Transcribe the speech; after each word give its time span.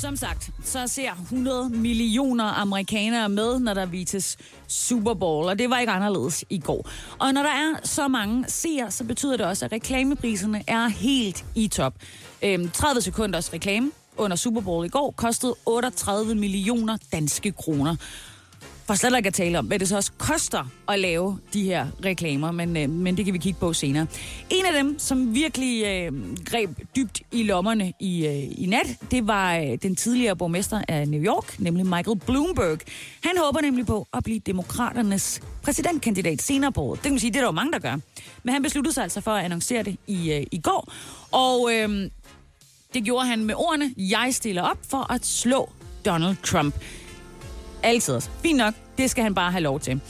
Som 0.00 0.16
sagt, 0.16 0.50
så 0.64 0.86
ser 0.88 1.12
100 1.12 1.68
millioner 1.68 2.44
amerikanere 2.44 3.28
med, 3.28 3.58
når 3.60 3.74
der 3.74 3.86
vises 3.86 4.36
Super 4.68 5.14
Bowl, 5.14 5.46
og 5.46 5.58
det 5.58 5.70
var 5.70 5.78
ikke 5.78 5.92
anderledes 5.92 6.44
i 6.50 6.58
går. 6.58 6.88
Og 7.18 7.34
når 7.34 7.42
der 7.42 7.50
er 7.50 7.74
så 7.84 8.08
mange 8.08 8.44
seere, 8.48 8.90
så 8.90 9.04
betyder 9.04 9.36
det 9.36 9.46
også, 9.46 9.64
at 9.64 9.72
reklamepriserne 9.72 10.62
er 10.66 10.88
helt 10.88 11.44
i 11.54 11.68
top. 11.68 11.94
Øhm, 12.42 12.70
30 12.70 13.02
sekunders 13.02 13.52
reklame 13.52 13.90
under 14.16 14.36
Super 14.36 14.60
Bowl 14.60 14.86
i 14.86 14.88
går 14.88 15.14
kostede 15.16 15.54
38 15.66 16.34
millioner 16.34 16.96
danske 17.12 17.52
kroner. 17.52 17.96
For 18.90 18.94
slet 18.94 19.16
ikke 19.16 19.26
at 19.26 19.34
tale 19.34 19.58
om, 19.58 19.66
hvad 19.66 19.78
det 19.78 19.88
så 19.88 19.96
også 19.96 20.12
koster 20.18 20.64
at 20.88 21.00
lave 21.00 21.38
de 21.52 21.64
her 21.64 21.86
reklamer, 22.04 22.50
men, 22.50 22.76
øh, 22.76 22.90
men 22.90 23.16
det 23.16 23.24
kan 23.24 23.34
vi 23.34 23.38
kigge 23.38 23.60
på 23.60 23.72
senere. 23.72 24.06
En 24.50 24.66
af 24.66 24.72
dem, 24.72 24.98
som 24.98 25.34
virkelig 25.34 25.84
øh, 25.86 26.36
greb 26.44 26.70
dybt 26.96 27.22
i 27.32 27.42
lommerne 27.42 27.92
i, 28.00 28.26
øh, 28.26 28.62
i 28.62 28.66
nat, 28.66 28.96
det 29.10 29.26
var 29.26 29.56
øh, 29.56 29.78
den 29.82 29.96
tidligere 29.96 30.36
borgmester 30.36 30.82
af 30.88 31.08
New 31.08 31.22
York, 31.22 31.60
nemlig 31.60 31.86
Michael 31.86 32.18
Bloomberg. 32.26 32.78
Han 33.22 33.38
håber 33.38 33.60
nemlig 33.60 33.86
på 33.86 34.08
at 34.12 34.24
blive 34.24 34.38
demokraternes 34.38 35.40
præsidentkandidat 35.62 36.42
senere 36.42 36.72
på 36.72 36.82
året. 36.82 36.96
Det 36.98 37.02
kan 37.02 37.12
man 37.12 37.20
sige, 37.20 37.30
det 37.30 37.36
er 37.36 37.40
der 37.40 37.48
jo 37.48 37.52
mange, 37.52 37.72
der 37.72 37.78
gør. 37.78 37.96
Men 38.42 38.52
han 38.52 38.62
besluttede 38.62 38.94
sig 38.94 39.02
altså 39.02 39.20
for 39.20 39.30
at 39.30 39.44
annoncere 39.44 39.82
det 39.82 39.96
i, 40.06 40.32
øh, 40.32 40.46
i 40.52 40.60
går, 40.60 40.92
og 41.30 41.70
øh, 41.72 42.10
det 42.94 43.04
gjorde 43.04 43.26
han 43.26 43.44
med 43.44 43.54
ordene, 43.54 43.94
jeg 43.96 44.28
stiller 44.32 44.62
op 44.62 44.78
for 44.88 45.12
at 45.12 45.26
slå 45.26 45.70
Donald 46.04 46.36
Trump. 46.42 46.74
Altid. 47.82 48.20
Fint 48.20 48.56
nok. 48.56 48.74
Det 48.98 49.10
skal 49.10 49.22
han 49.24 49.34
bare 49.34 49.50
have 49.50 49.62
lov 49.62 49.80
til. 49.80 50.00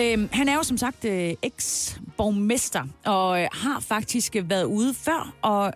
Øhm, 0.00 0.28
han 0.32 0.48
er 0.48 0.54
jo 0.54 0.62
som 0.62 0.76
sagt 0.76 1.04
øh, 1.04 1.34
eks-borgmester, 1.42 2.82
og 3.04 3.42
øh, 3.42 3.48
har 3.52 3.80
faktisk 3.80 4.36
været 4.44 4.64
ude 4.64 4.94
før, 4.94 5.34
og, 5.42 5.72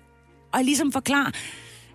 og 0.52 0.64
ligesom 0.64 0.92
forklare, 0.92 1.32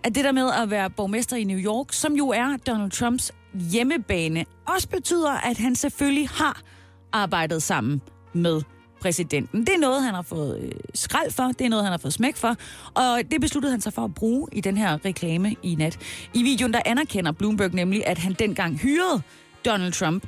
at 0.04 0.16
det 0.16 0.24
der 0.24 0.32
med 0.32 0.50
at 0.62 0.70
være 0.70 0.90
borgmester 0.90 1.36
i 1.36 1.44
New 1.44 1.60
York, 1.60 1.94
som 1.94 2.14
jo 2.14 2.30
er 2.30 2.58
Donald 2.68 2.92
Trumps 2.92 3.32
hjemmebane, 3.72 4.46
også 4.68 4.90
betyder, 4.90 5.32
at 5.32 5.58
han 5.58 5.76
selvfølgelig 5.76 6.30
har 6.30 6.62
arbejdet 7.14 7.64
sammen 7.64 8.02
med 8.34 8.62
præsidenten. 9.02 9.62
Det 9.62 9.70
er 9.76 9.80
noget, 9.80 10.04
han 10.04 10.14
har 10.14 10.22
fået 10.22 10.60
øh, 10.62 10.72
skrald 10.94 11.32
for, 11.32 11.44
det 11.44 11.62
er 11.62 11.70
noget, 11.70 11.86
han 11.86 11.92
har 11.92 11.98
fået 11.98 12.14
smæk 12.14 12.36
for, 12.36 12.56
og 12.94 13.22
det 13.32 13.42
besluttede 13.42 13.72
han 13.72 13.82
sig 13.82 13.94
for 13.94 14.04
at 14.04 14.14
bruge 14.14 14.48
i 14.52 14.62
den 14.62 14.78
her 14.78 15.06
reklame 15.06 15.56
i 15.64 15.76
nat. 15.76 16.00
I 16.34 16.44
videoen, 16.44 16.74
der 16.74 16.82
anerkender 16.86 17.32
Bloomberg 17.32 17.74
nemlig, 17.74 18.08
at 18.08 18.18
han 18.18 18.34
dengang 18.34 18.78
hyrede 18.78 19.22
Donald 19.66 19.94
Trump, 19.94 20.24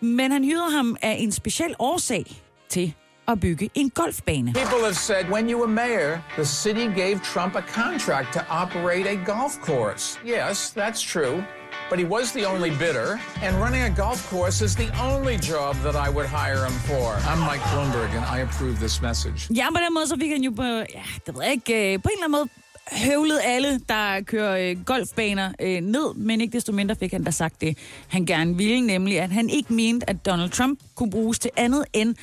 men 0.00 0.32
han 0.32 0.44
hyrede 0.44 0.70
ham 0.70 0.96
af 1.02 1.16
en 1.20 1.32
speciel 1.32 1.74
årsag 1.78 2.24
til 2.68 2.94
at 3.28 3.40
bygge 3.40 3.70
en 3.74 3.90
golfbane. 3.90 4.52
People 4.52 4.82
have 4.82 4.94
said 4.94 5.24
when 5.30 5.50
you 5.50 5.58
were 5.58 5.72
mayor, 5.72 6.18
the 6.36 6.44
city 6.44 6.86
gave 7.02 7.18
Trump 7.34 7.56
a 7.56 7.60
contract 7.60 8.32
to 8.32 8.40
operate 8.50 9.06
a 9.10 9.16
golf 9.32 9.52
course. 9.60 10.18
Yes, 10.26 10.74
that's 10.76 11.02
true. 11.12 11.42
But 11.90 11.98
he 11.98 12.06
was 12.16 12.32
the 12.32 12.44
only 12.52 12.70
bidder, 12.70 13.10
and 13.44 13.52
running 13.64 13.82
a 13.82 13.94
golf 14.04 14.30
course 14.30 14.64
is 14.64 14.74
the 14.76 14.90
only 15.12 15.36
job 15.52 15.74
that 15.86 15.96
I 16.06 16.08
would 16.14 16.28
hire 16.40 16.62
him 16.68 16.76
for. 16.90 17.06
I'm 17.30 17.40
Mike 17.50 17.64
Bloomberg, 17.72 18.10
and 18.18 18.24
I 18.36 18.38
approve 18.46 18.76
this 18.78 19.02
message. 19.02 19.40
Ja, 19.54 19.66
på 19.70 19.78
den 19.86 19.94
måde 19.94 20.06
så 20.06 20.16
fik 20.20 20.30
han 20.30 20.42
jo 20.42 20.50
på, 20.50 20.62
ja, 20.62 21.04
det 21.26 21.34
ved 21.34 21.42
jeg 21.42 21.52
ikke, 21.52 21.92
øh, 21.92 22.02
på 22.02 22.08
en 22.08 22.12
eller 22.12 22.24
anden 22.24 22.30
måde 22.30 22.48
høvlet 22.92 23.40
alle, 23.44 23.80
der 23.88 24.20
kører 24.20 24.70
øh, 24.70 24.84
golfbaner 24.84 25.52
øh, 25.60 25.80
ned, 25.80 26.14
men 26.14 26.40
ikke 26.40 26.52
desto 26.52 26.72
mindre 26.72 26.96
fik 26.96 27.12
han 27.12 27.24
da 27.24 27.30
sagt 27.30 27.60
det, 27.60 27.78
han 28.08 28.26
gerne 28.26 28.56
ville, 28.56 28.86
nemlig 28.86 29.20
at 29.20 29.30
han 29.30 29.50
ikke 29.50 29.72
mente, 29.72 30.10
at 30.10 30.26
Donald 30.26 30.50
Trump 30.50 30.80
kunne 30.94 31.10
bruges 31.10 31.38
til 31.38 31.50
andet 31.56 31.84
end 31.92 32.14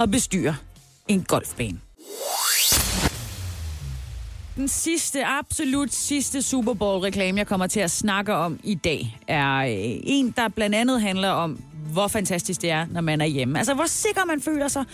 at 0.00 0.10
bestyre 0.10 0.56
en 1.08 1.22
golfbane. 1.22 1.80
Den 4.56 4.68
sidste, 4.68 5.24
absolut 5.24 5.92
sidste 5.92 6.42
Super 6.42 6.74
Bowl-reklame, 6.74 7.38
jeg 7.38 7.46
kommer 7.46 7.66
til 7.66 7.80
at 7.80 7.90
snakke 7.90 8.34
om 8.34 8.60
i 8.64 8.74
dag, 8.74 9.18
er 9.28 9.56
øh, 9.56 10.00
en, 10.02 10.30
der 10.36 10.48
blandt 10.48 10.76
andet 10.76 11.00
handler 11.00 11.28
om, 11.28 11.60
hvor 11.92 12.08
fantastisk 12.08 12.62
det 12.62 12.70
er, 12.70 12.86
når 12.90 13.00
man 13.00 13.20
er 13.20 13.26
hjemme. 13.26 13.58
Altså, 13.58 13.74
hvor 13.74 13.86
sikker 13.86 14.24
man 14.24 14.40
føler 14.40 14.68
sig, 14.68 14.84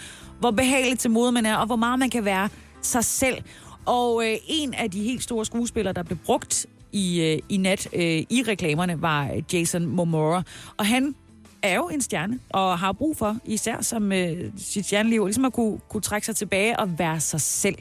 hvor 0.41 0.51
behageligt 0.51 1.01
til 1.01 1.11
mode 1.11 1.33
man 1.33 1.47
er, 1.47 1.57
og 1.57 1.67
hvor 1.67 1.77
meget 1.77 1.99
man 1.99 2.11
kan 2.11 2.25
være 2.25 2.49
sig 2.83 3.05
selv. 3.05 3.43
Og 3.87 4.25
øh, 4.27 4.37
en 4.47 4.75
af 4.75 4.91
de 4.91 5.03
helt 5.03 5.23
store 5.23 5.45
skuespillere, 5.45 5.95
der 5.95 6.03
blev 6.03 6.19
brugt 6.19 6.67
i, 6.93 7.21
øh, 7.21 7.39
i 7.49 7.57
nat 7.57 7.89
øh, 7.93 8.03
i 8.03 8.45
reklamerne, 8.49 9.03
var 9.03 9.41
Jason 9.53 9.87
Momoa. 9.87 10.43
Og 10.77 10.87
han 10.87 11.15
er 11.63 11.75
jo 11.75 11.89
en 11.89 12.01
stjerne, 12.01 12.39
og 12.51 12.79
har 12.79 12.93
brug 12.93 13.17
for, 13.17 13.37
især 13.45 13.83
som 13.83 14.13
øh, 14.13 14.53
sit 14.57 14.87
stjerneliv, 14.87 15.25
ligesom 15.25 15.45
at 15.45 15.53
kunne, 15.53 15.79
kunne 15.89 16.01
trække 16.01 16.27
sig 16.27 16.37
tilbage 16.37 16.81
og 16.81 16.99
være 16.99 17.21
sig 17.21 17.41
selv. 17.41 17.77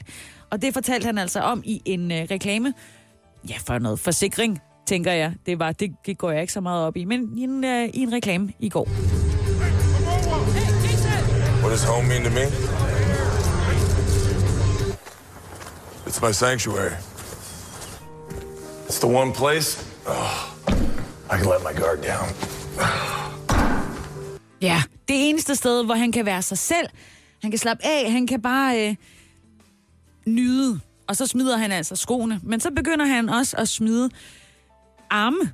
Og 0.50 0.62
det 0.62 0.74
fortalte 0.74 1.06
han 1.06 1.18
altså 1.18 1.40
om 1.40 1.62
i 1.64 1.82
en 1.84 2.12
øh, 2.12 2.26
reklame. 2.30 2.74
Ja, 3.48 3.54
for 3.66 3.78
noget 3.78 4.00
forsikring, 4.00 4.60
tænker 4.86 5.12
jeg. 5.12 5.34
Det 5.46 5.58
var 5.58 5.72
det, 5.72 5.94
det 6.06 6.18
går 6.18 6.30
jeg 6.30 6.40
ikke 6.40 6.52
så 6.52 6.60
meget 6.60 6.86
op 6.86 6.96
i, 6.96 7.04
men 7.04 7.38
i 7.38 7.42
en, 7.42 7.64
øh, 7.64 7.88
i 7.94 8.00
en 8.00 8.12
reklame 8.12 8.52
i 8.58 8.68
går. 8.68 8.88
What 11.60 11.70
does 11.70 11.84
home 11.84 12.08
mean 12.08 12.24
to 12.24 12.30
me? 12.30 12.75
It's 16.16 16.22
my 16.22 16.32
sanctuary. 16.32 16.94
It's 18.86 18.98
the 19.00 19.06
one 19.06 19.32
place 19.32 19.84
oh, 20.06 20.56
I 21.30 21.36
can 21.36 21.46
let 21.46 21.62
my 21.62 21.72
guard 21.80 22.02
down. 22.02 22.28
Ja, 24.60 24.82
det 25.08 25.28
eneste 25.28 25.56
sted, 25.56 25.84
hvor 25.84 25.94
han 25.94 26.12
kan 26.12 26.26
være 26.26 26.42
sig 26.42 26.58
selv. 26.58 26.88
Han 27.42 27.50
kan 27.50 27.58
slappe 27.58 27.84
af, 27.86 28.12
han 28.12 28.26
kan 28.26 28.42
bare 28.42 28.88
øh, 28.88 28.94
nyde. 30.26 30.80
Og 31.08 31.16
så 31.16 31.26
smider 31.26 31.56
han 31.56 31.72
altså 31.72 31.96
skoene. 31.96 32.40
Men 32.42 32.60
så 32.60 32.70
begynder 32.70 33.06
han 33.06 33.28
også 33.28 33.56
at 33.56 33.68
smide 33.68 34.10
arme 35.10 35.52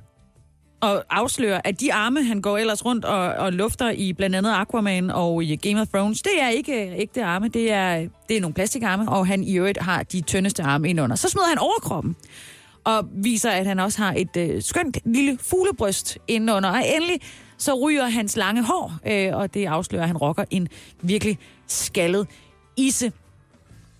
og 0.83 1.03
afsløre, 1.09 1.67
at 1.67 1.79
de 1.79 1.93
arme, 1.93 2.23
han 2.23 2.41
går 2.41 2.57
ellers 2.57 2.85
rundt 2.85 3.05
og, 3.05 3.19
og 3.19 3.53
lufter 3.53 3.89
i 3.89 4.13
blandt 4.13 4.35
andet 4.35 4.51
Aquaman 4.51 5.11
og 5.11 5.43
i 5.43 5.55
Game 5.55 5.81
of 5.81 5.87
Thrones, 5.87 6.21
det 6.21 6.31
er 6.41 6.49
ikke 6.49 6.85
øh, 6.85 6.99
ægte 6.99 7.23
arme, 7.23 7.47
det 7.47 7.71
er, 7.71 8.07
det 8.29 8.37
er 8.37 8.41
nogle 8.41 8.53
plastikarme, 8.53 9.11
og 9.11 9.27
han 9.27 9.43
i 9.43 9.57
øvrigt 9.57 9.77
har 9.77 10.03
de 10.03 10.21
tyndeste 10.21 10.63
arme 10.63 10.89
indunder. 10.89 11.15
Så 11.15 11.29
smider 11.29 11.47
han 11.47 11.57
overkroppen 11.57 12.15
og 12.83 13.07
viser, 13.11 13.49
at 13.49 13.65
han 13.65 13.79
også 13.79 14.01
har 14.01 14.13
et 14.17 14.37
øh, 14.37 14.61
skønt 14.61 14.97
lille 15.05 15.37
fuglebryst 15.41 16.17
indenunder. 16.27 16.69
Og 16.69 16.83
endelig 16.95 17.21
så 17.57 17.73
ryger 17.73 18.05
hans 18.05 18.37
lange 18.37 18.63
hår, 18.63 18.93
øh, 19.07 19.35
og 19.35 19.53
det 19.53 19.65
afslører, 19.65 20.03
at 20.03 20.09
han 20.09 20.17
rocker 20.17 20.45
en 20.49 20.67
virkelig 21.01 21.39
skaldet 21.67 22.27
isse. 22.77 23.11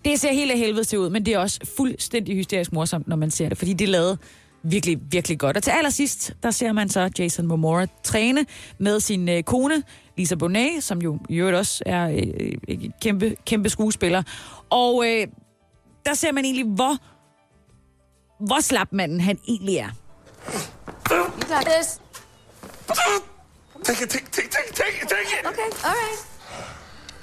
Det 0.05 0.19
ser 0.19 0.33
helt 0.33 0.51
af 0.51 0.57
helvede 0.57 0.83
til 0.83 0.99
ud, 0.99 1.09
men 1.09 1.25
det 1.25 1.33
er 1.33 1.39
også 1.39 1.59
fuldstændig 1.77 2.35
hysterisk 2.35 2.73
morsomt, 2.73 3.07
når 3.07 3.15
man 3.15 3.31
ser 3.31 3.49
det, 3.49 3.57
fordi 3.57 3.73
det 3.73 3.85
er 3.85 3.91
lavet 3.91 4.19
virkelig, 4.63 4.99
virkelig 5.11 5.39
godt. 5.39 5.57
Og 5.57 5.63
til 5.63 5.71
allersidst, 5.71 6.33
der 6.43 6.51
ser 6.51 6.71
man 6.71 6.89
så 6.89 7.09
Jason 7.19 7.47
Momoa 7.47 7.85
træne 8.03 8.45
med 8.77 8.99
sin 8.99 9.29
øh, 9.29 9.43
kone, 9.43 9.83
Lisa 10.17 10.35
Bonet, 10.35 10.83
som 10.83 11.01
jo 11.01 11.19
i 11.29 11.35
øvrigt 11.35 11.57
også 11.57 11.83
er 11.85 12.09
øh, 12.09 12.53
øh, 12.67 12.77
kæmpe, 13.01 13.35
kæmpe 13.45 13.69
skuespiller. 13.69 14.23
Og 14.69 15.03
øh, 15.07 15.27
der 16.05 16.13
ser 16.13 16.31
man 16.31 16.45
egentlig, 16.45 16.65
hvor, 16.65 16.97
hvor 18.45 18.59
slap 18.61 18.87
manden 18.91 19.21
han 19.21 19.39
egentlig 19.47 19.75
er. 19.75 19.89
You 21.11 21.23
got 21.47 21.65
this. 21.65 21.99
Take 23.83 24.03
it, 24.03 24.09
take, 24.09 24.25
take, 24.31 24.49
take, 24.49 24.73
take 24.73 24.97
it, 25.03 25.09
take 25.09 25.39
it. 25.39 25.47
Okay, 25.47 25.87
all 25.87 25.95
right. 25.95 26.27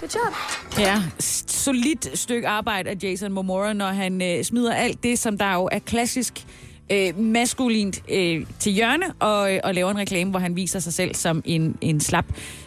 Good 0.01 0.11
job. 0.11 0.35
Ja, 0.79 1.03
solidt 1.49 2.19
stykke 2.19 2.49
arbejde 2.49 2.91
af 2.91 2.97
Jason 3.03 3.33
Momoa, 3.33 3.73
når 3.73 3.87
han 3.87 4.23
øh, 4.23 4.45
smider 4.45 4.75
alt 4.75 5.03
det, 5.03 5.19
som 5.19 5.39
der 5.39 5.55
jo 5.55 5.69
er 5.73 5.79
klassisk 5.79 6.47
øh, 6.49 6.70
Øh, 6.93 7.19
maskulint 7.19 8.03
øh, 8.09 8.47
til 8.59 8.73
hjørne, 8.73 9.07
og, 9.19 9.55
øh, 9.55 9.61
og 9.65 9.75
laver 9.75 9.91
en 9.91 9.99
reklame, 9.99 10.31
hvor 10.31 10.41
han 10.41 10.57
viser 10.57 10.79
sig 10.79 10.93
selv 10.93 11.15
som 11.15 11.43
en, 11.45 11.77
en 11.81 12.01
slap 12.01 12.25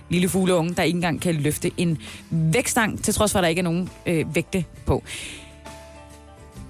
lille 0.09 0.29
fugleunge, 0.29 0.73
der 0.73 0.83
ikke 0.83 0.97
engang 0.97 1.21
kan 1.21 1.35
løfte 1.35 1.71
en 1.77 1.97
vægtstang, 2.29 3.03
til 3.03 3.13
trods 3.13 3.31
for, 3.31 3.39
at 3.39 3.43
der 3.43 3.49
ikke 3.49 3.59
er 3.59 3.63
nogen 3.63 3.89
øh, 4.05 4.35
vægte 4.35 4.65
på. 4.85 5.03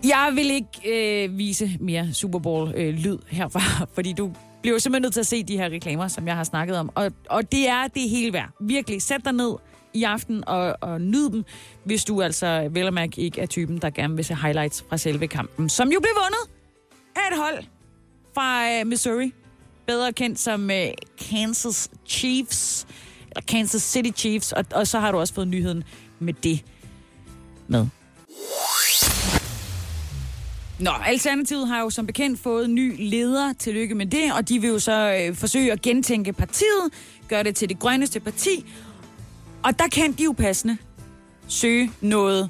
Jeg 0.04 0.32
vil 0.36 0.52
ikke 0.52 1.24
øh, 1.26 1.38
vise 1.38 1.78
mere 1.80 2.14
Super 2.14 2.40
Bowl-lyd 2.40 3.14
øh, 3.14 3.20
herfra, 3.28 3.86
fordi 3.96 4.14
du 4.14 4.32
bliver 4.62 4.76
jo 4.76 4.80
simpelthen 4.80 5.02
nødt 5.02 5.14
til 5.14 5.20
at 5.20 5.28
se 5.28 5.44
de 5.44 5.58
her 5.58 5.66
reklamer, 5.70 6.08
som 6.08 6.28
jeg 6.28 6.36
har 6.36 6.44
snakket 6.44 6.78
om. 6.78 6.90
Og, 6.96 7.12
og 7.30 7.52
det 7.52 7.70
er 7.70 7.88
det 7.88 8.10
hele 8.10 8.34
værd. 8.34 8.50
Virkelig, 8.62 9.02
sæt 9.02 9.22
dig 9.26 9.34
ned 9.34 9.56
i 9.94 10.04
aften 10.04 10.48
og, 10.48 10.78
og 10.82 11.02
nyd 11.02 11.30
dem, 11.30 11.44
hvis 11.84 12.06
du 12.06 12.22
altså 12.22 12.70
vel 12.72 12.88
og 12.88 12.94
mærke 12.94 13.22
ikke 13.22 13.42
er 13.42 13.46
typen, 13.46 13.78
der 13.78 13.90
gerne 13.90 14.16
vil 14.16 14.26
se 14.26 14.36
highlights 14.36 14.86
fra 14.90 14.98
selve 14.98 15.28
kampen, 15.28 15.70
som 15.70 15.92
jo 15.92 16.00
blev 16.00 16.12
vundet 16.24 16.63
af 17.16 17.32
et 17.32 17.38
hold 17.38 17.64
fra 18.34 18.72
øh, 18.72 18.88
Missouri, 18.88 19.34
bedre 19.88 20.14
kendt 20.14 20.40
som 20.40 20.72
øh, 20.72 20.88
Kansas 21.30 21.90
Chiefs. 22.08 22.88
eller 23.30 23.42
Kansas 23.42 23.82
City 23.82 24.20
Chiefs, 24.20 24.52
og, 24.52 24.66
og 24.72 24.88
så 24.88 25.00
har 25.00 25.12
du 25.12 25.18
også 25.18 25.34
fået 25.34 25.48
nyheden 25.48 25.84
med 26.20 26.34
det 26.34 26.64
med. 27.68 27.88
Nå, 30.80 30.92
Alternativet 31.06 31.68
har 31.68 31.82
jo 31.82 31.90
som 31.90 32.06
bekendt 32.06 32.40
fået 32.40 32.70
ny 32.70 32.96
leder. 33.10 33.54
Tillykke 33.54 33.96
med 33.96 34.06
det, 34.06 34.34
og 34.34 34.50
de 34.50 34.60
vil 34.60 34.70
jo 34.70 34.80
så 34.80 35.26
øh, 35.30 35.36
forsøge 35.36 35.72
at 35.72 35.82
gentænke 35.82 36.34
partiet, 36.34 36.94
gøre 37.28 37.44
det 37.44 37.56
til 37.56 37.70
det 37.70 37.80
grønneste 37.80 38.20
parti. 38.20 38.66
Og 39.64 39.80
der 39.80 39.88
kan 39.88 40.12
de 40.12 40.24
jo 40.24 40.32
passende 40.32 40.78
søge 41.48 41.92
noget 42.02 42.50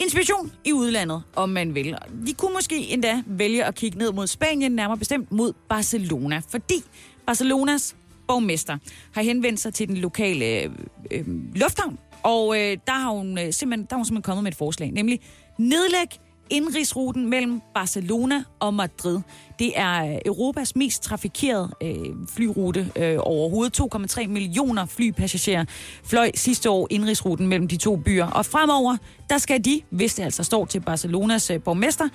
inspiration 0.00 0.52
i 0.64 0.72
udlandet, 0.72 1.22
om 1.36 1.48
man 1.48 1.74
vil. 1.74 1.96
De 2.26 2.34
kunne 2.34 2.52
måske 2.52 2.76
endda 2.76 3.22
vælge 3.26 3.64
at 3.64 3.74
kigge 3.74 3.98
ned 3.98 4.12
mod 4.12 4.26
Spanien, 4.26 4.72
nærmere 4.72 4.98
bestemt 4.98 5.32
mod 5.32 5.52
Barcelona, 5.68 6.42
fordi 6.48 6.82
Barcelonas 7.26 7.96
borgmester 8.28 8.78
har 9.12 9.22
henvendt 9.22 9.60
sig 9.60 9.74
til 9.74 9.88
den 9.88 9.96
lokale 9.96 10.44
øh, 10.44 10.70
øh, 11.10 11.24
lufthavn, 11.54 11.98
og 12.22 12.56
øh, 12.56 12.76
der, 12.86 12.92
har 12.92 13.10
hun, 13.10 13.38
øh, 13.38 13.52
simpelthen, 13.52 13.86
der 13.86 13.94
har 13.94 13.96
hun 13.96 14.04
simpelthen 14.04 14.22
kommet 14.22 14.42
med 14.42 14.52
et 14.52 14.58
forslag, 14.58 14.90
nemlig 14.90 15.20
nedlæg 15.58 16.08
indrigsruten 16.50 17.30
mellem 17.30 17.60
Barcelona 17.74 18.44
og 18.60 18.74
Madrid. 18.74 19.18
Det 19.58 19.72
er 19.76 20.12
øh, 20.12 20.18
Europas 20.26 20.76
mest 20.76 21.02
trafikerede 21.02 21.70
øh, 21.82 21.96
flyrute 22.28 22.92
øh, 22.96 23.16
overhovedet. 23.18 23.80
2,3 23.80 24.26
millioner 24.26 24.86
flypassagerer 24.86 25.64
fløj 26.04 26.30
sidste 26.34 26.70
år 26.70 26.86
indrigsruten 26.90 27.46
mellem 27.46 27.68
de 27.68 27.76
to 27.76 27.96
byer. 27.96 28.26
Og 28.26 28.46
fremover, 28.46 28.96
der 29.30 29.38
skal 29.38 29.64
de, 29.64 29.80
hvis 29.90 30.14
det 30.14 30.22
altså 30.22 30.42
står 30.42 30.64
til 30.64 30.80
Barcelonas 30.80 31.50
øh, 31.50 31.62
borgmester, 31.62 32.08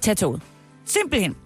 tage 0.00 0.14
toget. 0.14 0.42
Simpelthen. 0.84 1.36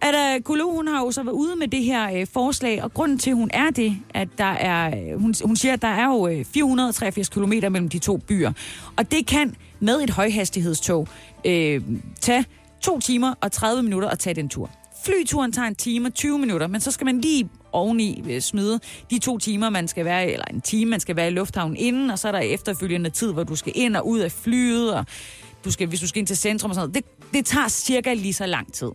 At 0.00 0.44
Kolo, 0.44 0.70
hun 0.70 0.88
har 0.88 1.04
jo 1.04 1.10
så 1.10 1.22
været 1.22 1.34
ude 1.34 1.56
med 1.56 1.68
det 1.68 1.84
her 1.84 2.20
øh, 2.20 2.26
forslag, 2.32 2.82
og 2.82 2.94
grunden 2.94 3.18
til, 3.18 3.30
at 3.30 3.36
hun 3.36 3.50
er 3.52 3.70
det, 3.70 3.96
at 4.14 4.28
der 4.38 4.44
er, 4.44 4.98
øh, 4.98 5.20
hun, 5.20 5.34
hun 5.44 5.56
siger, 5.56 5.72
at 5.72 5.82
der 5.82 5.88
er 5.88 6.06
jo 6.06 6.28
øh, 6.28 6.44
483 6.44 7.28
km 7.28 7.52
mellem 7.52 7.88
de 7.88 7.98
to 7.98 8.16
byer. 8.16 8.52
Og 8.96 9.10
det 9.10 9.26
kan 9.26 9.56
med 9.80 10.00
et 10.00 10.10
højhastighedstog 10.10 11.08
øh, 11.44 11.82
tage 12.20 12.44
to 12.80 13.00
timer 13.00 13.34
og 13.40 13.52
30 13.52 13.82
minutter 13.82 14.08
at 14.08 14.18
tage 14.18 14.34
den 14.34 14.48
tur. 14.48 14.70
Flyturen 15.04 15.52
tager 15.52 15.68
en 15.68 15.74
time 15.74 16.08
og 16.08 16.14
20 16.14 16.38
minutter, 16.38 16.66
men 16.66 16.80
så 16.80 16.90
skal 16.90 17.04
man 17.04 17.20
lige 17.20 17.48
oveni 17.72 18.24
øh, 18.30 18.40
smide 18.40 18.80
de 19.10 19.18
to 19.18 19.38
timer, 19.38 19.70
man 19.70 19.88
skal 19.88 20.04
være, 20.04 20.32
eller 20.32 20.44
en 20.44 20.60
time, 20.60 20.90
man 20.90 21.00
skal 21.00 21.16
være 21.16 21.26
i 21.26 21.30
lufthavnen 21.30 21.76
inden, 21.76 22.10
og 22.10 22.18
så 22.18 22.28
er 22.28 22.32
der 22.32 22.38
efterfølgende 22.38 23.10
tid, 23.10 23.32
hvor 23.32 23.44
du 23.44 23.56
skal 23.56 23.72
ind 23.76 23.96
og 23.96 24.08
ud 24.08 24.18
af 24.18 24.32
flyet, 24.32 24.94
og 24.94 25.04
du 25.64 25.70
skal, 25.70 25.88
hvis 25.88 26.00
du 26.00 26.08
skal 26.08 26.18
ind 26.18 26.26
til 26.26 26.36
centrum 26.36 26.70
og 26.70 26.74
sådan 26.74 26.90
noget. 26.90 27.04
Det, 27.04 27.32
det 27.32 27.46
tager 27.46 27.68
cirka 27.68 28.14
lige 28.14 28.34
så 28.34 28.46
lang 28.46 28.72
tid. 28.72 28.88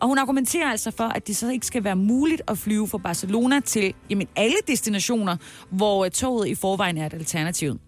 Og 0.00 0.08
hun 0.08 0.18
argumenterer 0.18 0.70
altså 0.70 0.90
for, 0.90 1.04
at 1.04 1.26
det 1.26 1.36
så 1.36 1.50
ikke 1.50 1.66
skal 1.66 1.84
være 1.84 1.96
muligt 1.96 2.42
at 2.48 2.58
flyve 2.58 2.88
fra 2.88 2.98
Barcelona 2.98 3.60
til 3.60 3.94
jamen, 4.10 4.28
alle 4.36 4.56
destinationer, 4.66 5.36
hvor 5.70 6.04
øh, 6.04 6.10
toget 6.10 6.48
i 6.48 6.54
forvejen 6.54 6.98
er 6.98 7.06
et 7.06 7.14
alternativ. 7.14 7.78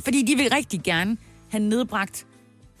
Fordi 0.00 0.22
de 0.22 0.36
vil 0.36 0.48
rigtig 0.50 0.80
gerne 0.82 1.16
have 1.48 1.62
nedbragt 1.62 2.26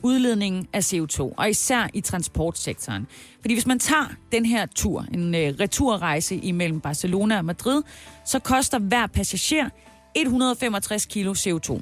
udledningen 0.02 0.68
af 0.72 0.92
CO2, 0.92 1.20
og 1.36 1.50
især 1.50 1.88
i 1.94 2.00
transportsektoren. 2.00 3.06
Fordi 3.40 3.54
hvis 3.54 3.66
man 3.66 3.78
tager 3.78 4.06
den 4.32 4.46
her 4.46 4.66
tur, 4.66 5.06
en 5.14 5.34
øh, 5.34 5.54
returrejse 5.60 6.36
imellem 6.36 6.80
Barcelona 6.80 7.38
og 7.38 7.44
Madrid, 7.44 7.82
så 8.24 8.38
koster 8.38 8.78
hver 8.78 9.06
passager 9.06 9.68
165 10.14 11.06
kilo 11.06 11.32
CO2. 11.32 11.80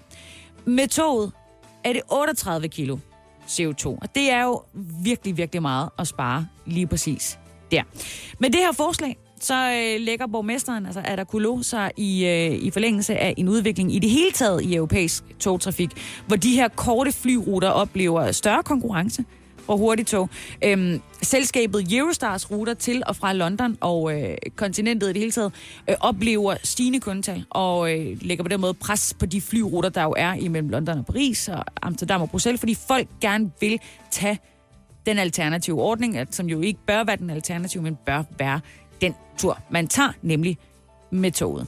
Med 0.64 0.88
toget 0.88 1.32
er 1.84 1.93
det 1.93 2.02
38 2.11 2.69
kilo 2.69 2.99
CO2, 3.49 3.87
og 3.87 4.14
det 4.14 4.31
er 4.31 4.43
jo 4.43 4.62
virkelig, 5.05 5.37
virkelig 5.37 5.62
meget 5.62 5.90
at 5.99 6.08
spare 6.08 6.46
lige 6.67 6.87
præcis 6.87 7.38
der. 7.70 7.82
Med 8.38 8.50
det 8.50 8.61
her 8.61 8.73
forslag, 8.73 9.19
så 9.43 9.55
øh, 9.55 10.00
lægger 10.00 10.27
borgmesteren, 10.27 10.87
altså 10.87 11.03
Adakulo, 11.05 11.62
sig 11.62 11.91
i, 11.97 12.25
øh, 12.25 12.65
i 12.65 12.71
forlængelse 12.71 13.17
af 13.17 13.35
en 13.37 13.49
udvikling 13.49 13.94
i 13.94 13.99
det 13.99 14.11
hele 14.11 14.31
taget 14.33 14.62
i 14.62 14.75
europæisk 14.75 15.25
togtrafik, 15.39 15.91
hvor 16.27 16.37
de 16.37 16.55
her 16.55 16.69
korte 16.69 17.12
flyruter 17.12 17.69
oplever 17.69 18.33
større 18.33 18.62
konkurrence 18.62 19.25
fra 19.67 19.77
hurtigtog. 19.77 20.29
Øhm, 20.65 21.00
selskabet 21.23 21.93
Eurostars 21.93 22.50
ruter 22.50 22.75
til 22.75 23.03
og 23.06 23.17
fra 23.17 23.33
London 23.33 23.77
og 23.81 24.21
øh, 24.21 24.37
kontinentet 24.56 25.09
i 25.09 25.12
det 25.12 25.21
hele 25.21 25.33
taget 25.33 25.53
øh, 25.91 25.97
oplever 26.00 26.55
stigende 26.65 27.00
kundetal 27.00 27.44
og 27.50 27.93
øh, 27.93 28.19
lægger 28.21 28.44
på 28.44 28.49
den 28.49 28.61
måde 28.61 28.75
pres 28.75 29.17
på 29.19 29.27
de 29.27 29.41
flyruter, 29.41 29.89
der 29.89 30.03
jo 30.03 30.15
er 30.17 30.35
imellem 30.35 30.69
London 30.69 30.99
og 30.99 31.06
Paris 31.06 31.49
og 31.49 31.65
Amsterdam 31.83 32.23
og 32.23 32.31
Bruxelles, 32.31 32.61
fordi 32.61 32.75
folk 32.89 33.09
gerne 33.21 33.50
vil 33.61 33.81
tage 34.11 34.39
den 35.06 35.19
alternative 35.19 35.83
ordning, 35.83 36.27
som 36.31 36.47
jo 36.47 36.61
ikke 36.61 36.81
bør 36.87 37.05
være 37.05 37.17
den 37.17 37.31
alternative, 37.31 37.83
men 37.83 37.99
bør 38.06 38.23
være 38.39 38.61
den 39.03 39.15
tur, 39.39 39.59
man 39.71 39.89
tager, 39.89 40.13
nemlig 40.23 40.59
med 41.11 41.33
toget. 41.33 41.67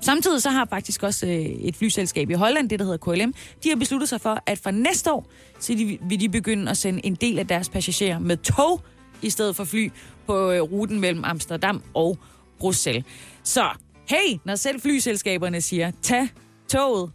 Samtidig 0.00 0.42
så 0.42 0.50
har 0.50 0.66
faktisk 0.70 1.02
også 1.02 1.26
øh, 1.26 1.32
et 1.32 1.76
flyselskab 1.76 2.30
i 2.30 2.34
Holland, 2.34 2.70
det 2.70 2.78
der 2.78 2.84
hedder 2.84 2.98
KLM, 2.98 3.34
de 3.64 3.68
har 3.68 3.76
besluttet 3.76 4.08
sig 4.08 4.20
for, 4.20 4.42
at 4.46 4.58
fra 4.58 4.70
næste 4.70 5.12
år, 5.12 5.26
så 5.58 5.74
de, 5.74 5.98
vil 6.02 6.20
de 6.20 6.28
begynde 6.28 6.70
at 6.70 6.76
sende 6.76 7.06
en 7.06 7.14
del 7.14 7.38
af 7.38 7.46
deres 7.46 7.68
passagerer 7.68 8.18
med 8.18 8.36
tog, 8.36 8.80
i 9.22 9.30
stedet 9.30 9.56
for 9.56 9.64
fly, 9.64 9.90
på 10.26 10.50
øh, 10.50 10.60
ruten 10.62 11.00
mellem 11.00 11.24
Amsterdam 11.24 11.82
og 11.94 12.18
Bruxelles. 12.58 13.04
Så 13.42 13.64
hey, 14.08 14.38
når 14.44 14.54
selv 14.54 14.80
flyselskaberne 14.80 15.60
siger, 15.60 15.92
tag 16.02 16.28
toget, 16.68 17.10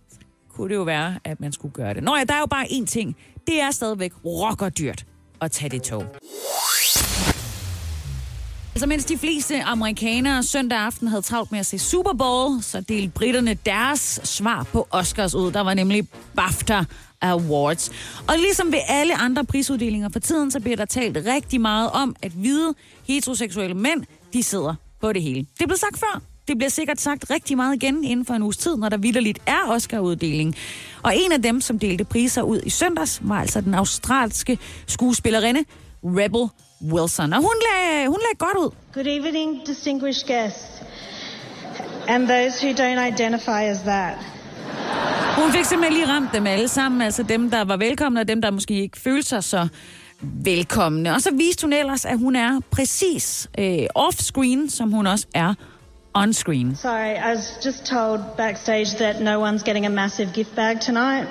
kunne 0.50 0.70
det 0.70 0.76
jo 0.76 0.84
være, 0.84 1.20
at 1.24 1.40
man 1.40 1.52
skulle 1.52 1.74
gøre 1.74 1.94
det. 1.94 2.04
Nå 2.04 2.16
ja, 2.16 2.24
der 2.24 2.34
er 2.34 2.40
jo 2.40 2.46
bare 2.46 2.66
én 2.66 2.86
ting. 2.86 3.16
Det 3.48 3.62
er 3.62 3.72
stadigvæk 3.72 4.12
rockerdyrt 4.26 5.06
at 5.42 5.52
tage 5.52 5.70
det 5.70 5.84
tog. 5.84 6.06
Altså 8.78 8.88
mens 8.88 9.06
de 9.06 9.18
fleste 9.18 9.64
amerikanere 9.64 10.44
søndag 10.44 10.80
aften 10.80 11.08
havde 11.08 11.22
travlt 11.22 11.52
med 11.52 11.60
at 11.60 11.66
se 11.66 11.80
Super 11.80 12.14
Bowl, 12.14 12.64
så 12.64 12.82
delte 12.82 13.10
britterne 13.10 13.54
deres 13.54 14.20
svar 14.24 14.64
på 14.64 14.88
Oscars 14.92 15.36
ud. 15.36 15.52
Der 15.52 15.62
var 15.62 15.74
nemlig 15.74 16.08
BAFTA 16.36 16.84
Awards. 17.22 17.92
Og 18.28 18.36
ligesom 18.38 18.72
ved 18.72 18.80
alle 18.88 19.16
andre 19.16 19.46
prisuddelinger 19.46 20.10
for 20.10 20.20
tiden, 20.20 20.52
så 20.52 20.60
bliver 20.60 20.76
der 20.76 20.86
talt 20.86 21.18
rigtig 21.26 21.62
meget 21.62 21.90
om, 21.92 22.16
at 22.22 22.32
hvide 22.32 22.74
heteroseksuelle 23.08 23.76
mænd, 23.76 24.04
de 24.34 24.44
sidder 24.44 24.76
på 25.02 25.14
det 25.14 25.22
hele. 25.22 25.46
Det 25.60 25.68
blev 25.68 25.78
sagt 25.78 26.00
før. 26.00 26.22
Det 26.48 26.58
bliver 26.58 26.70
sikkert 26.70 27.02
sagt 27.02 27.30
rigtig 27.30 27.58
meget 27.58 27.76
igen 27.76 28.04
inden 28.04 28.26
for 28.26 28.34
en 28.34 28.44
uges 28.44 28.58
tid, 28.58 28.78
når 28.78 28.90
der 28.90 28.98
vidderligt 28.98 29.40
er 29.46 29.68
Oscar-uddeling. 29.68 30.56
Og 31.04 31.14
en 31.16 31.32
af 31.32 31.42
dem, 31.42 31.62
som 31.62 31.80
delte 31.80 32.04
priser 32.04 32.42
ud 32.42 32.62
i 32.66 32.70
søndags, 32.70 33.20
var 33.24 33.42
altså 33.42 33.62
den 33.62 33.74
australske 33.74 34.60
skuespillerinde 34.88 35.64
Rebel 36.04 36.50
Wilson. 36.82 37.34
Og 37.34 37.40
hun 37.40 37.54
lagde, 37.72 38.08
hun 38.08 38.20
lagde 38.26 38.38
godt 38.38 38.58
ud. 38.58 38.72
Good 38.94 39.08
evening, 39.08 39.68
distinguished 39.68 40.28
guests. 40.28 40.84
And 42.08 42.28
those 42.28 42.66
who 42.66 42.74
don't 42.74 43.00
identify 43.14 43.62
as 43.64 43.80
that. 43.82 44.18
Hun 45.38 45.52
fik 45.52 45.66
simpelthen 45.66 45.94
lige 45.94 46.08
ramt 46.08 46.30
dem 46.34 46.48
alle 46.48 46.68
sammen, 46.68 47.02
altså 47.02 47.24
dem, 47.24 47.52
der 47.52 47.64
var 47.64 47.78
velkomne, 47.78 48.20
og 48.20 48.28
dem, 48.28 48.42
der 48.42 48.52
måske 48.52 48.82
ikke 48.82 48.98
følte 48.98 49.30
sig 49.30 49.44
så 49.44 49.68
velkomne. 50.22 51.14
Og 51.14 51.22
så 51.22 51.32
viste 51.34 51.62
hun 51.62 51.74
ellers, 51.74 52.06
at 52.06 52.18
hun 52.18 52.36
er 52.36 52.60
præcis 52.72 53.50
øh, 53.60 53.80
off-screen, 53.96 54.70
som 54.70 54.92
hun 54.92 55.08
også 55.08 55.26
er 55.34 55.54
on-screen. 56.14 56.76
Sorry, 56.76 57.16
I 57.16 57.36
was 57.36 57.66
just 57.66 57.86
told 57.86 58.20
backstage 58.38 58.98
that 58.98 59.22
no 59.22 59.50
one's 59.50 59.64
getting 59.64 59.86
a 59.86 59.90
massive 59.90 60.30
gift 60.34 60.56
bag 60.56 60.80
tonight. 60.80 61.28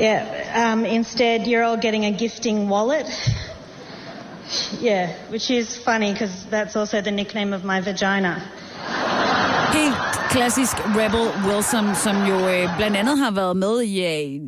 Yeah, 0.00 0.72
um, 0.72 0.84
instead, 0.86 1.46
you're 1.46 1.62
all 1.62 1.76
getting 1.76 2.04
a 2.04 2.10
gifting 2.10 2.68
wallet. 2.68 3.06
Yeah, 4.82 5.08
which 5.30 5.50
is 5.50 5.78
funny 5.84 6.12
because 6.12 6.46
that's 6.50 6.76
also 6.76 7.00
the 7.00 7.10
nickname 7.10 7.52
of 7.52 7.62
my 7.64 7.80
vagina. 7.80 8.42
Helt 9.72 9.94
klassisk 10.30 10.76
Rebel 10.96 11.30
Wilson, 11.46 11.94
som 11.94 12.26
jo 12.26 12.48
øh, 12.48 12.76
blandt 12.76 12.96
andet 12.96 13.18
har 13.18 13.30
været 13.30 13.56
med 13.56 13.82
i 13.82 14.04
øh, 14.04 14.40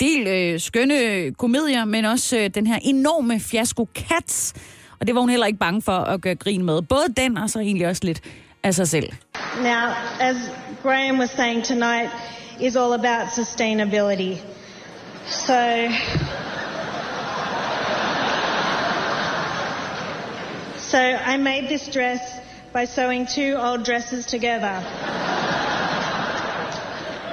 del 0.00 0.26
øh, 0.26 0.60
skønne 0.60 1.32
komedier, 1.38 1.84
men 1.84 2.04
også 2.04 2.38
øh, 2.38 2.50
den 2.54 2.66
her 2.66 2.78
enorme 2.82 3.40
fiasko 3.40 3.88
Cats. 3.94 4.54
Og 5.00 5.06
det 5.06 5.14
var 5.14 5.20
hun 5.20 5.30
heller 5.30 5.46
ikke 5.46 5.58
bange 5.58 5.82
for 5.82 5.92
at 5.92 6.20
gøre 6.20 6.34
grin 6.34 6.64
med. 6.64 6.82
Både 6.82 7.04
den 7.16 7.38
og 7.38 7.50
så 7.50 7.58
egentlig 7.60 7.86
også 7.86 8.02
lidt 8.04 8.20
af 8.62 8.74
sig 8.74 8.88
selv. 8.88 9.12
Now, 9.62 9.92
as 10.20 10.36
Graham 10.82 11.18
was 11.18 11.30
saying 11.30 11.64
tonight, 11.64 12.10
is 12.60 12.76
all 12.76 12.92
about 12.92 13.34
sustainability. 13.34 14.40
So, 15.26 15.88
so 20.76 20.98
I 20.98 21.38
made 21.38 21.68
this 21.68 21.88
dress 21.88 22.40
by 22.72 22.84
sewing 22.84 23.26
two 23.26 23.54
old 23.58 23.84
dresses 23.84 24.26
together. 24.26 24.80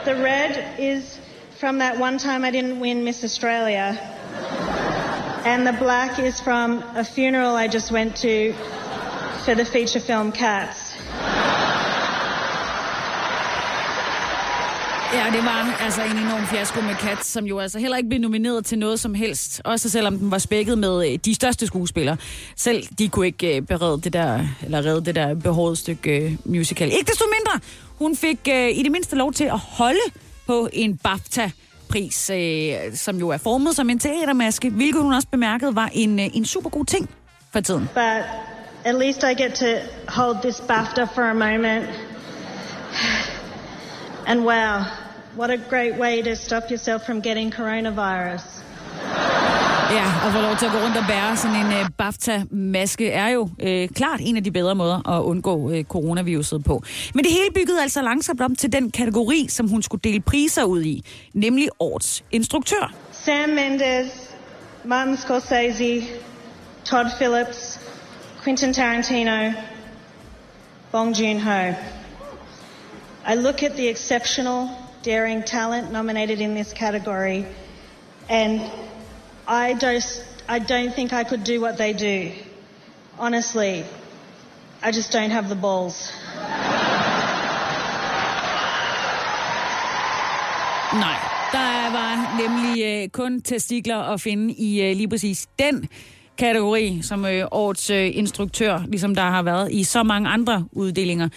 The 0.05 0.15
red 0.15 0.79
is 0.79 1.19
from 1.60 1.77
that 1.79 2.00
one 2.00 2.17
time 2.17 2.43
I 2.43 2.51
didn't 2.51 2.79
win 2.79 3.03
Miss 3.03 3.24
Australia. 3.24 3.98
And 5.45 5.67
the 5.67 5.74
black 5.74 6.17
is 6.17 6.39
from 6.39 6.81
a 6.95 7.03
funeral 7.03 7.55
I 7.55 7.67
just 7.67 7.91
went 7.91 8.15
to 8.17 8.53
for 9.45 9.53
the 9.53 9.65
feature 9.65 10.00
film 10.00 10.31
Cats. 10.31 10.80
Ja, 15.13 15.25
det 15.32 15.46
var 15.46 15.77
altså 15.84 16.01
en 16.03 16.18
enorm 16.18 16.48
fiasko 16.48 16.82
med 16.82 16.96
Kat, 16.96 17.25
som 17.25 17.46
jo 17.46 17.60
altså 17.60 17.80
heller 17.80 17.98
ikke 17.98 18.10
blev 18.10 18.22
nomineret 18.22 18.65
til 18.65 18.80
noget 18.80 19.00
som 19.00 19.13
helst. 19.13 19.62
Også 19.65 19.89
selvom 19.89 20.18
den 20.18 20.32
var 20.32 20.38
spækket 20.38 20.77
med 20.77 21.12
øh, 21.12 21.20
de 21.25 21.36
største 21.36 21.68
skuespillere. 21.68 22.18
Selv 22.56 22.84
de 23.00 23.10
kunne 23.10 23.25
ikke 23.25 23.56
øh, 23.56 23.62
berede 23.62 24.01
det 24.01 24.13
der, 24.13 24.39
eller 24.63 24.86
redde 24.86 25.06
det 25.06 25.15
der 25.15 25.36
behårede 25.36 25.75
stykke 25.75 26.20
øh, 26.20 26.32
musical. 26.46 26.88
Ikke 26.88 27.12
desto 27.12 27.25
mindre, 27.39 27.60
hun 27.98 28.15
fik 28.15 28.48
i 28.48 28.84
det 28.84 28.91
mindste 28.91 29.15
lov 29.15 29.34
til 29.34 29.44
at 29.44 29.60
holde 29.60 30.00
på 30.48 30.70
en 30.74 30.98
BAFTA-pris, 30.98 32.32
som 33.00 33.18
jo 33.18 33.30
er 33.30 33.38
formet 33.38 33.75
som 33.75 33.89
en 33.89 34.00
teatermaske, 34.00 34.70
hvilket 34.70 35.01
hun 35.01 35.13
også 35.13 35.27
bemærkede 35.32 35.75
var 35.75 35.89
en, 35.94 36.20
en 36.20 36.46
super 36.46 36.70
god 36.70 36.86
ting 36.86 37.10
for 37.53 37.60
tiden. 37.60 37.89
But 37.94 38.24
at 38.86 38.96
least 38.96 39.24
I 39.24 39.44
get 39.44 39.53
to 39.53 39.65
hold 40.08 40.36
this 40.41 40.62
BAFTA 40.68 41.03
for 41.03 41.22
a 41.22 41.34
moment. 41.34 41.86
And 44.31 44.45
wow, 44.45 44.85
what 45.35 45.50
a 45.51 45.57
great 45.69 46.00
way 46.00 46.21
to 46.21 46.35
stop 46.35 46.63
yourself 46.71 47.05
from 47.05 47.21
getting 47.21 47.53
coronavirus. 47.53 48.41
Ja, 49.91 50.05
og 50.25 50.31
få 50.31 50.41
lov 50.41 50.55
til 50.57 50.65
at 50.65 50.71
gå 50.71 50.77
rundt 50.77 50.97
og 50.97 51.03
bære 51.07 51.38
sådan 51.38 51.55
en 51.55 51.67
uh, 51.67 51.89
BAFTA-maske 51.97 53.11
er 53.11 53.27
jo 53.27 53.41
uh, 53.41 53.89
klart 53.95 54.19
en 54.23 54.38
af 54.38 54.43
de 54.43 54.51
bedre 54.51 54.75
måder 54.75 55.09
at 55.09 55.21
undgå 55.21 55.55
uh, 55.55 55.83
coronaviruset 55.83 56.63
på. 56.63 56.83
Men 57.13 57.23
det 57.23 57.31
hele 57.31 57.47
byggede 57.55 57.81
altså 57.81 58.01
langsomt 58.01 58.41
om 58.41 58.55
til 58.55 58.73
den 58.73 58.91
kategori, 58.91 59.47
som 59.50 59.67
hun 59.67 59.81
skulle 59.81 60.01
dele 60.03 60.21
priser 60.21 60.63
ud 60.63 60.83
i, 60.83 61.05
nemlig 61.33 61.67
årets 61.79 62.23
instruktør. 62.31 62.93
Sam 63.11 63.50
Mendes, 63.50 64.35
Martin 64.83 65.17
Scorsese, 65.17 66.03
Todd 66.85 67.07
Phillips, 67.17 67.79
Quentin 68.43 68.73
Tarantino, 68.73 69.51
Bong 70.91 71.19
Joon-ho. 71.19 71.73
I 73.24 73.36
look 73.36 73.63
at 73.63 73.75
the 73.75 73.88
exceptional, 73.88 74.70
daring 75.04 75.44
talent 75.44 75.92
nominated 75.92 76.42
in 76.42 76.56
this 76.56 76.74
category, 76.74 77.46
and 78.30 78.62
I 79.48 79.75
just 79.75 80.24
I 80.50 80.60
don't 80.60 80.94
think 80.96 81.13
I 81.13 81.24
could 81.24 81.44
do 81.44 81.62
what 81.62 81.78
they 81.78 81.94
do. 81.94 82.32
Honestly, 83.20 83.86
I 84.82 84.92
just 84.92 85.12
don't 85.12 85.30
have 85.30 85.50
the 85.50 85.56
balls. 85.56 86.12
Nej, 90.94 91.18
der 91.51 91.92
var 91.92 92.38
nemlig 92.42 92.84
øh, 92.84 93.10
kun 93.10 93.42
testikler 93.42 93.98
at 93.98 94.22
finde 94.22 94.54
i 94.54 94.82
øh, 94.82 94.96
lige 94.96 95.08
præcis 95.08 95.48
den 95.60 95.90
kategori 96.38 97.00
som 97.01 97.25
øh, 97.25 97.48
årets 97.51 97.90
øh, 97.90 98.12
instruktør, 98.13 98.84
ligesom 98.88 99.16
der 99.16 99.22
har 99.22 99.44
været 99.44 99.72
i 99.72 99.84
så 99.84 100.04
mange 100.04 100.30
andre 100.30 100.66
uddelinger 100.72 101.30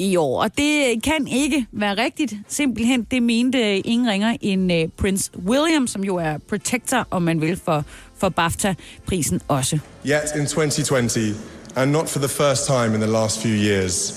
i 0.00 0.16
år. 0.16 0.42
Og 0.42 0.50
det 0.58 1.02
kan 1.02 1.26
ikke 1.26 1.66
være 1.72 2.04
rigtigt. 2.04 2.34
Simpelthen, 2.48 3.06
det 3.10 3.22
mente 3.22 3.78
ingen 3.78 4.08
ringer 4.08 4.36
end 4.40 4.72
øh, 4.72 4.82
uh, 4.82 4.90
Prince 4.96 5.30
William, 5.46 5.86
som 5.86 6.04
jo 6.04 6.16
er 6.16 6.38
protector, 6.48 7.06
om 7.10 7.22
man 7.22 7.40
vil, 7.40 7.60
for, 7.64 7.84
for 8.18 8.28
BAFTA-prisen 8.28 9.40
også. 9.48 9.78
Yet 10.06 10.40
in 10.40 10.46
2020, 10.46 11.34
and 11.76 11.92
not 11.92 12.08
for 12.08 12.18
the 12.18 12.28
first 12.28 12.66
time 12.66 12.94
in 12.94 13.00
the 13.00 13.10
last 13.10 13.42
few 13.42 13.54
years, 13.54 14.12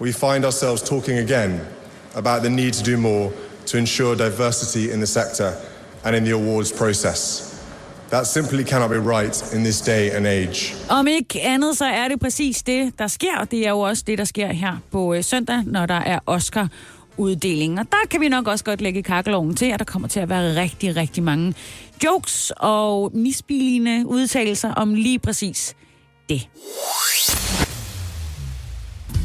we 0.00 0.12
find 0.12 0.44
ourselves 0.44 0.82
talking 0.82 1.18
again 1.18 1.60
about 2.14 2.42
the 2.42 2.50
need 2.50 2.72
to 2.72 2.92
do 2.92 2.96
more 2.96 3.30
to 3.66 3.78
ensure 3.78 4.14
diversity 4.14 4.92
in 4.92 4.98
the 4.98 5.06
sector 5.06 5.52
and 6.04 6.16
in 6.16 6.24
the 6.24 6.32
awards 6.32 6.72
process. 6.72 7.47
That 8.10 8.26
simply 8.26 8.64
cannot 8.64 8.90
be 8.90 9.00
right 9.16 9.54
in 9.54 9.60
this 9.64 9.80
day 9.80 10.10
and 10.10 10.26
age. 10.26 10.74
Om 10.90 11.06
ikke 11.06 11.42
andet, 11.42 11.76
så 11.76 11.84
er 11.84 12.08
det 12.08 12.20
præcis 12.20 12.62
det, 12.62 12.98
der 12.98 13.06
sker. 13.06 13.44
Det 13.50 13.66
er 13.66 13.70
jo 13.70 13.80
også 13.80 14.04
det, 14.06 14.18
der 14.18 14.24
sker 14.24 14.52
her 14.52 14.76
på 14.90 15.14
øh, 15.14 15.24
søndag, 15.24 15.62
når 15.66 15.86
der 15.86 15.94
er 15.94 16.18
Oscar 16.26 16.68
uddeling. 17.16 17.78
Og 17.78 17.86
der 17.90 18.08
kan 18.10 18.20
vi 18.20 18.28
nok 18.28 18.48
også 18.48 18.64
godt 18.64 18.80
lægge 18.80 19.02
kakkeloven 19.02 19.56
til, 19.56 19.66
at 19.66 19.78
der 19.78 19.84
kommer 19.84 20.08
til 20.08 20.20
at 20.20 20.28
være 20.28 20.60
rigtig, 20.60 20.96
rigtig 20.96 21.22
mange 21.22 21.54
jokes 22.04 22.52
og 22.56 23.10
misbilligende 23.14 24.06
udtalelser 24.06 24.74
om 24.74 24.94
lige 24.94 25.18
præcis 25.18 25.76
det. 26.28 26.48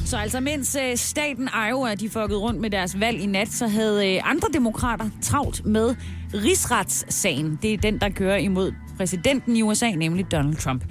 Så 0.06 0.18
altså, 0.18 0.40
mens 0.40 0.78
øh, 0.82 0.98
staten 0.98 1.50
Iowa 1.70 1.96
de 1.96 2.10
fuckede 2.10 2.40
rundt 2.40 2.62
med 2.62 2.70
deres 2.70 3.00
valg 3.00 3.22
i 3.22 3.26
nat, 3.26 3.50
så 3.50 3.68
havde 3.68 4.16
øh, 4.16 4.30
andre 4.30 4.48
demokrater 4.54 5.10
travlt 5.22 5.66
med 5.66 5.96
rigsretssagen. 6.34 7.60
Det 7.62 7.74
er 7.74 7.78
den, 7.78 8.00
der 8.00 8.10
kører 8.10 8.38
imod 8.38 8.72
præsidenten 8.98 9.56
i 9.56 9.62
USA, 9.62 9.92
nemlig 9.92 10.32
Donald 10.32 10.56
Trump. 10.56 10.84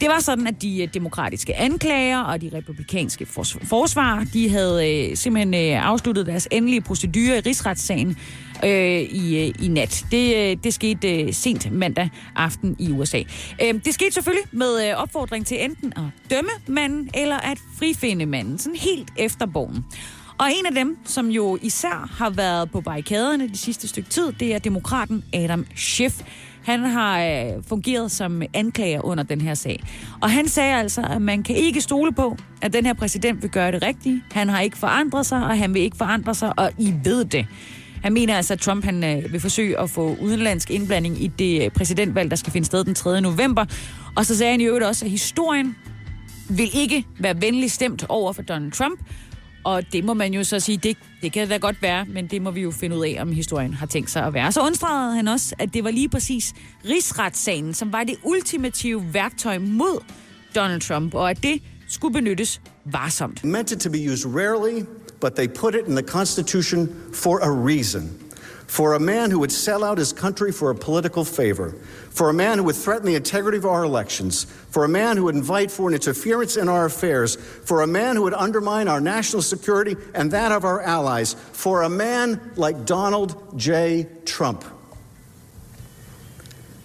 Det 0.00 0.08
var 0.08 0.20
sådan, 0.20 0.46
at 0.46 0.62
de 0.62 0.82
øh, 0.82 0.88
demokratiske 0.94 1.56
anklager 1.56 2.22
og 2.22 2.40
de 2.40 2.50
republikanske 2.54 3.26
forsvar, 3.64 4.26
de 4.32 4.50
havde 4.50 5.08
øh, 5.10 5.16
simpelthen 5.16 5.54
øh, 5.54 5.86
afsluttet 5.86 6.26
deres 6.26 6.48
endelige 6.50 6.80
procedure 6.80 7.38
i 7.38 7.40
rigsretssagen 7.40 8.16
øh, 8.64 9.00
i, 9.00 9.46
øh, 9.46 9.54
i 9.64 9.68
nat. 9.68 10.06
Det, 10.10 10.36
øh, 10.36 10.56
det 10.64 10.74
skete 10.74 11.22
øh, 11.22 11.32
sent 11.32 11.72
mandag 11.72 12.10
aften 12.36 12.76
i 12.78 12.92
USA. 12.92 13.22
Øh, 13.62 13.74
det 13.84 13.94
skete 13.94 14.12
selvfølgelig 14.12 14.44
med 14.52 14.88
øh, 14.88 15.02
opfordring 15.02 15.46
til 15.46 15.64
enten 15.64 15.92
at 15.96 16.30
dømme 16.30 16.50
manden 16.66 17.10
eller 17.14 17.36
at 17.36 17.58
frifinde 17.78 18.26
manden, 18.26 18.58
sådan 18.58 18.76
helt 18.76 19.08
efter 19.16 19.46
bogen. 19.46 19.84
Og 20.38 20.46
en 20.58 20.66
af 20.66 20.74
dem, 20.74 20.98
som 21.04 21.28
jo 21.28 21.58
især 21.62 22.10
har 22.18 22.30
været 22.30 22.70
på 22.70 22.80
barrikaderne 22.80 23.48
de 23.48 23.56
sidste 23.56 23.88
stykke 23.88 24.10
tid, 24.10 24.32
det 24.32 24.54
er 24.54 24.58
demokraten 24.58 25.24
Adam 25.34 25.66
Schiff. 25.76 26.14
Han 26.64 26.80
har 26.80 27.22
øh, 27.22 27.64
fungeret 27.68 28.10
som 28.10 28.42
anklager 28.54 29.04
under 29.04 29.24
den 29.24 29.40
her 29.40 29.54
sag. 29.54 29.82
Og 30.20 30.30
han 30.30 30.48
sagde 30.48 30.74
altså, 30.74 31.00
at 31.10 31.22
man 31.22 31.42
kan 31.42 31.56
ikke 31.56 31.80
stole 31.80 32.12
på, 32.12 32.36
at 32.62 32.72
den 32.72 32.86
her 32.86 32.92
præsident 32.92 33.42
vil 33.42 33.50
gøre 33.50 33.72
det 33.72 33.82
rigtige. 33.82 34.22
Han 34.32 34.48
har 34.48 34.60
ikke 34.60 34.78
forandret 34.78 35.26
sig, 35.26 35.38
og 35.38 35.58
han 35.58 35.74
vil 35.74 35.82
ikke 35.82 35.96
forandre 35.96 36.34
sig, 36.34 36.58
og 36.58 36.72
I 36.78 36.94
ved 37.04 37.24
det. 37.24 37.46
Han 38.02 38.12
mener 38.12 38.36
altså, 38.36 38.52
at 38.52 38.60
Trump 38.60 38.84
han, 38.84 39.04
øh, 39.04 39.32
vil 39.32 39.40
forsøge 39.40 39.80
at 39.80 39.90
få 39.90 40.16
udenlandsk 40.20 40.70
indblanding 40.70 41.22
i 41.22 41.26
det 41.26 41.64
øh, 41.64 41.70
præsidentvalg, 41.70 42.30
der 42.30 42.36
skal 42.36 42.52
finde 42.52 42.66
sted 42.66 42.84
den 42.84 42.94
3. 42.94 43.20
november. 43.20 43.64
Og 44.16 44.26
så 44.26 44.36
sagde 44.36 44.50
han 44.50 44.60
i 44.60 44.64
øvrigt 44.64 44.84
også, 44.84 45.04
at 45.04 45.10
historien 45.10 45.76
vil 46.48 46.70
ikke 46.74 47.06
være 47.18 47.40
venlig 47.40 47.70
stemt 47.70 48.06
over 48.08 48.32
for 48.32 48.42
Donald 48.42 48.72
Trump, 48.72 49.00
og 49.68 49.92
det 49.92 50.04
må 50.04 50.14
man 50.14 50.34
jo 50.34 50.44
så 50.44 50.60
sige, 50.60 50.78
det, 50.78 50.96
det 51.22 51.32
kan 51.32 51.48
da 51.48 51.56
godt 51.56 51.82
være, 51.82 52.04
men 52.04 52.26
det 52.26 52.42
må 52.42 52.50
vi 52.50 52.60
jo 52.60 52.70
finde 52.70 52.96
ud 52.96 53.04
af, 53.04 53.16
om 53.20 53.32
historien 53.32 53.74
har 53.74 53.86
tænkt 53.86 54.10
sig 54.10 54.22
at 54.22 54.34
være. 54.34 54.52
Så 54.52 54.60
undstregede 54.60 55.14
han 55.14 55.28
også, 55.28 55.54
at 55.58 55.74
det 55.74 55.84
var 55.84 55.90
lige 55.90 56.08
præcis 56.08 56.54
rigsretssagen, 56.84 57.74
som 57.74 57.92
var 57.92 58.04
det 58.04 58.16
ultimative 58.24 59.04
værktøj 59.12 59.58
mod 59.58 60.04
Donald 60.54 60.80
Trump, 60.80 61.14
og 61.14 61.30
at 61.30 61.42
det 61.42 61.62
skulle 61.88 62.12
benyttes 62.12 62.60
varsomt. 62.84 63.44
Meant 63.44 63.72
it 63.72 63.78
to 63.78 63.90
be 63.90 64.12
used 64.12 64.26
rarely, 64.26 64.84
but 65.20 65.32
they 65.34 65.48
put 65.48 65.74
it 65.74 65.80
in 65.88 65.96
the 65.96 66.06
Constitution 66.06 66.88
for 67.14 67.38
a 67.42 67.50
reason. 67.66 68.27
For 68.68 68.92
a 68.92 69.00
man 69.00 69.30
who 69.30 69.38
would 69.38 69.50
sell 69.50 69.82
out 69.82 69.96
his 69.96 70.12
country 70.12 70.52
for 70.52 70.70
a 70.70 70.74
political 70.74 71.24
favor. 71.24 71.70
For 72.10 72.28
a 72.28 72.34
man 72.34 72.58
who 72.58 72.64
would 72.64 72.76
threaten 72.76 73.06
the 73.06 73.14
integrity 73.14 73.56
of 73.56 73.64
our 73.64 73.82
elections. 73.82 74.44
For 74.44 74.84
a 74.84 74.88
man 74.88 75.16
who 75.16 75.24
would 75.24 75.34
invite 75.34 75.70
foreign 75.70 75.94
interference 75.94 76.58
in 76.58 76.68
our 76.68 76.84
affairs. 76.84 77.36
For 77.36 77.80
a 77.80 77.86
man 77.86 78.16
who 78.16 78.22
would 78.22 78.34
undermine 78.34 78.86
our 78.86 79.00
national 79.00 79.40
security 79.40 79.96
and 80.14 80.30
that 80.32 80.52
of 80.52 80.66
our 80.66 80.82
allies. 80.82 81.32
For 81.32 81.82
a 81.82 81.88
man 81.88 82.52
like 82.56 82.84
Donald 82.84 83.58
J. 83.58 84.06
Trump. 84.26 84.64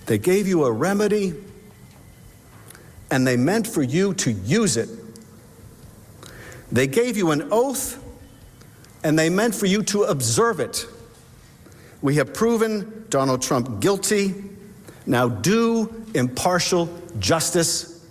They 0.06 0.18
gave 0.18 0.48
you 0.48 0.64
a 0.64 0.72
remedy 0.72 1.34
and 3.12 3.28
they 3.28 3.36
meant 3.36 3.68
for 3.68 3.84
you 3.84 4.14
to 4.16 4.32
use 4.32 4.78
it. 4.78 4.90
They 6.72 6.88
gave 6.88 7.18
you 7.18 7.32
an 7.32 7.50
oath 7.52 8.02
and 9.04 9.20
they 9.20 9.30
meant 9.30 9.54
for 9.54 9.66
you 9.66 9.84
to 9.84 10.04
observe 10.04 10.62
it. 10.62 10.88
We 12.04 12.16
have 12.16 12.34
proven 12.34 13.06
Donald 13.10 13.42
Trump 13.42 13.80
guilty. 13.80 14.36
Now 15.06 15.30
do 15.30 16.04
impartial 16.14 16.90
justice 17.18 18.06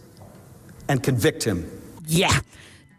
and 0.89 1.03
convict 1.03 1.45
him. 1.45 1.71
Ja, 2.09 2.31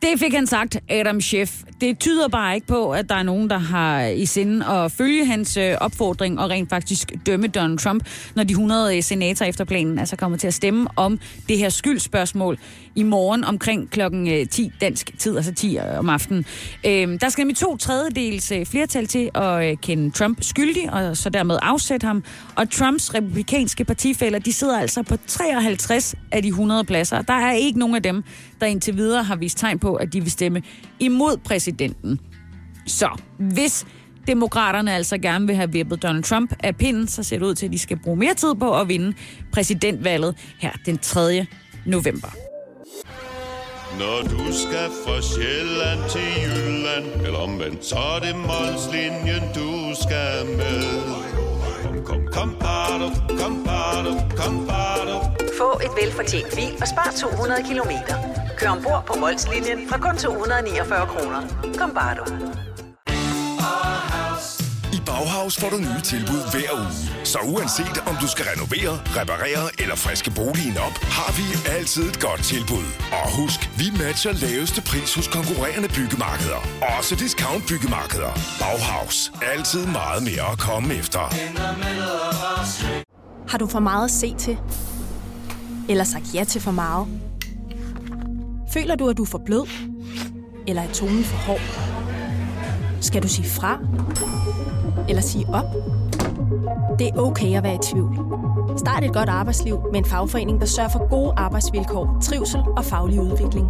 det 0.04 0.20
fik 0.20 0.34
han 0.34 0.48
sagt, 0.48 0.78
Adam 0.90 1.22
Schiff. 1.22 1.52
Det 1.82 2.00
tyder 2.00 2.28
bare 2.28 2.56
ikke 2.56 2.68
på, 2.68 2.92
at 2.92 3.10
der 3.10 3.16
er 3.16 3.24
nogen, 3.24 3.50
der 3.50 3.58
har 3.58 4.02
i 4.06 4.26
sinde 4.26 4.66
at 4.66 4.92
følge 4.92 5.26
hans 5.26 5.58
øh, 5.58 5.76
opfordring 5.82 6.40
og 6.40 6.50
rent 6.50 6.70
faktisk 6.70 7.12
dømme 7.26 7.48
Donald 7.48 7.78
Trump, 7.78 8.08
når 8.36 8.44
de 8.44 8.52
100 8.52 8.98
øh, 8.98 9.04
senatorer 9.04 9.50
efter 9.50 9.66
planen 9.66 10.00
altså 10.00 10.16
kommer 10.16 10.38
til 10.38 10.48
at 10.48 10.54
stemme 10.54 10.88
om 10.96 11.20
det 11.50 11.58
her 11.58 11.70
skyldspørgsmål 11.70 12.58
i 12.96 13.04
morgen 13.04 13.44
omkring 13.44 13.90
klokken 13.90 14.28
øh, 14.28 14.48
10 14.48 14.72
dansk 14.82 15.20
tid, 15.20 15.36
altså 15.36 15.54
10 15.54 15.78
om 15.98 16.10
aftenen. 16.10 16.46
Øhm, 16.86 17.20
der 17.20 17.30
skal 17.30 17.42
nemlig 17.42 17.58
to 17.58 17.78
tredjedels 17.78 18.54
flertal 18.66 19.08
til 19.08 19.30
at 19.36 19.82
kende 19.82 20.12
Trump 20.12 20.38
skyldig, 20.42 20.94
og 20.94 21.18
så 21.18 21.30
dermed 21.30 21.58
afsætte 21.62 22.08
ham. 22.08 22.24
Og 22.56 22.70
Trumps 22.70 23.14
republikanske 23.14 23.84
partifælder, 23.84 24.40
de 24.40 24.54
sidder 24.54 24.80
altså 24.80 25.04
på 25.04 25.18
53 25.28 26.16
af 26.32 26.42
de 26.42 26.48
100 26.48 26.84
pladser. 26.84 27.22
Der 27.22 27.34
er 27.34 27.52
ikke 27.52 27.80
nogen 27.80 27.96
af 27.96 28.04
dem, 28.04 28.24
der 28.64 28.70
indtil 28.70 28.98
videre 28.98 29.24
har 29.24 29.36
vist 29.36 29.58
tegn 29.58 29.80
på, 29.80 29.96
at 29.96 30.14
de 30.14 30.22
vil 30.22 30.32
stemme 30.32 30.62
imod 31.00 31.38
præsidenten. 31.38 32.20
Så 32.88 33.10
hvis 33.38 33.86
demokraterne 34.28 34.94
altså 34.94 35.18
gerne 35.18 35.48
vil 35.48 35.56
have 35.56 35.72
vippet 35.72 36.04
Donald 36.04 36.24
Trump 36.24 36.54
af 36.60 36.76
pinden, 36.76 37.08
så 37.08 37.24
ser 37.24 37.40
det 37.40 37.46
ud 37.46 37.56
til, 37.56 37.66
at 37.66 37.72
de 37.72 37.80
skal 37.80 38.00
bruge 38.04 38.18
mere 38.18 38.34
tid 38.34 38.56
på 38.56 38.80
at 38.80 38.88
vinde 38.88 39.14
præsidentvalget 39.54 40.36
her 40.60 40.72
den 40.86 40.98
3. 40.98 41.46
november. 41.86 42.28
Når 44.00 44.22
du 44.22 44.54
skal 44.54 44.90
fra 45.06 45.22
Sjælland 45.22 46.10
til 46.10 46.28
Jylland 46.44 47.26
Eller 47.26 47.40
omvendt, 47.40 47.86
så 47.86 47.96
er 47.96 48.20
det 48.20 48.36
Molslinjen, 48.36 49.44
du 49.56 49.70
skal 50.04 50.58
med 50.58 50.84
Kom, 51.84 52.04
kom, 52.06 52.28
kom, 52.32 52.56
bado, 52.60 53.08
kom, 53.40 53.64
bado, 53.64 54.14
kom, 54.38 54.68
bado. 54.68 55.16
Få 55.58 55.80
et 55.86 55.92
velfortjent 56.02 56.56
bil 56.56 56.74
og 56.82 56.88
spar 56.88 57.14
200 57.20 57.64
kilometer. 57.70 58.43
Kør 58.58 58.70
ombord 58.70 59.04
på 59.08 59.14
Molslinjen 59.20 59.90
fra 59.90 59.98
kun 59.98 60.18
249 60.18 61.08
kroner. 61.08 61.42
Kom 61.78 61.92
bare 61.94 62.16
du. 62.20 62.26
I 64.98 65.00
Bauhaus 65.06 65.60
får 65.60 65.70
du 65.70 65.78
nye 65.78 66.02
tilbud 66.04 66.42
hver 66.52 66.72
uge. 66.80 67.26
Så 67.32 67.40
uanset 67.54 67.98
om 68.10 68.16
du 68.22 68.28
skal 68.28 68.46
renovere, 68.54 68.94
reparere 69.20 69.64
eller 69.82 69.96
friske 69.96 70.32
boligen 70.32 70.78
op, 70.88 70.96
har 71.18 71.32
vi 71.38 71.46
altid 71.78 72.04
et 72.10 72.20
godt 72.22 72.44
tilbud. 72.44 72.88
Og 73.24 73.26
husk, 73.40 73.60
vi 73.78 73.88
matcher 74.04 74.34
laveste 74.46 74.82
pris 74.82 75.16
hos 75.16 75.28
konkurrerende 75.28 75.90
byggemarkeder. 75.98 76.62
Også 76.98 77.16
discount 77.16 77.64
byggemarkeder. 77.70 78.34
Bauhaus. 78.62 79.32
Altid 79.54 79.86
meget 79.86 80.24
mere 80.30 80.46
at 80.52 80.60
komme 80.60 80.94
efter. 81.02 81.24
Har 83.52 83.58
du 83.58 83.68
for 83.68 83.80
meget 83.80 84.06
at 84.06 84.12
se 84.12 84.36
til? 84.38 84.58
Eller 85.90 86.04
sagt 86.04 86.26
ja 86.34 86.44
til 86.44 86.62
for 86.62 86.72
meget? 86.72 87.33
Føler 88.74 88.96
du, 88.96 89.10
at 89.10 89.18
du 89.18 89.22
er 89.24 89.28
for 89.28 89.42
blød? 89.46 89.68
Eller 90.68 90.82
er 90.82 90.88
tonen 90.88 91.24
for 91.24 91.38
hård? 91.38 91.62
Skal 93.02 93.24
du 93.24 93.28
sige 93.28 93.50
fra? 93.50 93.80
Eller 95.10 95.22
sige 95.22 95.46
op? 95.54 95.66
Det 97.00 97.08
er 97.08 97.18
okay 97.18 97.58
at 97.58 97.64
være 97.64 97.76
i 97.76 97.80
tvivl. 97.92 98.18
Start 98.78 99.04
et 99.04 99.14
godt 99.14 99.30
arbejdsliv 99.30 99.80
med 99.92 100.00
en 100.00 100.06
fagforening, 100.06 100.60
der 100.60 100.66
sørger 100.66 100.90
for 100.90 101.10
gode 101.10 101.34
arbejdsvilkår, 101.38 102.20
trivsel 102.24 102.60
og 102.78 102.86
faglig 102.86 103.22
udvikling. 103.22 103.68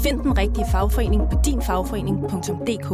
Find 0.00 0.20
den 0.20 0.38
rigtige 0.38 0.66
fagforening 0.72 1.22
på 1.32 1.38
dinfagforening.dk 1.44 2.88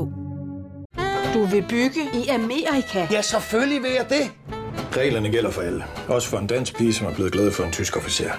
Du 1.35 1.45
vil 1.45 1.64
bygge 1.69 2.00
i 2.14 2.28
Amerika? 2.28 3.07
Ja, 3.11 3.23
selvfølgelig 3.23 3.83
vil 3.83 3.90
jeg 3.97 4.07
det. 4.09 4.54
Reglerne 4.97 5.30
gælder 5.30 5.50
for 5.50 5.61
alle. 5.61 5.85
Også 6.09 6.28
for 6.28 6.38
en 6.38 6.47
dansk 6.47 6.76
pige, 6.76 6.95
som 6.95 7.07
er 7.07 7.14
blevet 7.14 7.33
glad 7.33 7.52
for 7.52 7.64
en 7.64 7.73
tysk 7.73 7.97
officer. 7.97 8.30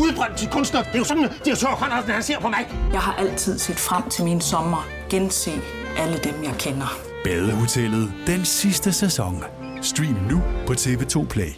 Udbrændt 0.00 0.36
til 0.38 0.48
kunstner. 0.48 0.82
Det 0.82 0.94
er 0.94 0.98
jo 0.98 1.04
sådan, 1.04 1.28
direktør 1.44 1.66
Conradsen, 1.66 2.10
han 2.12 2.22
ser 2.22 2.40
på 2.40 2.48
mig. 2.48 2.66
Jeg 2.92 3.00
har 3.00 3.14
altid 3.14 3.58
set 3.58 3.76
frem 3.76 4.10
til 4.10 4.24
min 4.24 4.40
sommer. 4.40 4.88
Gense 5.10 5.50
alle 5.96 6.18
dem, 6.18 6.44
jeg 6.44 6.54
kender. 6.58 6.98
Badehotellet 7.24 8.12
den 8.26 8.44
sidste 8.44 8.92
sæson. 8.92 9.44
Stream 9.82 10.16
nu 10.30 10.42
på 10.66 10.72
TV2 10.72 11.26
Play. 11.26 11.50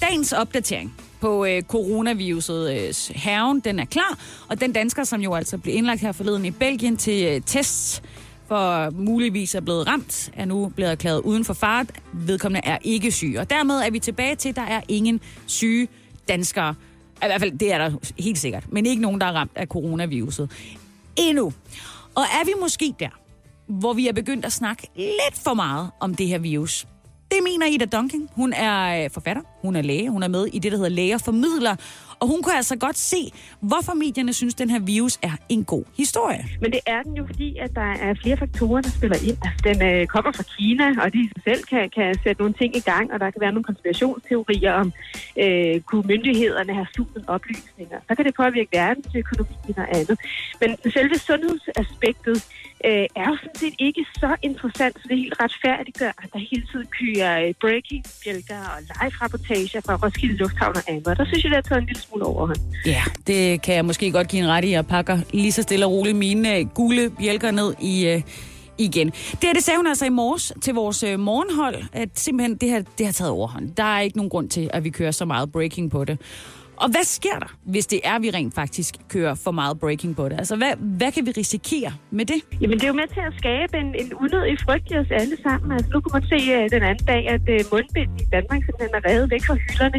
Dagens 0.00 0.32
opdatering 0.32 0.94
på 1.20 1.44
øh, 1.44 1.62
coronaviruset 1.62 2.74
øh, 2.74 2.94
herven, 3.16 3.60
den 3.60 3.78
er 3.78 3.84
klar. 3.84 4.18
Og 4.48 4.60
den 4.60 4.72
dansker, 4.72 5.04
som 5.04 5.20
jo 5.20 5.34
altså 5.34 5.58
blev 5.58 5.74
indlagt 5.74 6.00
her 6.00 6.12
forleden 6.12 6.44
i 6.44 6.50
Belgien 6.50 6.96
til 6.96 7.24
øh, 7.26 7.40
tests, 7.46 8.02
for 8.46 8.90
muligvis 8.90 9.54
er 9.54 9.60
blevet 9.60 9.86
ramt, 9.86 10.30
er 10.34 10.44
nu 10.44 10.68
blevet 10.68 10.92
erklæret 10.92 11.20
uden 11.20 11.44
for 11.44 11.54
fart. 11.54 11.86
Vedkommende 12.12 12.68
er 12.68 12.78
ikke 12.82 13.12
syg. 13.12 13.36
Og 13.38 13.50
dermed 13.50 13.74
er 13.80 13.90
vi 13.90 13.98
tilbage 13.98 14.36
til, 14.36 14.48
at 14.48 14.56
der 14.56 14.62
er 14.62 14.80
ingen 14.88 15.20
syge 15.46 15.88
danskere. 16.28 16.74
I 17.22 17.26
hvert 17.26 17.40
fald, 17.40 17.58
det 17.58 17.72
er 17.72 17.78
der 17.78 17.98
helt 18.18 18.38
sikkert. 18.38 18.72
Men 18.72 18.86
ikke 18.86 19.02
nogen, 19.02 19.20
der 19.20 19.26
er 19.26 19.32
ramt 19.32 19.52
af 19.54 19.66
coronaviruset. 19.66 20.50
Endnu. 21.16 21.52
Og 22.14 22.22
er 22.22 22.44
vi 22.44 22.52
måske 22.60 22.94
der, 23.00 23.08
hvor 23.66 23.92
vi 23.92 24.08
er 24.08 24.12
begyndt 24.12 24.44
at 24.44 24.52
snakke 24.52 24.88
lidt 24.96 25.44
for 25.44 25.54
meget 25.54 25.90
om 26.00 26.14
det 26.14 26.28
her 26.28 26.38
virus? 26.38 26.86
Det 27.30 27.40
mener 27.42 27.66
Ida 27.66 27.84
Dunking. 27.84 28.30
Hun 28.34 28.52
er 28.52 29.04
øh, 29.04 29.10
forfatter, 29.10 29.42
hun 29.62 29.76
er 29.76 29.82
læge, 29.82 30.10
hun 30.10 30.22
er 30.22 30.28
med 30.28 30.46
i 30.46 30.58
det, 30.58 30.72
der 30.72 30.78
hedder 30.78 30.90
Læger 30.90 31.18
Formidler. 31.18 31.76
Og 32.20 32.28
hun 32.28 32.42
kunne 32.42 32.56
altså 32.56 32.76
godt 32.76 32.98
se, 32.98 33.32
hvorfor 33.60 33.94
medierne 33.94 34.32
synes, 34.32 34.54
at 34.54 34.58
den 34.58 34.70
her 34.70 34.80
virus 34.80 35.18
er 35.22 35.36
en 35.48 35.64
god 35.64 35.84
historie. 35.96 36.44
Men 36.60 36.72
det 36.72 36.80
er 36.86 37.02
den 37.02 37.16
jo, 37.16 37.26
fordi 37.26 37.56
at 37.58 37.74
der 37.74 37.90
er 38.06 38.14
flere 38.22 38.36
faktorer, 38.36 38.80
der 38.80 38.90
spiller 38.90 39.16
ind. 39.28 39.38
Altså, 39.46 39.60
den 39.64 39.82
øh, 39.82 40.06
kommer 40.06 40.32
fra 40.32 40.42
Kina, 40.42 41.02
og 41.02 41.12
de 41.12 41.30
selv 41.44 41.62
kan, 41.62 41.90
kan 41.90 42.18
sætte 42.22 42.42
nogle 42.42 42.54
ting 42.54 42.76
i 42.76 42.80
gang, 42.80 43.12
og 43.12 43.20
der 43.20 43.30
kan 43.30 43.40
være 43.40 43.52
nogle 43.52 43.64
konspirationsteorier 43.64 44.72
om, 44.72 44.92
øh, 45.38 45.80
kunne 45.80 46.04
myndighederne 46.06 46.74
have 46.74 46.86
skjult 46.92 47.24
oplysninger. 47.26 47.98
Så 48.08 48.14
kan 48.14 48.24
det 48.24 48.34
påvirke 48.34 48.68
verdensøkonomien 48.72 49.78
og 49.78 49.88
andet. 49.98 50.18
Men 50.60 50.76
selve 50.92 51.18
sundhedsaspektet 51.18 52.44
øh, 52.88 53.06
er 53.20 53.26
jo 53.30 53.36
sådan 53.42 53.58
set 53.62 53.74
ikke 53.78 54.04
så 54.22 54.36
interessant, 54.42 54.94
så 55.00 55.04
det 55.08 55.14
er 55.14 55.22
helt 55.26 55.36
retfærdigt 55.42 55.98
gør, 55.98 56.12
at 56.22 56.28
der 56.32 56.38
hele 56.50 56.64
tiden 56.70 56.86
kører 57.00 57.32
øh, 57.46 57.54
breaking-bjælker 57.60 58.60
og 58.74 58.78
live-rapportager 58.90 59.80
fra 59.86 59.94
Roskilde 60.02 60.36
Lufthavn 60.36 60.76
og 60.76 60.82
andet. 60.86 61.18
Der 61.18 61.24
synes 61.24 61.44
jeg, 61.44 61.50
det 61.50 61.56
har 61.56 61.62
taget 61.62 61.80
en 61.80 61.86
lille 61.86 62.02
smule 62.02 62.24
overhånd. 62.24 62.58
Ja, 62.86 63.04
det 63.26 63.62
kan 63.62 63.74
jeg 63.74 63.84
måske 63.84 64.12
godt 64.12 64.28
give 64.28 64.42
en 64.42 64.48
ret 64.48 64.64
i. 64.64 64.70
Jeg 64.70 64.86
pakker 64.86 65.18
lige 65.32 65.52
så 65.52 65.62
stille 65.62 65.86
og 65.86 65.92
roligt 65.92 66.16
mine 66.16 66.56
øh, 66.56 66.66
gule 66.66 67.10
bjælker 67.18 67.50
ned 67.50 67.74
i... 67.80 68.06
Øh, 68.06 68.22
igen. 68.78 69.06
Det, 69.06 69.38
her, 69.42 69.52
det 69.52 69.64
sagde 69.64 69.78
hun 69.78 69.86
altså 69.86 70.04
i 70.04 70.08
morges 70.08 70.52
til 70.60 70.74
vores 70.74 71.02
øh, 71.02 71.20
morgenhold, 71.20 71.74
at 71.92 72.08
simpelthen 72.14 72.56
det 72.56 72.68
her, 72.70 72.82
det 72.98 73.06
har 73.06 73.12
taget 73.12 73.30
overhånd. 73.30 73.70
Der 73.76 73.84
er 73.84 74.00
ikke 74.00 74.16
nogen 74.16 74.30
grund 74.30 74.48
til, 74.48 74.70
at 74.72 74.84
vi 74.84 74.90
kører 74.90 75.10
så 75.10 75.24
meget 75.24 75.52
breaking 75.52 75.90
på 75.90 76.04
det. 76.04 76.20
Og 76.76 76.88
hvad 76.90 77.04
sker 77.04 77.38
der, 77.38 77.56
hvis 77.64 77.86
det 77.86 78.00
er, 78.04 78.12
at 78.12 78.22
vi 78.22 78.30
rent 78.30 78.54
faktisk 78.54 78.94
kører 79.08 79.34
for 79.34 79.50
meget 79.50 79.80
breaking 79.80 80.16
på 80.16 80.28
det? 80.28 80.38
Altså, 80.38 80.56
hvad, 80.56 80.72
hvad 80.76 81.12
kan 81.12 81.26
vi 81.26 81.30
risikere 81.30 81.92
med 82.10 82.24
det? 82.26 82.40
Jamen, 82.60 82.78
det 82.78 82.84
er 82.84 82.88
jo 82.88 82.94
med 83.02 83.08
til 83.16 83.20
at 83.30 83.34
skabe 83.38 83.78
en, 83.78 83.94
en 84.02 84.14
unødig 84.14 84.56
frygt 84.64 84.90
i 84.90 84.94
os 85.02 85.10
alle 85.10 85.36
sammen. 85.42 85.72
Altså, 85.72 85.90
nu 85.94 86.00
kunne 86.00 86.14
man 86.18 86.26
se 86.32 86.38
uh, 86.56 86.70
den 86.70 86.82
anden 86.82 87.06
dag, 87.06 87.28
at 87.28 87.44
uh, 87.54 87.60
mundbind 87.72 88.10
i 88.20 88.24
Danmark 88.32 88.60
simpelthen 88.64 88.94
er 88.98 89.02
revet 89.10 89.30
væk 89.30 89.42
fra 89.48 89.54
hylderne. 89.54 89.98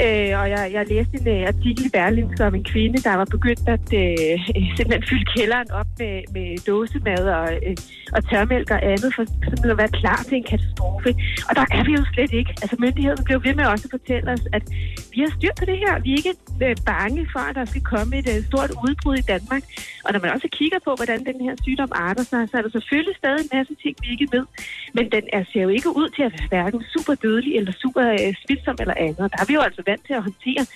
Øh, 0.00 0.32
og 0.40 0.46
jeg, 0.54 0.70
jeg 0.72 0.86
læste 0.88 1.14
en 1.20 1.42
uh, 1.42 1.48
artikel 1.52 1.86
i 1.86 1.88
Berlingske 1.88 2.46
om 2.46 2.54
en 2.54 2.64
kvinde, 2.64 2.98
der 3.08 3.14
var 3.14 3.24
begyndt 3.24 3.68
at 3.76 3.86
uh, 4.02 4.36
simpelthen 4.76 5.04
fylde 5.10 5.26
kælderen 5.36 5.70
op 5.80 5.86
med, 5.98 6.14
med 6.34 6.48
dåsemad 6.66 7.24
og, 7.38 7.48
uh, 7.68 7.76
og 8.16 8.20
tørmælk 8.30 8.70
og 8.70 8.80
andet, 8.92 9.10
for 9.16 9.24
simpelthen 9.24 9.70
at 9.70 9.78
være 9.78 9.94
klar 10.00 10.20
til 10.28 10.36
en 10.36 10.46
katastrofe. 10.52 11.10
Og 11.48 11.52
der 11.58 11.66
er 11.76 11.84
vi 11.84 11.92
jo 11.98 12.04
slet 12.14 12.32
ikke. 12.40 12.50
Altså 12.62 12.76
myndighederne 12.78 13.24
blev 13.24 13.44
ved 13.44 13.54
med 13.54 13.64
også 13.64 13.84
at 13.88 13.94
fortælle 13.98 14.32
os, 14.32 14.44
at 14.52 14.64
vi 15.12 15.18
har 15.24 15.30
styr 15.36 15.54
på 15.58 15.64
det 15.70 15.78
her. 15.84 15.92
Vi 16.04 16.10
er 16.12 16.16
ikke 16.22 16.34
uh, 16.64 16.74
bange 16.92 17.20
for, 17.32 17.42
at 17.50 17.54
der 17.58 17.64
skal 17.64 17.82
komme 17.94 18.12
et 18.20 18.28
uh, 18.32 18.44
stort 18.48 18.70
udbrud 18.86 19.16
i 19.22 19.26
Danmark. 19.32 19.62
Og 20.04 20.12
når 20.12 20.20
man 20.24 20.30
også 20.36 20.48
kigger 20.58 20.78
på, 20.86 20.92
hvordan 21.00 21.20
den 21.30 21.38
her 21.46 21.54
sygdom 21.62 21.92
arter 22.06 22.24
sig, 22.32 22.40
så 22.50 22.54
er 22.58 22.62
der 22.62 22.72
selvfølgelig 22.78 23.16
stadig 23.22 23.40
en 23.44 23.50
masse 23.58 23.74
ting, 23.82 23.94
vi 24.02 24.08
ikke 24.14 24.28
ved. 24.36 24.46
Men 24.96 25.04
den 25.14 25.24
er, 25.32 25.42
ser 25.52 25.62
jo 25.62 25.72
ikke 25.78 25.90
ud 26.00 26.08
til 26.16 26.22
at 26.22 26.32
være 26.32 26.48
hverken 26.52 26.82
super 26.94 27.14
dødelig 27.14 27.52
eller 27.58 27.72
super 27.82 28.02
uh, 28.12 28.34
smitsom 28.42 28.76
eller 28.80 28.94
andet. 29.06 29.26
Der 29.32 29.38
er 29.42 29.46
vi 29.50 29.54
jo 29.54 29.62
altså 29.68 29.81
vant 29.86 30.06
til 30.06 30.14
at 30.14 30.22
håndtere 30.22 30.66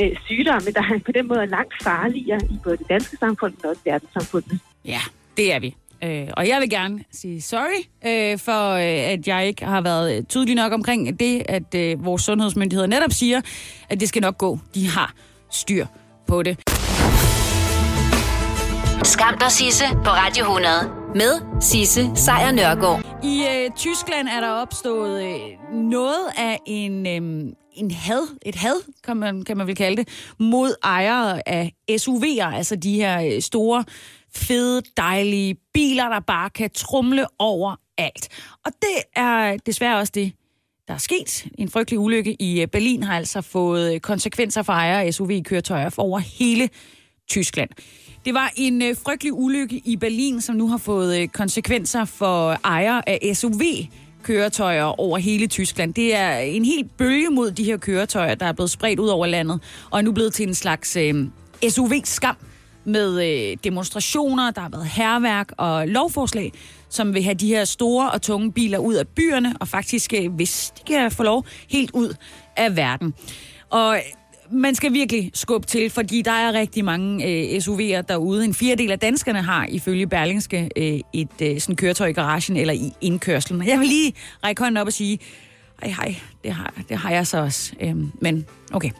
øh, 0.00 0.16
sygdomme, 0.24 0.70
der 0.70 0.80
er 0.80 0.98
på 1.06 1.12
den 1.12 1.28
måde 1.28 1.46
langt 1.46 1.74
farligere 1.82 2.40
i 2.50 2.56
både 2.64 2.76
det 2.76 2.88
danske 2.88 3.16
samfund 3.16 3.54
og 3.64 3.70
også 3.70 3.82
verdenssamfundet. 3.84 4.58
Ja, 4.84 5.00
det 5.36 5.52
er 5.52 5.60
vi. 5.60 5.74
Øh, 6.04 6.28
og 6.36 6.48
jeg 6.48 6.60
vil 6.60 6.70
gerne 6.70 7.04
sige 7.12 7.42
sorry 7.42 7.80
øh, 8.06 8.38
for, 8.38 8.70
øh, 8.70 9.12
at 9.12 9.28
jeg 9.28 9.46
ikke 9.46 9.64
har 9.64 9.80
været 9.80 10.28
tydelig 10.28 10.54
nok 10.54 10.72
omkring 10.72 11.20
det, 11.20 11.42
at 11.48 11.74
øh, 11.74 12.04
vores 12.04 12.22
sundhedsmyndigheder 12.22 12.86
netop 12.86 13.12
siger, 13.12 13.40
at 13.88 14.00
det 14.00 14.08
skal 14.08 14.22
nok 14.22 14.38
gå. 14.38 14.58
De 14.74 14.88
har 14.88 15.14
styr 15.50 15.86
på 16.26 16.42
det. 16.42 16.58
Skam 19.04 19.38
dig, 19.38 19.52
Sisse, 19.52 19.84
på 20.04 20.10
Radio 20.10 20.42
100. 20.44 20.72
Med 21.14 21.60
Sisse 21.60 22.10
Sejr 22.14 22.52
Nørgaard. 22.52 23.00
I 23.24 23.44
øh, 23.50 23.70
Tyskland 23.76 24.28
er 24.28 24.40
der 24.40 24.50
opstået 24.50 25.24
øh, 25.24 25.72
noget 25.74 26.26
af 26.36 26.58
en, 26.66 27.06
øh, 27.06 27.52
en 27.74 27.90
had, 27.90 28.38
et 28.46 28.54
had, 28.54 28.82
kan 29.04 29.16
man, 29.16 29.44
kan 29.44 29.56
man 29.56 29.66
vel 29.66 29.76
kalde 29.76 29.96
det, 29.96 30.08
mod 30.38 30.74
ejere 30.84 31.48
af 31.48 31.74
SUV'er, 31.90 32.54
altså 32.56 32.76
de 32.76 32.94
her 32.94 33.20
øh, 33.20 33.42
store, 33.42 33.84
fede, 34.34 34.82
dejlige 34.96 35.56
biler, 35.74 36.08
der 36.08 36.20
bare 36.20 36.50
kan 36.50 36.70
trumle 36.70 37.26
over 37.38 37.76
alt. 37.98 38.28
Og 38.64 38.72
det 38.82 39.02
er 39.16 39.56
desværre 39.66 39.98
også 39.98 40.12
det, 40.14 40.32
der 40.88 40.94
er 40.94 40.98
sket. 40.98 41.46
En 41.58 41.68
frygtelig 41.68 41.98
ulykke 41.98 42.36
i 42.42 42.60
øh, 42.60 42.68
Berlin 42.68 43.02
har 43.02 43.16
altså 43.16 43.40
fået 43.40 43.94
øh, 43.94 44.00
konsekvenser 44.00 44.62
for 44.62 44.72
ejere 44.72 45.04
af 45.04 45.14
SUV-køretøjer 45.14 45.88
for 45.88 46.02
over 46.02 46.18
hele 46.18 46.68
Tyskland. 47.28 47.70
Det 48.24 48.34
var 48.34 48.52
en 48.56 48.96
frygtelig 48.96 49.32
ulykke 49.32 49.82
i 49.84 49.96
Berlin, 49.96 50.40
som 50.40 50.56
nu 50.56 50.68
har 50.68 50.78
fået 50.78 51.32
konsekvenser 51.32 52.04
for 52.04 52.58
ejere 52.64 53.08
af 53.08 53.36
SUV 53.36 53.62
køretøjer 54.24 55.00
over 55.00 55.18
hele 55.18 55.46
Tyskland. 55.46 55.94
Det 55.94 56.16
er 56.16 56.36
en 56.36 56.64
helt 56.64 56.96
bølge 56.96 57.30
mod 57.30 57.50
de 57.50 57.64
her 57.64 57.76
køretøjer, 57.76 58.34
der 58.34 58.46
er 58.46 58.52
blevet 58.52 58.70
spredt 58.70 59.00
ud 59.00 59.08
over 59.08 59.26
landet, 59.26 59.60
og 59.90 59.98
er 59.98 60.02
nu 60.02 60.12
blevet 60.12 60.34
til 60.34 60.48
en 60.48 60.54
slags 60.54 60.96
øh, 60.96 61.26
SUV-skam 61.68 62.36
med 62.84 63.24
øh, 63.24 63.56
demonstrationer, 63.64 64.50
der 64.50 64.60
har 64.60 64.68
været 64.68 64.86
herværk 64.86 65.52
og 65.58 65.88
lovforslag, 65.88 66.52
som 66.88 67.14
vil 67.14 67.22
have 67.22 67.34
de 67.34 67.48
her 67.48 67.64
store 67.64 68.10
og 68.10 68.22
tunge 68.22 68.52
biler 68.52 68.78
ud 68.78 68.94
af 68.94 69.08
byerne, 69.08 69.54
og 69.60 69.68
faktisk, 69.68 70.14
øh, 70.14 70.32
hvis 70.32 70.72
de 70.78 70.92
kan 70.92 71.10
få 71.10 71.22
lov, 71.22 71.46
helt 71.68 71.90
ud 71.90 72.14
af 72.56 72.76
verden. 72.76 73.14
Og 73.70 73.98
man 74.50 74.74
skal 74.74 74.92
virkelig 74.92 75.30
skubbe 75.34 75.66
til, 75.66 75.90
fordi 75.90 76.22
der 76.22 76.30
er 76.30 76.52
rigtig 76.52 76.84
mange 76.84 77.26
øh, 77.26 77.56
SUV'er 77.56 78.00
derude. 78.00 78.44
En 78.44 78.54
fjerdedel 78.54 78.90
af 78.90 78.98
danskerne 78.98 79.42
har 79.42 79.66
ifølge 79.66 80.06
Berlingske 80.06 80.70
øh, 80.76 81.00
et 81.12 81.28
øh, 81.42 81.60
sådan 81.60 81.76
køretøj 81.76 82.06
i 82.06 82.12
garagen 82.12 82.56
eller 82.56 82.74
i 82.74 82.92
indkørslen. 83.00 83.66
Jeg 83.66 83.78
vil 83.78 83.88
lige 83.88 84.14
række 84.44 84.62
hånden 84.62 84.76
op 84.76 84.86
og 84.86 84.92
sige, 84.92 85.18
ej, 85.82 85.88
hej, 85.88 86.14
det 86.44 86.52
har, 86.52 86.74
det 86.88 86.96
har 86.96 87.10
jeg 87.10 87.26
så 87.26 87.38
også. 87.38 87.72
Øhm, 87.80 88.12
men 88.20 88.46
okay, 88.72 88.90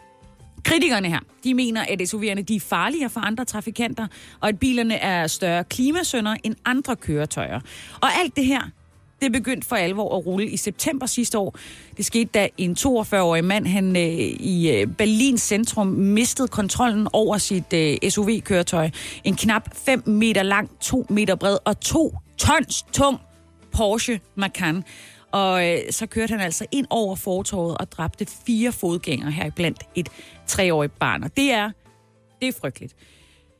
Kritikerne 0.65 1.09
her, 1.09 1.19
de 1.43 1.53
mener, 1.53 1.81
at 1.81 2.01
SUV'erne 2.01 2.41
de 2.41 2.55
er 2.55 2.59
farligere 2.59 3.09
for 3.09 3.19
andre 3.19 3.45
trafikanter, 3.45 4.07
og 4.39 4.49
at 4.49 4.59
bilerne 4.59 4.95
er 4.95 5.27
større 5.27 5.63
klimasønder 5.63 6.35
end 6.43 6.55
andre 6.65 6.95
køretøjer. 6.95 7.59
Og 8.01 8.09
alt 8.23 8.35
det 8.35 8.45
her, 8.45 8.61
det 9.21 9.31
begyndte 9.31 9.67
for 9.67 9.75
alvor 9.75 10.17
at 10.17 10.25
rulle 10.25 10.49
i 10.49 10.57
september 10.57 11.05
sidste 11.05 11.37
år. 11.37 11.57
Det 11.97 12.05
skete, 12.05 12.29
da 12.33 12.47
en 12.57 12.75
42-årig 12.79 13.43
mand 13.43 13.67
han, 13.67 13.95
øh, 13.95 14.03
i 14.03 14.71
øh, 14.71 14.87
Berlins 14.87 15.41
centrum 15.41 15.87
mistede 15.87 16.47
kontrollen 16.47 17.07
over 17.13 17.37
sit 17.37 17.73
øh, 17.73 17.97
SUV-køretøj. 18.09 18.89
En 19.23 19.35
knap 19.35 19.77
5 19.77 20.03
meter 20.05 20.43
lang, 20.43 20.79
2 20.79 21.05
meter 21.09 21.35
bred 21.35 21.57
og 21.65 21.79
2 21.79 22.13
tons 22.37 22.85
tung 22.93 23.19
Porsche 23.71 24.19
Macan. 24.35 24.83
Og 25.31 25.67
øh, 25.67 25.79
så 25.91 26.05
kørte 26.05 26.31
han 26.31 26.39
altså 26.39 26.65
ind 26.71 26.85
over 26.89 27.15
fortorvet 27.15 27.77
og 27.77 27.91
dræbte 27.91 28.25
fire 28.45 28.71
fodgængere 28.71 29.31
her 29.31 29.49
blandt 29.49 29.83
et 29.95 30.09
treårigt 30.47 30.99
barn. 30.99 31.23
Og 31.23 31.37
det 31.37 31.51
er, 31.51 31.71
det 32.41 32.47
er 32.47 32.53
frygteligt. 32.61 32.95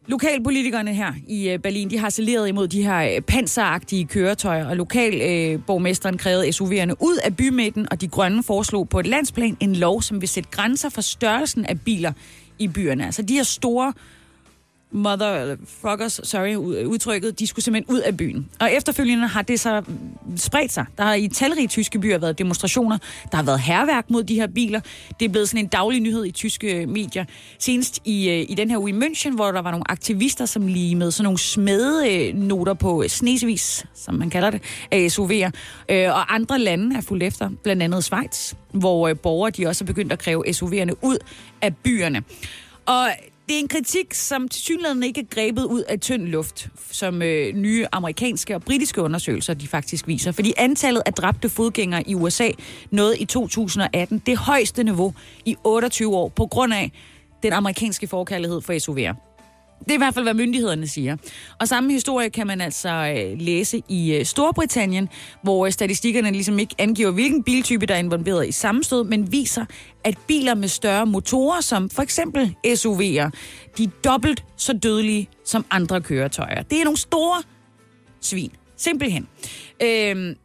Lokalpolitikerne 0.07 0.93
her 0.93 1.13
i 1.27 1.49
øh, 1.49 1.59
Berlin, 1.59 1.89
de 1.89 1.97
har 1.97 2.09
saleret 2.09 2.47
imod 2.47 2.67
de 2.67 2.83
her 2.83 3.15
øh, 3.15 3.21
panseragtige 3.21 4.05
køretøjer, 4.05 4.69
og 4.69 4.75
lokalborgmesteren 4.75 6.15
øh, 6.15 6.19
krævede 6.19 6.47
SUV'erne 6.49 6.93
ud 6.99 7.19
af 7.23 7.37
bymidten, 7.37 7.87
og 7.91 8.01
de 8.01 8.07
grønne 8.07 8.43
foreslog 8.43 8.89
på 8.89 8.99
et 8.99 9.07
landsplan 9.07 9.57
en 9.59 9.75
lov, 9.75 10.01
som 10.01 10.21
vil 10.21 10.29
sætte 10.29 10.49
grænser 10.51 10.89
for 10.89 11.01
størrelsen 11.01 11.65
af 11.65 11.81
biler 11.81 12.11
i 12.59 12.67
byerne. 12.67 13.05
Altså 13.05 13.21
de 13.21 13.33
her 13.33 13.43
store 13.43 13.93
motherfuckers, 14.91 16.19
sorry, 16.23 16.55
udtrykket, 16.85 17.39
de 17.39 17.47
skulle 17.47 17.63
simpelthen 17.63 17.95
ud 17.95 17.99
af 17.99 18.17
byen. 18.17 18.49
Og 18.59 18.71
efterfølgende 18.71 19.27
har 19.27 19.41
det 19.41 19.59
så 19.59 19.83
spredt 20.35 20.71
sig. 20.71 20.85
Der 20.97 21.03
har 21.03 21.13
i 21.13 21.27
talrige 21.27 21.67
tyske 21.67 21.99
byer 21.99 22.17
været 22.17 22.37
demonstrationer. 22.39 22.97
Der 23.31 23.35
har 23.35 23.43
været 23.43 23.59
herværk 23.59 24.09
mod 24.09 24.23
de 24.23 24.35
her 24.35 24.47
biler. 24.47 24.79
Det 25.19 25.25
er 25.25 25.29
blevet 25.29 25.49
sådan 25.49 25.65
en 25.65 25.67
daglig 25.67 26.01
nyhed 26.01 26.25
i 26.25 26.31
tyske 26.31 26.81
øh, 26.81 26.89
medier. 26.89 27.25
Senest 27.59 27.99
i, 28.05 28.29
øh, 28.29 28.45
i 28.49 28.55
den 28.57 28.69
her 28.69 28.77
uge 28.77 28.89
i 28.89 28.93
München, 28.93 29.35
hvor 29.35 29.51
der 29.51 29.61
var 29.61 29.71
nogle 29.71 29.91
aktivister, 29.91 30.45
som 30.45 30.67
lige 30.67 30.95
med 30.95 31.11
sådan 31.11 31.23
nogle 31.23 31.39
smedenoter 31.39 32.73
øh, 32.73 32.79
på 32.79 33.03
snesevis, 33.07 33.85
som 33.93 34.15
man 34.15 34.29
kalder 34.29 34.49
det, 34.49 34.61
af 34.91 35.07
SUV'er. 35.07 35.51
Og 35.89 36.35
andre 36.35 36.59
lande 36.59 36.97
er 36.97 37.01
fuldt 37.01 37.23
efter, 37.23 37.49
blandt 37.63 37.83
andet 37.83 38.03
Schweiz, 38.03 38.53
hvor 38.71 39.13
borgere 39.13 39.51
de 39.51 39.67
også 39.67 39.83
er 39.83 39.85
begyndt 39.85 40.11
at 40.11 40.19
kræve 40.19 40.43
SUV'erne 40.47 40.93
ud 41.01 41.17
af 41.61 41.75
byerne. 41.75 42.23
Og 42.85 43.09
det 43.49 43.55
er 43.55 43.59
en 43.59 43.67
kritik, 43.67 44.13
som 44.13 44.47
til 44.47 44.61
synligheden 44.61 45.03
ikke 45.03 45.21
er 45.21 45.25
grebet 45.29 45.63
ud 45.63 45.81
af 45.81 45.99
tynd 45.99 46.27
luft, 46.27 46.67
som 46.91 47.21
øh, 47.21 47.53
nye 47.53 47.85
amerikanske 47.91 48.55
og 48.55 48.63
britiske 48.63 49.01
undersøgelser 49.01 49.53
de 49.53 49.67
faktisk 49.67 50.07
viser. 50.07 50.31
Fordi 50.31 50.53
antallet 50.57 51.03
af 51.05 51.13
dræbte 51.13 51.49
fodgængere 51.49 52.09
i 52.09 52.15
USA 52.15 52.49
nåede 52.91 53.17
i 53.17 53.25
2018 53.25 54.21
det 54.25 54.37
højeste 54.37 54.83
niveau 54.83 55.13
i 55.45 55.55
28 55.63 56.15
år, 56.15 56.29
på 56.29 56.45
grund 56.45 56.73
af 56.73 56.91
den 57.43 57.53
amerikanske 57.53 58.07
forkærlighed 58.07 58.61
for 58.61 58.73
SUV'er. 58.73 59.34
Det 59.79 59.91
er 59.91 59.95
i 59.95 59.97
hvert 59.97 60.13
fald, 60.13 60.25
hvad 60.25 60.33
myndighederne 60.33 60.87
siger. 60.87 61.17
Og 61.59 61.67
samme 61.67 61.91
historie 61.91 62.29
kan 62.29 62.47
man 62.47 62.61
altså 62.61 62.89
øh, 62.89 63.39
læse 63.41 63.81
i 63.89 64.13
øh, 64.13 64.25
Storbritannien, 64.25 65.09
hvor 65.43 65.65
øh, 65.65 65.71
statistikkerne 65.71 66.31
ligesom 66.31 66.59
ikke 66.59 66.75
angiver, 66.77 67.11
hvilken 67.11 67.43
biltype, 67.43 67.85
der 67.85 67.93
er 67.93 67.99
involveret 67.99 68.47
i 68.47 68.51
sammenstød, 68.51 69.03
men 69.03 69.31
viser, 69.31 69.65
at 70.03 70.17
biler 70.27 70.55
med 70.55 70.67
større 70.67 71.05
motorer, 71.05 71.61
som 71.61 71.89
for 71.89 72.01
eksempel 72.01 72.55
SUV'er, 72.67 73.29
de 73.77 73.83
er 73.83 73.89
dobbelt 74.03 74.43
så 74.57 74.73
dødelige 74.73 75.29
som 75.45 75.65
andre 75.71 76.01
køretøjer. 76.01 76.61
Det 76.61 76.79
er 76.79 76.83
nogle 76.83 76.97
store 76.97 77.43
svin. 78.21 78.51
Simpelthen. 78.77 79.27
Øh, 79.81 80.35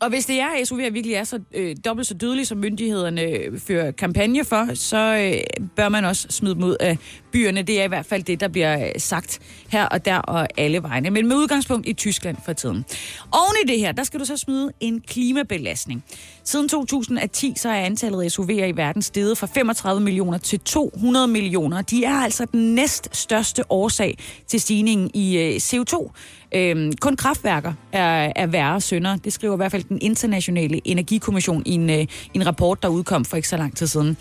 og 0.00 0.08
hvis 0.08 0.26
det 0.26 0.40
er, 0.40 0.46
at 0.46 0.72
SUV'er 0.72 0.90
virkelig 0.90 1.14
er 1.14 1.24
så 1.24 1.40
øh, 1.54 1.76
dobbelt 1.84 2.08
så 2.08 2.14
dødelige, 2.14 2.46
som 2.46 2.58
myndighederne 2.58 3.20
øh, 3.20 3.60
fører 3.60 3.90
kampagne 3.90 4.44
for, 4.44 4.74
så 4.74 4.96
øh, 4.96 5.62
bør 5.76 5.88
man 5.88 6.04
også 6.04 6.26
smide 6.30 6.54
dem 6.54 6.64
ud 6.64 6.76
af 6.80 6.98
byerne. 7.32 7.62
Det 7.62 7.80
er 7.80 7.84
i 7.84 7.88
hvert 7.88 8.06
fald 8.06 8.22
det, 8.22 8.40
der 8.40 8.48
bliver 8.48 8.86
øh, 8.86 8.92
sagt 8.98 9.40
her 9.68 9.84
og 9.84 10.04
der 10.04 10.18
og 10.18 10.48
alle 10.56 10.82
vegne. 10.82 11.10
Men 11.10 11.28
med 11.28 11.36
udgangspunkt 11.36 11.88
i 11.88 11.92
Tyskland 11.92 12.36
for 12.44 12.52
tiden. 12.52 12.84
Oven 13.32 13.56
i 13.64 13.68
det 13.68 13.78
her, 13.78 13.92
der 13.92 14.04
skal 14.04 14.20
du 14.20 14.24
så 14.24 14.36
smide 14.36 14.72
en 14.80 15.00
klimabelastning. 15.00 16.04
Siden 16.44 16.68
2010 16.68 17.54
så 17.56 17.68
er 17.68 17.80
antallet 17.80 18.22
af 18.22 18.38
SUV'er 18.38 18.64
i 18.64 18.76
verden 18.76 19.02
steget 19.02 19.38
fra 19.38 19.46
35 19.46 20.02
millioner 20.02 20.38
til 20.38 20.60
200 20.60 21.26
millioner. 21.26 21.82
De 21.82 22.04
er 22.04 22.14
altså 22.14 22.46
den 22.52 22.74
næst 22.74 23.16
største 23.16 23.72
årsag 23.72 24.18
til 24.46 24.60
stigningen 24.60 25.10
i 25.14 25.38
øh, 25.38 25.56
CO2. 25.56 26.10
Øhm, 26.54 26.92
kun 27.00 27.16
kraftværker 27.16 27.72
er, 27.92 28.32
er 28.36 28.46
værre 28.46 28.80
sønder. 28.80 29.16
Det 29.16 29.32
skriver 29.32 29.54
i 29.54 29.56
hvert 29.56 29.72
fald 29.72 29.84
den 29.84 29.98
internationale 30.00 30.80
energikommission 30.84 31.62
i 31.66 31.70
en, 31.70 31.90
øh, 31.90 32.06
en 32.34 32.46
rapport, 32.46 32.82
der 32.82 32.88
udkom 32.88 33.24
for 33.24 33.36
ikke 33.36 33.48
så 33.48 33.56
lang 33.56 33.76
tid 33.76 33.86
siden. 33.86 34.16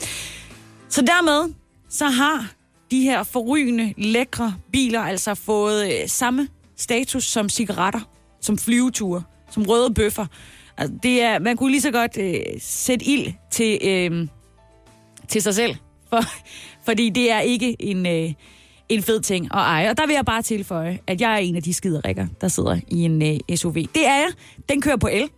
Så 0.90 1.02
dermed 1.02 1.54
så 1.90 2.06
har 2.06 2.52
de 2.92 3.02
her 3.02 3.24
forrygende, 3.24 3.94
lækre 3.98 4.56
biler 4.72 5.02
altså 5.02 5.36
fået 5.36 5.86
øh, 5.86 6.08
samme 6.08 6.48
status 6.78 7.24
som 7.24 7.50
cigaretter, 7.50 8.00
som 8.42 8.58
flyveture, 8.58 9.24
som 9.52 9.64
røde 9.64 9.94
bøffer. 9.94 10.26
Altså, 10.78 10.98
det 11.04 11.22
er, 11.22 11.40
man 11.40 11.58
kunne 11.58 11.72
lige 11.72 11.82
så 11.82 11.92
godt 11.92 12.18
øh, 12.18 12.36
sætte 12.60 13.06
ild 13.06 13.34
til, 13.52 13.80
øh, 13.84 14.28
til 15.28 15.42
sig 15.42 15.56
selv, 15.56 15.76
for, 16.10 16.22
fordi 16.88 17.10
det 17.10 17.32
er 17.32 17.40
ikke 17.40 17.76
en... 17.80 18.06
Øh, 18.06 18.34
en 18.90 19.04
fed 19.04 19.22
ting 19.22 19.46
at 19.46 19.52
eje. 19.52 19.90
Og 19.90 19.98
der 19.98 20.08
vil 20.08 20.14
jeg 20.14 20.26
bare 20.26 20.42
tilføje, 20.42 21.00
at 21.08 21.22
jeg 21.22 21.34
er 21.34 21.38
en 21.38 21.56
af 21.56 21.64
de 21.64 21.74
skiderikker, 21.74 22.28
der 22.42 22.48
sidder 22.48 22.80
i 22.88 23.02
en 23.04 23.22
øh, 23.22 23.58
SUV. 23.58 23.74
Det 23.74 24.08
er 24.08 24.16
jeg. 24.16 24.30
Den 24.70 24.82
kører 24.82 24.98
på 24.98 25.08
el. 25.12 25.30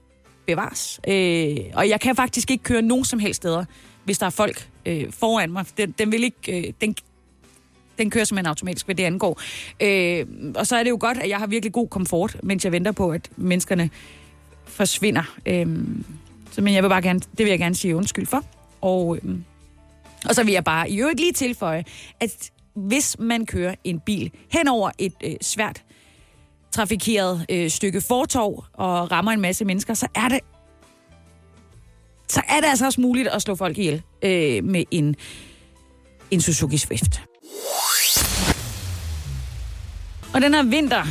Bevares. 0.45 0.99
Øh, 1.07 1.57
og 1.73 1.89
jeg 1.89 1.99
kan 1.99 2.15
faktisk 2.15 2.51
ikke 2.51 2.63
køre 2.63 2.81
nogen 2.81 3.05
som 3.05 3.19
helst 3.19 3.37
steder, 3.37 3.65
hvis 4.03 4.17
der 4.17 4.25
er 4.25 4.29
folk 4.29 4.69
øh, 4.85 5.11
foran 5.11 5.51
mig. 5.51 5.65
Den, 5.77 5.91
den 5.91 6.11
vil 6.11 6.23
ikke... 6.23 6.67
Øh, 6.67 6.73
den, 6.81 6.95
den 7.97 8.09
kører 8.09 8.25
simpelthen 8.25 8.47
automatisk, 8.47 8.85
hvad 8.85 8.95
det 8.95 9.03
angår. 9.03 9.41
Øh, 9.81 10.25
og 10.55 10.67
så 10.67 10.75
er 10.75 10.83
det 10.83 10.89
jo 10.89 10.97
godt, 10.99 11.17
at 11.17 11.29
jeg 11.29 11.37
har 11.37 11.47
virkelig 11.47 11.73
god 11.73 11.87
komfort, 11.87 12.37
mens 12.43 12.65
jeg 12.65 12.71
venter 12.71 12.91
på, 12.91 13.09
at 13.09 13.29
menneskerne 13.35 13.89
forsvinder. 14.65 15.23
Øh, 15.45 15.67
så 16.51 16.61
men 16.61 16.73
jeg 16.73 16.83
vil 16.83 16.89
bare 16.89 17.01
gerne, 17.01 17.19
det 17.19 17.39
vil 17.39 17.47
jeg 17.47 17.59
gerne 17.59 17.75
sige 17.75 17.95
undskyld 17.95 18.25
for. 18.25 18.43
Og, 18.81 19.17
øh, 19.17 19.35
og 20.25 20.35
så 20.35 20.43
vil 20.43 20.53
jeg 20.53 20.63
bare 20.63 20.89
i 20.89 20.99
øvrigt 20.99 21.19
lige 21.19 21.33
tilføje, 21.33 21.83
at 22.19 22.51
hvis 22.77 23.15
man 23.19 23.45
kører 23.45 23.75
en 23.83 23.99
bil 23.99 24.31
hen 24.51 24.67
over 24.67 24.91
et 24.97 25.13
øh, 25.23 25.35
svært 25.41 25.83
trafikeret 26.71 27.45
øh, 27.49 27.69
stykke 27.69 28.01
fortov 28.01 28.65
og 28.73 29.11
rammer 29.11 29.31
en 29.31 29.41
masse 29.41 29.65
mennesker, 29.65 29.93
så 29.93 30.07
er 30.15 30.29
det 30.29 30.39
så 32.27 32.41
er 32.47 32.59
det 32.61 32.67
altså 32.67 32.85
også 32.85 33.01
muligt 33.01 33.27
at 33.27 33.41
slå 33.41 33.55
folk 33.55 33.77
ihjel 33.77 34.01
øh, 34.21 34.63
med 34.63 34.83
en, 34.91 35.15
en 36.31 36.41
Suzuki 36.41 36.77
Swift. 36.77 37.21
Og 40.33 40.41
den 40.41 40.53
her 40.53 40.63
vinter 40.63 41.03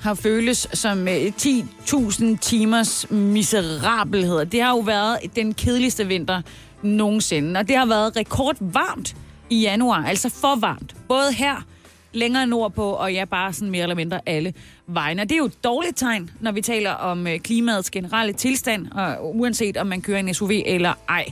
har 0.00 0.14
føles 0.14 0.68
som 0.72 1.08
øh, 1.08 1.32
10.000 1.38 2.38
timers 2.40 3.10
miserabelhed. 3.10 4.46
Det 4.46 4.62
har 4.62 4.70
jo 4.70 4.78
været 4.78 5.18
den 5.36 5.54
kedeligste 5.54 6.06
vinter 6.06 6.42
nogensinde, 6.82 7.60
og 7.60 7.68
det 7.68 7.76
har 7.76 7.86
været 7.86 8.16
rekordvarmt 8.16 9.16
i 9.50 9.60
januar, 9.60 10.04
altså 10.04 10.28
for 10.28 10.60
varmt. 10.60 10.96
Både 11.08 11.32
her, 11.32 11.64
længere 12.12 12.46
nordpå, 12.46 12.90
og 12.90 13.12
ja, 13.12 13.24
bare 13.24 13.52
sådan 13.52 13.70
mere 13.70 13.82
eller 13.82 13.96
mindre 13.96 14.20
alle 14.26 14.54
vegne. 14.86 15.22
det 15.22 15.32
er 15.32 15.36
jo 15.36 15.44
et 15.44 15.64
dårligt 15.64 15.96
tegn, 15.96 16.30
når 16.40 16.52
vi 16.52 16.60
taler 16.60 16.90
om 16.90 17.26
øh, 17.26 17.38
klimaets 17.38 17.90
generelle 17.90 18.32
tilstand, 18.32 18.86
og 18.92 19.36
uanset 19.36 19.76
om 19.76 19.86
man 19.86 20.00
kører 20.00 20.18
en 20.18 20.34
SUV 20.34 20.50
eller 20.66 20.94
ej. 21.08 21.26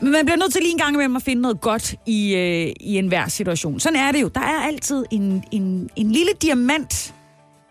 Men 0.00 0.12
man 0.12 0.24
bliver 0.24 0.36
nødt 0.36 0.52
til 0.52 0.62
lige 0.62 0.72
en 0.72 0.78
gang 0.78 0.94
imellem 0.94 1.16
at 1.16 1.22
finde 1.22 1.42
noget 1.42 1.60
godt 1.60 1.94
i, 2.06 2.34
øh, 2.34 2.72
i 2.80 2.98
enhver 2.98 3.28
situation. 3.28 3.80
Sådan 3.80 3.98
er 3.98 4.12
det 4.12 4.22
jo. 4.22 4.28
Der 4.28 4.40
er 4.40 4.66
altid 4.66 5.04
en, 5.10 5.44
en, 5.52 5.90
en 5.96 6.12
lille 6.12 6.32
diamant 6.42 7.14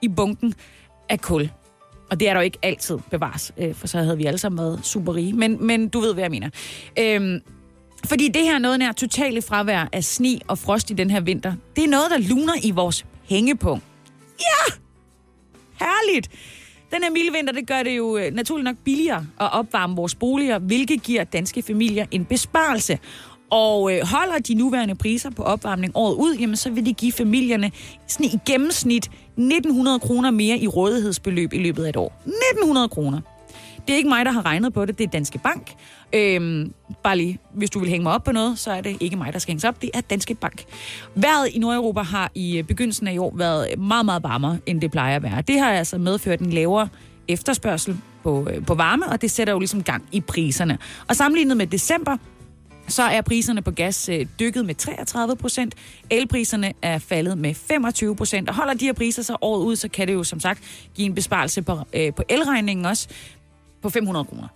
i 0.02 0.08
bunken 0.08 0.54
af 1.10 1.22
kul. 1.22 1.50
Og 2.10 2.20
det 2.20 2.30
er 2.30 2.34
der 2.34 2.40
jo 2.40 2.44
ikke 2.44 2.58
altid 2.64 2.98
bevares, 3.12 3.52
øh, 3.58 3.76
for 3.76 3.88
så 3.88 3.98
havde 3.98 4.18
vi 4.18 4.26
alle 4.26 4.38
sammen 4.38 4.58
været 4.58 4.80
super 4.84 5.16
rige. 5.16 5.34
Men, 5.34 5.68
men 5.68 5.90
du 5.90 6.00
ved, 6.00 6.14
hvad 6.14 6.24
jeg 6.24 6.32
mener. 6.32 6.50
Øhm, 7.00 7.42
fordi 8.06 8.28
det 8.28 8.42
her 8.42 8.60
noget 8.60 8.80
nær 8.80 8.92
totale 8.92 9.42
fravær 9.42 9.90
af 9.94 10.04
sne 10.04 10.40
og 10.48 10.58
frost 10.58 10.90
i 10.90 10.94
den 10.94 11.10
her 11.10 11.20
vinter, 11.20 11.54
det 11.76 11.84
er 11.84 11.88
noget, 11.88 12.12
der 12.12 12.18
luner 12.18 12.54
i 12.64 12.72
vores 12.72 13.06
hængepunkt. 13.24 13.84
Ja! 14.40 14.74
Herligt! 15.80 16.30
Den 16.92 17.04
her 17.04 17.12
milde 17.12 17.32
vinter, 17.34 17.54
det 17.54 17.68
gør 17.68 17.84
det 17.84 17.98
jo 17.98 18.14
naturlig 18.14 18.34
naturligt 18.36 18.64
nok 18.64 18.76
billigere 18.84 19.26
at 19.42 19.54
opvarme 19.54 19.96
vores 19.96 20.16
boliger, 20.16 20.60
hvilket 20.60 21.04
giver 21.04 21.24
danske 21.24 21.62
familier 21.62 22.06
en 22.12 22.26
besparelse. 22.26 23.00
Og 23.50 23.94
øh, 23.94 24.08
holder 24.08 24.40
de 24.40 24.54
nuværende 24.54 24.96
priser 24.96 25.30
på 25.30 25.44
opvarmning 25.44 25.92
året 25.96 26.16
ud, 26.16 26.36
jamen 26.36 26.56
så 26.56 26.70
vil 26.70 26.86
det 26.86 26.98
give 26.98 27.12
familierne 27.12 27.72
sådan 28.08 28.26
i 28.26 28.40
gennemsnit 28.46 29.06
1900 29.06 30.00
kroner 30.00 30.32
mere 30.32 30.58
i 30.58 30.68
rådighedsbeløb 30.68 31.54
i 31.54 31.58
løbet 31.58 31.86
af 31.86 31.90
et 31.90 31.96
år. 31.96 32.22
1900 32.26 32.90
kroner. 32.90 33.22
Det 33.88 33.94
er 33.94 33.98
ikke 33.98 34.10
mig, 34.10 34.26
der 34.26 34.32
har 34.32 34.46
regnet 34.46 34.74
på 34.74 34.86
det, 34.86 34.98
det 34.98 35.04
er 35.04 35.08
Danske 35.08 35.38
Bank. 35.38 35.74
Øhm, 36.14 36.74
bare 37.04 37.18
lige, 37.18 37.40
hvis 37.54 37.70
du 37.70 37.80
vil 37.80 37.90
hænge 37.90 38.04
mig 38.04 38.14
op 38.14 38.24
på 38.24 38.32
noget, 38.32 38.60
så 38.60 38.72
er 38.72 38.82
det 38.82 38.98
ikke 39.00 39.16
mig, 39.16 39.34
der 39.34 39.40
skal 39.40 39.52
hænges 39.52 39.64
op, 39.64 39.82
det 39.82 39.90
er 39.94 40.02
Danske 40.02 40.36
Bank. 40.36 40.64
Vejret 41.16 41.48
i 41.48 41.60
Nordeuropa 41.60 42.02
har 42.02 42.32
i 42.36 42.58
øh, 42.58 42.64
begyndelsen 42.64 43.08
af 43.08 43.14
i 43.14 43.18
år 43.18 43.34
været 43.36 43.80
meget, 43.80 44.06
meget 44.06 44.24
varmere, 44.24 44.58
end 44.66 44.82
det 44.82 44.92
plejer 44.92 45.16
at 45.16 45.24
være. 45.24 45.42
Det 45.42 45.60
har 45.60 45.72
altså 45.72 45.98
medført 45.98 46.40
en 46.40 46.50
lavere 46.50 46.90
efterspørgsel 47.28 47.98
på, 48.24 48.48
øh, 48.54 48.66
på 48.66 48.74
varme, 48.74 49.10
og 49.10 49.22
det 49.22 49.32
sætter 49.32 49.54
jo 49.54 49.60
ligesom 49.60 49.84
gang 49.84 50.04
i 50.12 50.22
priserne. 50.22 50.78
Og 51.08 51.16
sammenlignet 51.16 51.58
med 51.58 51.68
december, 51.68 52.18
så 52.88 53.04
er 53.04 53.22
priserne 53.22 53.62
på 53.62 53.72
gas 53.72 54.10
øh, 54.10 54.26
dykket 54.40 54.66
med 54.66 54.76
33 54.76 55.36
procent. 55.36 55.76
Elpriserne 56.10 56.74
er 56.82 56.98
faldet 56.98 57.38
med 57.38 57.54
25 57.54 58.16
procent. 58.16 58.50
Og 58.50 58.56
holder 58.56 58.74
de 58.74 58.86
her 58.86 58.94
priser 58.94 59.22
så 59.22 59.38
året 59.42 59.66
ud, 59.66 59.76
så 59.76 59.90
kan 59.90 60.08
det 60.08 60.14
jo 60.14 60.24
som 60.24 60.40
sagt 60.40 60.64
give 60.96 61.06
en 61.06 61.16
besparelse 61.16 61.62
på, 61.62 61.80
øh, 61.94 62.14
på 62.14 62.24
elregningen 62.30 62.86
også 62.86 63.08
på 63.86 63.90
500 63.90 64.26
kroner. 64.26 64.48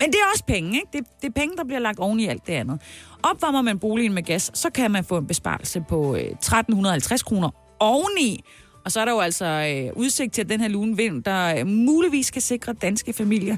Men 0.00 0.08
det 0.08 0.14
er 0.14 0.30
også 0.32 0.44
penge, 0.44 0.74
ikke? 0.74 0.88
Det, 0.92 1.04
det 1.22 1.28
er 1.28 1.32
penge, 1.32 1.56
der 1.56 1.64
bliver 1.64 1.78
lagt 1.78 1.98
oven 1.98 2.20
i 2.20 2.26
alt 2.26 2.46
det 2.46 2.52
andet. 2.52 2.80
Opvarmer 3.22 3.62
man 3.62 3.78
boligen 3.78 4.12
med 4.12 4.22
gas, 4.22 4.50
så 4.54 4.70
kan 4.70 4.90
man 4.90 5.04
få 5.04 5.18
en 5.18 5.26
besparelse 5.26 5.84
på 5.88 6.14
øh, 6.14 6.20
1350 6.20 7.22
kroner 7.22 7.50
oveni. 7.78 8.44
Og 8.84 8.92
så 8.92 9.00
er 9.00 9.04
der 9.04 9.12
jo 9.12 9.20
altså 9.20 9.44
øh, 9.46 9.96
udsigt 9.96 10.32
til, 10.32 10.42
at 10.42 10.48
den 10.48 10.60
her 10.60 10.68
lune 10.68 10.96
vind, 10.96 11.22
der 11.22 11.54
øh, 11.58 11.66
muligvis 11.66 12.30
kan 12.30 12.42
sikre 12.42 12.72
danske 12.72 13.12
familier 13.12 13.56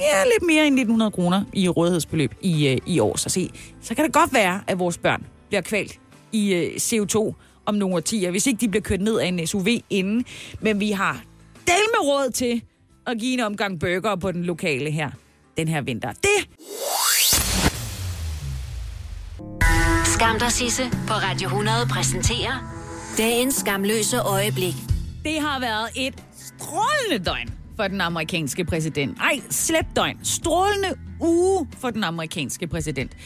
ja, 0.00 0.24
lidt 0.24 0.46
mere 0.46 0.66
end 0.66 0.74
1900 0.74 1.10
kroner 1.10 1.44
i 1.52 1.68
rådighedsbeløb 1.68 2.34
i, 2.40 2.68
øh, 2.68 2.78
i 2.86 3.00
år. 3.00 3.16
Så 3.16 3.28
se, 3.28 3.50
så 3.80 3.94
kan 3.94 4.04
det 4.04 4.12
godt 4.12 4.34
være, 4.34 4.60
at 4.66 4.78
vores 4.78 4.98
børn 4.98 5.26
bliver 5.48 5.62
kvalt 5.62 6.00
i 6.32 6.54
øh, 6.54 6.72
CO2 6.76 7.34
om 7.66 7.74
nogle 7.74 7.94
årtier, 7.94 8.30
hvis 8.30 8.46
ikke 8.46 8.60
de 8.60 8.68
bliver 8.68 8.82
kørt 8.82 9.00
ned 9.00 9.18
af 9.18 9.26
en 9.26 9.46
SUV 9.46 9.66
inden. 9.90 10.24
Men 10.60 10.80
vi 10.80 10.90
har 10.90 11.22
del 11.66 11.86
med 11.94 12.08
råd 12.08 12.30
til 12.30 12.62
at 13.06 13.18
give 13.18 13.34
en 13.34 13.40
omgang 13.40 13.80
burger 13.80 14.16
på 14.16 14.32
den 14.32 14.44
lokale 14.44 14.90
her 14.90 15.10
den 15.56 15.68
her 15.68 15.80
vinter. 15.80 16.12
Det 16.12 16.48
Skam 20.04 20.38
dig, 20.38 20.52
Sisse, 20.52 20.82
på 20.90 21.14
Radio 21.14 21.46
100 21.48 21.76
præsenterer 21.90 22.82
dagens 23.18 23.54
skamløse 23.54 24.18
øjeblik. 24.20 24.74
Det 25.24 25.40
har 25.40 25.60
været 25.60 25.88
et 25.96 26.24
strålende 26.36 27.24
døgn 27.24 27.50
for 27.76 27.88
den 27.88 28.00
amerikanske 28.00 28.64
præsident. 28.64 29.18
Ej, 29.18 29.40
slet 29.50 29.86
døgn. 29.96 30.18
Strålende 30.22 30.88
uge 31.20 31.68
for 31.78 31.90
den 31.90 32.04
amerikanske 32.04 32.66
præsident. 32.66 33.16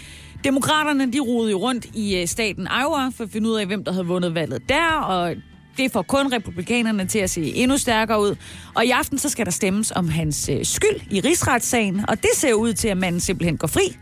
Demokraterne, 0.44 1.12
de 1.12 1.20
rodede 1.20 1.50
jo 1.50 1.58
rundt 1.58 1.86
i 1.94 2.20
øh, 2.20 2.26
staten 2.26 2.68
Iowa 2.82 3.08
for 3.08 3.24
at 3.24 3.30
finde 3.30 3.48
ud 3.48 3.54
af, 3.54 3.66
hvem 3.66 3.84
der 3.84 3.92
havde 3.92 4.06
vundet 4.06 4.34
valget 4.34 4.68
der, 4.68 5.00
og 5.00 5.34
det 5.76 5.92
får 5.92 6.02
kun 6.02 6.32
republikanerne 6.32 7.06
til 7.06 7.18
at 7.18 7.30
se 7.30 7.42
endnu 7.42 7.78
stærkere 7.78 8.20
ud. 8.20 8.36
Og 8.74 8.84
i 8.84 8.90
aften 8.90 9.18
så 9.18 9.28
skal 9.28 9.46
der 9.46 9.52
stemmes 9.52 9.90
om 9.90 10.08
hans 10.08 10.48
øh, 10.48 10.64
skyld 10.64 11.00
i 11.10 11.20
rigsretssagen, 11.20 12.04
og 12.08 12.22
det 12.22 12.30
ser 12.34 12.54
ud 12.54 12.72
til, 12.72 12.88
at 12.88 12.96
manden 12.96 13.20
simpelthen 13.20 13.56
går 13.56 13.66
fri. 13.66 13.96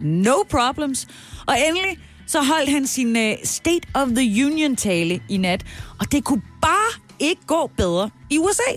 No 0.00 0.34
problems. 0.50 1.06
Og 1.46 1.54
endelig 1.68 1.98
så 2.26 2.42
holdt 2.42 2.70
han 2.70 2.86
sin 2.86 3.16
øh, 3.16 3.34
State 3.44 3.88
of 3.94 4.08
the 4.08 4.46
Union-tale 4.46 5.20
i 5.28 5.36
nat, 5.36 5.64
og 6.00 6.12
det 6.12 6.24
kunne 6.24 6.42
bare 6.62 7.05
ikke 7.18 7.68
bedre 7.76 8.10
i 8.30 8.38
USA. 8.38 8.76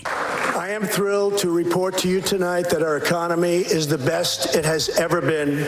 I 0.56 0.70
am 0.70 0.84
thrilled 0.84 1.38
to 1.38 1.50
report 1.50 1.98
to 1.98 2.08
you 2.08 2.22
tonight 2.22 2.70
that 2.70 2.84
our 2.84 2.98
economy 2.98 3.58
is 3.58 3.88
the 3.88 3.98
best 3.98 4.56
it 4.56 4.66
has 4.66 4.90
ever 4.90 5.22
been. 5.22 5.66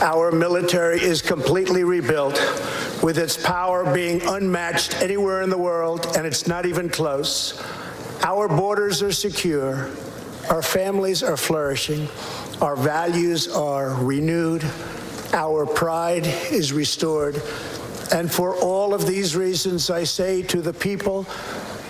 Our 0.00 0.30
military 0.30 1.00
is 1.00 1.22
completely 1.22 1.84
rebuilt, 1.84 2.38
with 3.02 3.18
its 3.18 3.36
power 3.36 3.94
being 3.94 4.20
unmatched 4.22 5.02
anywhere 5.02 5.42
in 5.42 5.50
the 5.50 5.58
world, 5.58 6.06
and 6.16 6.26
it's 6.26 6.46
not 6.46 6.66
even 6.66 6.88
close. 6.88 7.62
Our 8.22 8.48
borders 8.48 9.02
are 9.02 9.12
secure. 9.12 9.90
Our 10.50 10.62
families 10.62 11.22
are 11.22 11.36
flourishing. 11.36 12.08
Our 12.60 12.76
values 12.76 13.48
are 13.48 13.94
renewed. 13.94 14.64
Our 15.32 15.66
pride 15.66 16.26
is 16.50 16.72
restored. 16.72 17.42
And 18.12 18.30
for 18.30 18.54
all 18.56 18.94
of 18.94 19.06
these 19.06 19.34
reasons, 19.34 19.90
I 19.90 20.04
say 20.04 20.42
to 20.42 20.60
the 20.60 20.72
people 20.72 21.26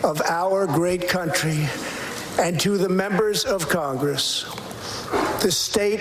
of 0.07 0.21
our 0.31 0.67
great 0.67 1.09
country 1.09 1.69
and 2.39 2.61
to 2.61 2.79
the 2.79 2.89
members 2.89 3.45
of 3.45 3.69
Congress, 3.69 4.47
the 5.41 5.51
state 5.51 6.01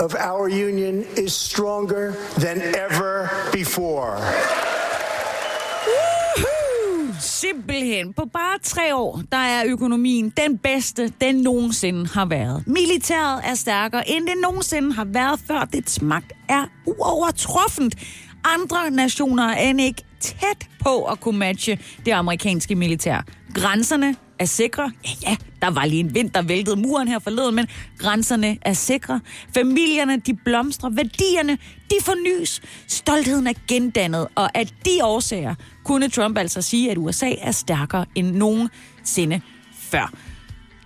of 0.00 0.14
our 0.14 0.48
union 0.48 1.04
is 1.16 1.32
stronger 1.32 2.14
than 2.38 2.62
ever 2.76 3.30
before. 3.52 4.18
Simpelthen. 7.20 8.12
På 8.12 8.24
bare 8.24 8.58
tre 8.62 8.94
år, 8.96 9.22
der 9.32 9.38
er 9.38 9.64
økonomien 9.66 10.32
den 10.36 10.58
bedste, 10.58 11.12
den 11.20 11.34
nogensinde 11.34 12.06
har 12.06 12.24
været. 12.24 12.64
Militæret 12.66 13.40
er 13.44 13.54
stærkere, 13.54 14.08
end 14.10 14.26
det 14.26 14.34
nogensinde 14.42 14.92
har 14.92 15.04
været 15.04 15.40
før. 15.46 15.64
Dets 15.64 16.02
magt 16.02 16.32
er 16.48 16.64
uovertruffent. 16.86 17.94
Andre 18.44 18.90
nationer 18.90 19.48
er 19.48 19.62
end 19.62 19.80
ikke 19.80 20.04
tæt 20.20 20.68
på 20.80 21.04
at 21.04 21.20
kunne 21.20 21.38
matche 21.38 21.78
det 22.06 22.12
amerikanske 22.12 22.74
militær. 22.74 23.24
Grænserne 23.54 24.16
er 24.38 24.44
sikre. 24.44 24.92
Ja, 25.04 25.30
ja, 25.30 25.36
der 25.62 25.70
var 25.70 25.84
lige 25.84 26.00
en 26.00 26.14
vind, 26.14 26.30
der 26.30 26.42
væltede 26.42 26.76
muren 26.76 27.08
her 27.08 27.18
forleden, 27.18 27.54
men 27.54 27.66
grænserne 27.98 28.58
er 28.62 28.72
sikre. 28.72 29.20
Familierne, 29.54 30.16
de 30.16 30.34
blomstrer. 30.34 30.90
Værdierne, 30.90 31.58
de 31.90 31.94
fornyes. 32.02 32.62
Stoltheden 32.86 33.46
er 33.46 33.52
gendannet. 33.68 34.28
Og 34.34 34.58
af 34.58 34.66
de 34.66 35.04
årsager 35.04 35.54
kunne 35.84 36.08
Trump 36.08 36.38
altså 36.38 36.62
sige, 36.62 36.90
at 36.90 36.98
USA 36.98 37.30
er 37.38 37.52
stærkere 37.52 38.06
end 38.14 38.30
nogensinde 38.30 39.40
før. 39.78 40.12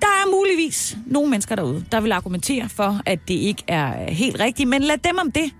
Der 0.01 0.07
er 0.07 0.31
muligvis 0.31 0.97
nogle 1.07 1.31
mennesker 1.31 1.55
derude, 1.55 1.85
der 1.92 2.01
vil 2.01 2.12
argumentere 2.12 2.68
for, 2.68 3.01
at 3.07 3.29
det 3.29 3.35
ikke 3.35 3.62
er 3.68 4.12
helt 4.12 4.40
rigtigt, 4.40 4.68
men 4.68 4.83
lad 4.83 4.99
dem 4.99 5.18
om 5.18 5.33
det. 5.33 5.53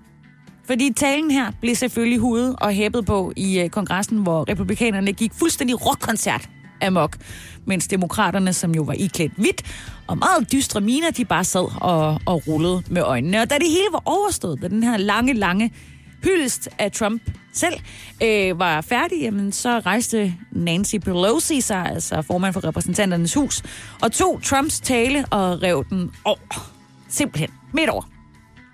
Fordi 0.67 0.93
talen 0.93 1.31
her 1.31 1.51
blev 1.61 1.75
selvfølgelig 1.75 2.19
hudet 2.19 2.55
og 2.61 2.71
hæppet 2.71 3.05
på 3.05 3.33
i 3.35 3.59
øh, 3.59 3.69
kongressen, 3.69 4.17
hvor 4.17 4.49
republikanerne 4.49 5.13
gik 5.13 5.33
fuldstændig 5.33 5.85
rockkoncert 5.85 6.49
amok, 6.81 7.17
mens 7.65 7.87
demokraterne, 7.87 8.53
som 8.53 8.75
jo 8.75 8.81
var 8.81 8.93
iklædt 8.93 9.31
hvidt 9.37 9.61
og 10.07 10.17
meget 10.17 10.51
dystre 10.51 10.81
miner, 10.81 11.11
de 11.11 11.25
bare 11.25 11.43
sad 11.43 11.81
og, 11.81 12.21
og 12.25 12.47
rullede 12.47 12.83
med 12.89 13.01
øjnene. 13.01 13.41
Og 13.41 13.49
da 13.49 13.55
det 13.55 13.69
hele 13.69 13.87
var 13.91 14.01
overstået, 14.05 14.61
da 14.61 14.67
den 14.67 14.83
her 14.83 14.97
lange, 14.97 15.33
lange 15.33 15.73
hyldest 16.23 16.69
af 16.79 16.91
Trump 16.91 17.21
selv 17.53 17.73
øh, 18.23 18.59
var 18.59 18.81
færdig, 18.81 19.21
jamen, 19.21 19.51
så 19.51 19.79
rejste 19.79 20.33
Nancy 20.51 20.95
Pelosi 20.95 21.61
sig, 21.61 21.85
altså 21.85 22.21
formand 22.21 22.53
for 22.53 22.67
repræsentanternes 22.67 23.33
hus, 23.33 23.63
og 24.01 24.11
tog 24.11 24.43
Trumps 24.43 24.79
tale 24.79 25.25
og 25.31 25.63
rev 25.63 25.85
den 25.89 26.11
over. 26.23 26.71
Simpelthen. 27.09 27.49
Midt 27.73 27.89
over. 27.89 28.14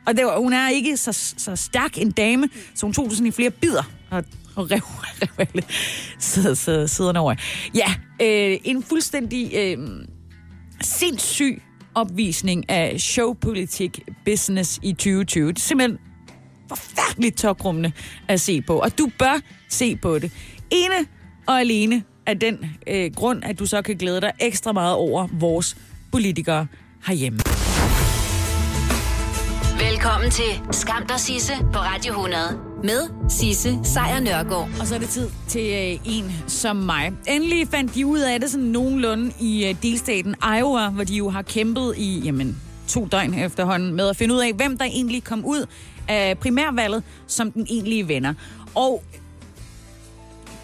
Og 0.06 0.18
det 0.18 0.26
var, 0.26 0.40
hun 0.40 0.54
er 0.54 0.70
ikke 0.70 0.98
så, 0.98 1.34
så 1.38 1.56
stærk 1.56 1.98
en 1.98 2.12
dame, 2.12 2.50
så 2.76 2.86
hun 2.86 2.94
tog 2.94 3.06
det 3.06 3.14
sådan 3.14 3.28
i 3.28 3.32
flere 3.32 3.52
bidder 3.52 3.84
og, 4.10 4.24
og 4.56 4.72
rev, 4.72 4.80
rev 5.22 5.30
alle 5.38 5.64
så, 6.20 6.56
så, 6.56 6.88
siderne 6.88 7.20
over. 7.20 7.36
Ja, 7.76 7.94
øh, 8.22 8.58
en 8.64 8.84
fuldstændig 8.84 9.52
øh, 9.56 9.78
sindssyg 10.82 11.62
opvisning 11.96 12.70
af 12.70 13.00
showpolitik 13.00 14.00
business 14.26 14.80
i 14.84 14.94
2020. 14.94 15.48
Det 15.48 15.58
er 15.58 15.62
simpelthen 15.62 16.00
forfærdeligt 16.70 17.38
tokrummende 17.38 17.92
at 18.28 18.42
se 18.42 18.62
på, 18.62 18.80
og 18.80 18.98
du 18.98 19.12
bør 19.20 19.40
se 19.70 19.96
på 19.96 20.20
det. 20.20 20.32
Ene 20.72 21.08
og 21.48 21.60
alene 21.60 22.04
af 22.26 22.40
den 22.40 22.66
øh, 22.88 23.12
grund, 23.16 23.44
at 23.44 23.60
du 23.60 23.66
så 23.66 23.82
kan 23.82 23.98
glæde 23.98 24.22
dig 24.22 24.32
ekstra 24.40 24.72
meget 24.72 24.96
over 24.96 25.28
vores 25.32 25.78
politikere 26.12 26.68
herhjemme. 27.08 27.40
Velkommen 30.02 30.32
til 30.32 30.62
Skam 30.72 31.08
der 31.08 31.18
Sisse 31.18 31.54
på 31.74 31.80
Radio 31.80 32.12
100 32.12 32.42
med 32.84 33.30
Sisse 33.30 33.80
Sejr 33.84 34.20
Nørgaard. 34.20 34.70
Og 34.80 34.88
så 34.88 34.96
er 34.96 35.00
det 35.00 35.10
tid 35.10 35.30
til 35.48 35.62
øh, 35.62 36.00
en 36.06 36.32
som 36.48 36.76
mig. 36.76 37.14
Endelig 37.28 37.68
fandt 37.68 37.96
de 37.96 38.06
ud 38.06 38.20
af 38.20 38.40
det 38.40 38.50
sådan 38.50 38.68
nogenlunde 38.68 39.34
i 39.40 39.66
øh, 39.70 39.76
delstaten 39.84 40.36
Iowa, 40.60 40.90
hvor 40.90 41.04
de 41.04 41.16
jo 41.16 41.30
har 41.30 41.42
kæmpet 41.42 41.94
i 41.98 42.20
jamen, 42.20 42.62
to 42.88 43.08
døgn 43.12 43.34
efterhånden 43.34 43.94
med 43.94 44.10
at 44.10 44.18
finde 44.18 44.34
ud 44.34 44.40
af, 44.40 44.54
hvem 44.54 44.78
der 44.78 44.86
egentlig 44.86 45.24
kom 45.24 45.46
ud 45.46 45.66
af 46.08 46.38
primærvalget 46.38 47.04
som 47.28 47.52
den 47.52 47.68
egentlige 47.70 48.08
vinder. 48.08 48.34
Og 48.76 49.04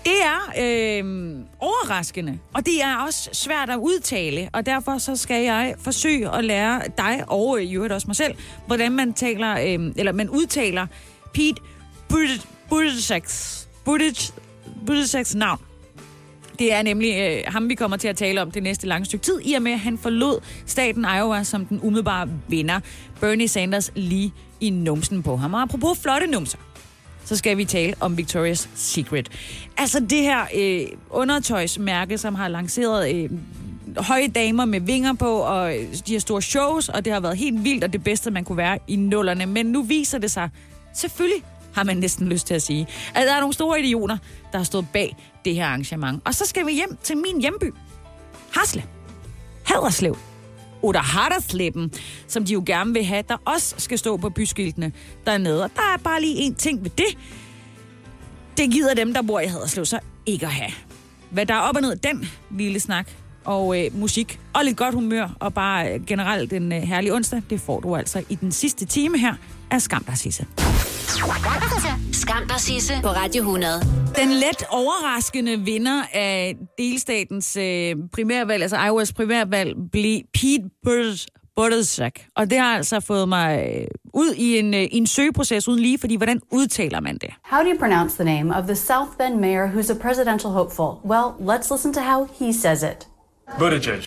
det 0.08 0.24
er 0.24 0.40
øh, 0.60 1.36
overraskende, 1.60 2.40
og 2.54 2.66
det 2.66 2.82
er 2.84 2.96
også 2.96 3.30
svært 3.34 3.70
at 3.70 3.78
udtale, 3.78 4.50
og 4.54 4.66
derfor 4.66 4.98
så 4.98 5.16
skal 5.16 5.44
jeg 5.44 5.76
forsøge 5.82 6.36
at 6.36 6.44
lære 6.44 6.82
dig, 6.98 7.24
og 7.28 7.58
øh, 7.58 7.64
i 7.64 7.76
øvrigt 7.76 7.94
også 7.94 8.08
mig 8.08 8.16
selv, 8.16 8.36
hvordan 8.68 8.92
man 8.92 9.14
taler, 9.14 9.52
øh, 9.52 9.92
eller 9.96 10.12
man 10.12 10.30
udtaler 10.30 10.88
Pete 11.34 11.62
Buttigieg's, 12.74 13.68
Buttigieg, 13.86 14.34
Buttigieg's 14.90 15.38
navn. 15.38 15.60
Det 16.60 16.74
er 16.74 16.82
nemlig 16.82 17.16
øh, 17.20 17.54
ham, 17.54 17.70
vi 17.70 17.76
kommer 17.76 17.98
til 17.98 18.08
at 18.08 18.16
tale 18.16 18.42
om 18.42 18.52
det 18.52 18.64
næste 18.64 18.88
lange 18.88 19.06
stykke 19.06 19.24
tid, 19.26 19.40
i 19.44 19.54
og 19.54 19.62
med, 19.62 19.72
at 19.72 19.80
han 19.80 19.98
forlod 19.98 20.40
staten 20.66 21.06
Iowa 21.18 21.44
som 21.44 21.66
den 21.66 21.80
umiddelbare 21.84 22.30
vinder. 22.48 22.80
Bernie 23.22 23.48
Sanders 23.48 23.92
lige 23.96 24.34
i 24.60 24.70
numsen 24.70 25.24
på 25.24 25.36
ham. 25.36 25.54
Og 25.54 25.62
apropos 25.62 26.00
flotte 26.00 26.28
numser, 26.28 26.58
så 27.28 27.36
skal 27.36 27.58
vi 27.58 27.66
tale 27.66 27.94
om 28.00 28.18
Victoria's 28.20 28.68
Secret. 28.76 29.30
Altså 29.78 30.00
det 30.00 30.22
her 30.22 30.46
øh, 30.56 30.88
undertøjsmærke, 31.10 32.18
som 32.18 32.36
har 32.36 32.48
lanceret 32.48 33.16
øh, 33.16 33.30
høje 33.98 34.28
damer 34.28 34.66
med 34.66 34.80
vinger 34.80 35.14
på, 35.14 35.38
og 35.38 35.78
øh, 35.78 35.86
de 36.08 36.14
har 36.14 36.20
store 36.20 36.42
shows, 36.42 36.90
og 36.90 37.06
det 37.06 37.14
har 37.14 37.20
været 37.20 37.38
helt 37.38 37.64
vildt, 37.64 37.84
og 37.84 37.94
det 37.94 38.04
bedste, 38.04 38.32
man 38.32 38.44
kunne 38.44 38.58
være 38.58 38.80
i 38.88 38.96
nullerne. 38.96 39.46
Men 39.46 39.66
nu 39.66 39.82
viser 39.82 40.18
det 40.18 40.32
sig, 40.32 40.50
selvfølgelig 40.94 41.44
har 41.74 41.84
man 41.84 41.98
næsten 41.98 42.30
lyst 42.30 42.48
til 42.48 42.54
at 42.54 42.62
sige, 42.62 42.88
at 43.16 43.28
der 43.28 43.34
er 43.34 43.40
nogle 43.40 43.54
store 43.54 43.80
idioter, 43.80 44.18
der 44.52 44.58
har 44.58 44.66
stået 44.66 44.88
bag 44.94 45.16
det 45.46 45.56
her 45.56 45.66
arrangement. 45.66 46.22
Og 46.26 46.36
så 46.36 46.46
skal 46.46 46.66
vi 46.66 46.72
hjem 46.72 46.98
til 47.04 47.18
min 47.18 47.42
hjemby. 47.42 47.74
Hasle. 48.52 48.84
Haderslev. 49.64 50.18
Oder 50.82 51.00
Hadersleppen, 51.00 51.92
som 52.28 52.46
de 52.46 52.54
jo 52.54 52.64
gerne 52.66 52.94
vil 52.94 53.06
have, 53.06 53.24
der 53.28 53.38
også 53.46 53.76
skal 53.78 53.98
stå 53.98 54.18
på 54.18 54.30
byskiltene 54.30 54.92
dernede. 55.26 55.64
Og 55.64 55.70
der 55.76 55.94
er 55.94 55.98
bare 55.98 56.22
lige 56.22 56.36
en 56.36 56.56
ting 56.56 56.84
ved 56.84 56.92
det. 56.98 57.18
Det 58.58 58.72
gider 58.72 58.94
dem, 58.94 59.14
der 59.14 59.22
bor 59.22 59.40
i 59.40 59.46
Haderslev, 59.46 59.86
så 59.86 60.00
ikke 60.26 60.46
at 60.46 60.52
have. 60.52 60.72
Hvad 61.30 61.46
der 61.46 61.54
er 61.54 61.60
op 61.60 61.76
og 61.76 61.82
ned 61.82 61.96
den 61.96 62.30
lille 62.52 62.80
snak 62.80 63.12
og 63.46 63.80
øh, 63.86 64.00
musik 64.00 64.40
og 64.54 64.66
lidt 64.66 64.78
godt 64.78 64.96
humør 64.96 65.30
og 65.40 65.54
bare 65.54 65.94
øh, 65.94 66.06
generelt 66.06 66.54
en 66.54 66.72
øh, 66.72 66.82
herlig 66.82 67.14
onsdag, 67.14 67.42
det 67.50 67.62
får 67.62 67.80
du 67.80 67.96
altså 67.96 68.24
i 68.30 68.36
den 68.36 68.52
sidste 68.52 68.86
time 68.86 69.18
her 69.18 69.34
af 69.72 69.82
Skam 69.82 70.04
der 70.04 70.16
Sisse. 70.16 70.46
Skam 72.12 72.48
dig, 72.48 72.60
Sisse, 72.60 72.94
på 73.04 73.08
Radio 73.08 73.42
100. 73.42 73.82
Den 74.16 74.30
let 74.30 74.64
overraskende 74.70 75.60
vinder 75.60 76.04
af 76.14 76.56
delstatens 76.78 77.58
øh, 77.58 77.96
primærvalg, 78.14 78.62
altså 78.62 78.78
Iowas 78.78 79.14
primærvalg, 79.14 79.76
blev 79.92 80.22
Pete 80.34 80.70
Buttigieg. 81.56 82.12
Og 82.36 82.50
det 82.50 82.60
har 82.60 82.78
altså 82.78 83.00
fået 83.00 83.30
mig 83.30 83.70
øh, 83.70 83.88
ud 84.14 84.34
i 84.34 84.60
en, 84.60 84.74
øh, 84.74 84.88
en 84.92 85.08
søgeproces 85.08 85.68
uden 85.68 85.80
lige, 85.80 86.00
fordi 86.00 86.16
hvordan 86.16 86.42
udtaler 86.52 87.00
man 87.00 87.18
det? 87.18 87.30
How 87.44 87.64
do 87.64 87.70
you 87.70 87.78
pronounce 87.80 88.24
the 88.24 88.36
name 88.36 88.56
of 88.56 88.64
the 88.64 88.76
South 88.76 89.12
Bend 89.18 89.40
mayor 89.40 89.68
who's 89.68 89.92
a 89.92 90.00
presidential 90.02 90.52
hopeful? 90.52 91.12
Well, 91.12 91.56
let's 91.56 91.72
listen 91.72 91.94
to 91.94 92.02
how 92.02 92.28
he 92.40 92.54
says 92.54 92.84
it. 92.84 93.08
Buttigieg. 93.60 94.04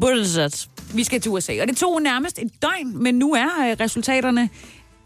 Buttigieg. 0.00 0.50
Vi 0.94 1.04
skal 1.04 1.20
til 1.20 1.30
USA, 1.30 1.52
og 1.62 1.68
det 1.68 1.76
tog 1.76 2.02
nærmest 2.02 2.38
et 2.38 2.50
døgn, 2.62 3.02
men 3.02 3.14
nu 3.14 3.32
er 3.32 3.70
øh, 3.70 3.76
resultaterne 3.80 4.48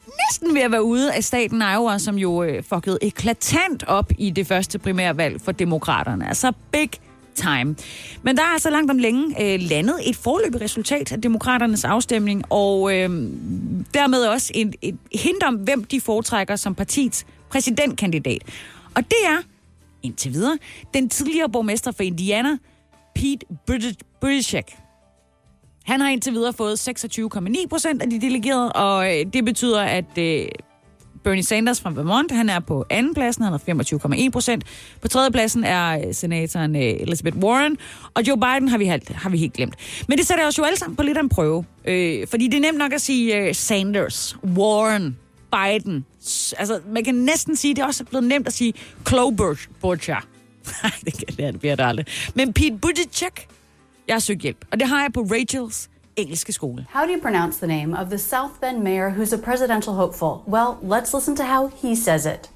næsten 0.07 0.55
ved 0.55 0.63
at 0.63 0.73
være 0.73 0.85
ude 0.85 1.13
af 1.13 1.25
staten 1.25 1.63
Iowa, 1.63 1.99
som 1.99 2.19
jo 2.19 2.43
øh, 2.43 2.63
fuckede 2.63 2.99
eklatant 3.03 3.85
op 3.87 4.13
i 4.19 4.31
det 4.31 4.47
første 4.47 4.79
primærvalg 4.79 5.41
for 5.41 5.53
demokraterne. 5.53 6.29
Altså 6.29 6.53
big 6.73 6.91
time. 7.35 7.77
Men 8.23 8.37
der 8.37 8.43
er 8.43 8.53
altså 8.53 8.71
langt 8.71 8.91
om 8.91 8.99
længe 8.99 9.43
øh, 9.43 9.61
landet 9.61 10.01
et 10.05 10.17
forløbigt 10.17 10.63
resultat 10.63 11.13
af 11.13 11.21
demokraternes 11.21 11.85
afstemning, 11.85 12.45
og 12.51 12.95
øh, 12.95 13.11
dermed 13.95 14.27
også 14.27 14.53
et, 14.55 14.77
et 14.83 14.99
hint 15.13 15.43
om, 15.43 15.55
hvem 15.55 15.85
de 15.85 16.01
foretrækker 16.01 16.57
som 16.57 16.75
partiets 16.75 17.27
præsidentkandidat. 17.51 18.43
Og 18.95 19.05
det 19.05 19.19
er, 19.25 19.43
indtil 20.03 20.33
videre, 20.33 20.59
den 20.95 21.09
tidligere 21.09 21.49
borgmester 21.49 21.93
for 21.93 22.03
Indiana, 22.03 22.59
Pete 23.15 23.47
Buttigieg. 24.21 24.86
Han 25.87 26.01
har 26.01 26.11
indtil 26.11 26.33
videre 26.33 26.53
fået 26.53 26.89
26,9 26.89 27.67
procent 27.71 28.03
af 28.03 28.11
de 28.11 28.21
delegerede, 28.21 28.73
og 28.73 29.19
øh, 29.19 29.27
det 29.33 29.45
betyder, 29.45 29.81
at 29.81 30.19
øh, 30.19 30.47
Bernie 31.25 31.43
Sanders 31.43 31.81
fra 31.81 31.91
Vermont, 31.91 32.33
han 32.33 32.49
er 32.49 32.61
på 32.61 32.87
anden 32.91 33.15
pladsen, 33.15 33.45
han 33.45 33.53
har 33.53 33.63
25,1 34.25 34.31
procent. 34.31 34.65
På 35.03 35.09
tredje 35.09 35.31
pladsen 35.31 35.65
er 35.65 35.99
øh, 35.99 36.15
senatoren 36.15 36.77
øh, 36.77 36.83
Elizabeth 36.83 37.37
Warren, 37.37 37.77
og 38.15 38.29
Joe 38.29 38.37
Biden 38.37 38.69
har 38.69 38.79
vi, 38.79 38.87
helt, 38.87 39.09
har 39.09 39.31
vi 39.31 39.39
helt 39.39 39.53
glemt. 39.53 39.75
Men 40.09 40.19
det 40.19 40.27
sætter 40.27 40.47
os 40.47 40.59
jo 40.59 40.65
alle 40.65 40.79
sammen 40.79 40.97
på 40.97 41.03
lidt 41.03 41.19
af 41.19 41.23
en 41.23 41.29
prøve, 41.29 41.65
øh, 41.85 42.27
fordi 42.27 42.47
det 42.47 42.57
er 42.57 42.61
nemt 42.61 42.79
nok 42.79 42.93
at 42.93 43.01
sige 43.01 43.55
Sanders, 43.55 44.37
Warren, 44.57 45.17
Biden. 45.53 46.05
Altså, 46.59 46.81
man 46.93 47.05
kan 47.05 47.15
næsten 47.15 47.57
sige, 47.57 47.75
det 47.75 47.83
er 47.83 47.87
også 47.87 48.05
blevet 48.05 48.25
nemt 48.27 48.47
at 48.47 48.53
sige 48.53 48.75
Klobuchar. 49.05 50.27
Nej, 50.83 50.93
det, 51.05 51.13
kan, 51.19 51.53
det 51.53 51.61
bliver 51.61 51.77
det 51.77 51.85
aldrig. 51.85 52.07
Men 52.35 52.53
Pete 52.53 52.79
Buttigieg, 52.83 53.33
jeg 54.09 54.15
har 54.15 54.21
søgt 54.21 54.41
hjælp, 54.41 54.65
og 54.73 54.81
det 54.81 54.89
har 54.89 55.03
jeg 55.03 55.13
på 55.13 55.21
Rachels 55.21 55.89
engelske 56.17 56.53
skole. 56.53 56.87
How 56.91 57.07
do 57.07 57.13
you 57.13 57.21
pronounce 57.21 57.67
the 57.67 57.79
name 57.79 57.99
of 58.01 58.07
the 58.07 58.19
South 58.19 58.53
Bend 58.61 58.83
mayor 58.83 59.11
who's 59.11 59.33
a 59.33 59.39
presidential 59.39 59.95
hopeful? 59.95 60.43
Well, 60.47 60.79
let's 60.83 61.15
listen 61.15 61.37
to 61.37 61.45
how 61.45 61.71
he 61.83 61.97
says 61.97 62.27
it. 62.27 62.51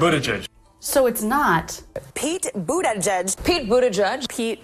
Buttigieg. 0.00 0.46
So 0.80 1.06
it's 1.06 1.22
not 1.22 1.82
Pete 2.14 2.50
Buttigieg. 2.54 3.36
Pete 3.44 3.68
Buttigieg. 3.68 4.28
Pete 4.28 4.60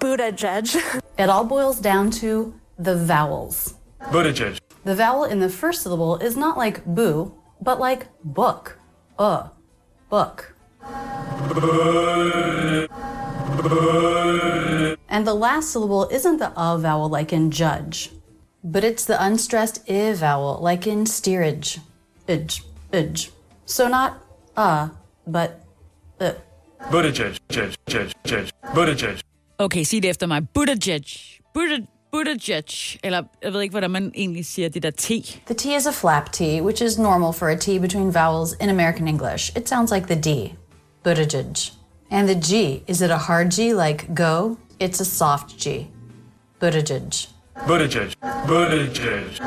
Buttigieg. 0.00 0.76
It 1.18 1.28
all 1.28 1.44
boils 1.44 1.80
down 1.80 2.10
to 2.10 2.54
the 2.84 2.96
vowels. 2.96 3.74
Buttigieg. 4.12 4.58
The 4.84 4.94
vowel 4.94 5.24
in 5.24 5.40
the 5.40 5.48
first 5.48 5.82
syllable 5.82 6.16
is 6.16 6.36
not 6.36 6.56
like 6.56 6.84
boo, 6.84 7.34
but 7.60 7.78
like 7.78 8.06
book. 8.24 8.78
Uh, 9.18 9.48
book. 10.08 10.54
And 15.08 15.26
the 15.26 15.34
last 15.34 15.70
syllable 15.70 16.08
isn't 16.10 16.38
the 16.38 16.50
uh 16.56 16.76
vowel 16.76 17.08
like 17.08 17.32
in 17.32 17.50
judge, 17.50 18.10
but 18.62 18.84
it's 18.84 19.06
the 19.06 19.16
unstressed 19.26 19.90
i 19.90 20.12
vowel 20.12 20.58
like 20.60 20.86
in 20.86 21.06
steerage. 21.06 21.80
Idge, 22.28 22.62
idge. 22.92 23.30
So 23.66 23.88
not 23.88 24.12
uh, 24.56 24.88
but 25.26 25.64
uh. 26.20 26.32
Buttigieg. 26.90 27.38
Buttigieg. 27.48 27.76
Buttigieg. 27.86 28.50
Buttigieg. 28.74 29.20
Okay, 29.58 29.84
sig 29.84 30.02
det 30.02 30.08
efter 30.08 30.26
mig. 30.26 30.42
Buttigieg. 30.54 31.40
Buttigieg. 31.54 31.86
Buttigieg, 32.12 32.98
eller 33.04 33.22
jeg 33.42 33.52
ved 33.52 33.60
ikke, 33.60 33.72
hvordan 33.72 33.90
man 33.90 34.12
egentlig 34.14 34.46
siger 34.46 34.68
det 34.68 34.82
der 34.82 34.90
T. 34.90 35.08
The 35.46 35.54
T 35.54 35.66
is 35.66 35.86
a 35.86 35.90
flap 35.90 36.32
T, 36.32 36.40
which 36.40 36.82
is 36.82 36.98
normal 36.98 37.32
for 37.32 37.48
a 37.48 37.56
T 37.56 37.78
between 37.78 38.14
vowels 38.14 38.54
in 38.60 38.68
American 38.68 39.08
English. 39.08 39.56
It 39.56 39.68
sounds 39.68 39.92
like 39.92 40.06
the 40.06 40.20
D. 40.22 40.54
Buttigieg. 41.04 41.77
And 42.10 42.28
the 42.28 42.34
G, 42.34 42.82
is 42.86 43.02
it 43.02 43.10
a 43.10 43.18
hard 43.18 43.50
G 43.50 43.74
like 43.74 44.14
go? 44.14 44.56
It's 44.80 45.00
a 45.00 45.04
soft 45.04 45.58
G. 45.58 45.88
Buttigieg. 46.60 47.26
Buttigieg. 47.66 48.14
Buttigieg. 48.46 49.38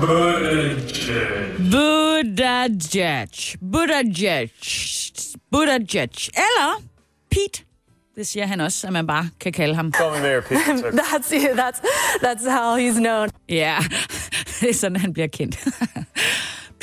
Buttigieg. 0.00 1.58
Buttigieg. 1.70 3.56
Buttigieg. 3.60 4.50
Buttigieg. 5.50 6.28
Eller 6.36 6.82
Pete. 7.30 7.64
Det 8.16 8.26
siger 8.26 8.46
han 8.46 8.60
også, 8.60 8.86
at 8.86 8.92
man 8.92 9.06
bare 9.06 9.30
kan 9.40 9.52
kalde 9.52 9.74
ham. 9.74 9.92
Call 9.92 10.10
me 10.12 10.20
Mayor 10.20 10.40
Pete. 10.40 10.60
that's 10.92 11.28
that's 11.62 11.80
that's 12.22 12.48
how 12.48 12.76
he's 12.78 12.98
known. 12.98 13.28
Ja, 13.48 13.76
det 14.60 14.70
er 14.70 14.74
sådan, 14.74 14.96
han 14.96 15.12
bliver 15.12 15.28
kendt. 15.28 15.58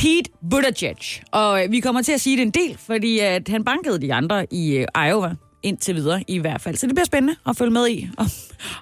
Pete 0.01 0.31
Buttigieg. 0.49 1.23
Og 1.31 1.63
øh, 1.63 1.71
vi 1.71 1.79
kommer 1.79 2.01
til 2.01 2.11
at 2.11 2.21
sige 2.21 2.37
det 2.37 2.41
en 2.41 2.51
del, 2.51 2.77
fordi 2.77 3.19
at 3.19 3.47
han 3.47 3.63
bankede 3.63 4.01
de 4.01 4.13
andre 4.13 4.53
i 4.53 4.71
øh, 4.77 5.07
Iowa 5.07 5.35
indtil 5.63 5.95
videre 5.95 6.23
i 6.27 6.37
hvert 6.37 6.61
fald. 6.61 6.77
Så 6.77 6.87
det 6.87 6.95
bliver 6.95 7.05
spændende 7.05 7.35
at 7.47 7.57
følge 7.57 7.71
med 7.71 7.89
i, 7.89 8.09
om, 8.17 8.27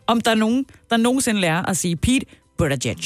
om 0.08 0.22
der 0.22 0.32
er 0.32 0.36
nogen, 0.36 0.66
der 0.90 0.98
nogensinde 0.98 1.42
lærer 1.42 1.66
at 1.66 1.78
sige 1.78 1.96
Pete 1.96 2.26
Buttigieg. 2.58 2.98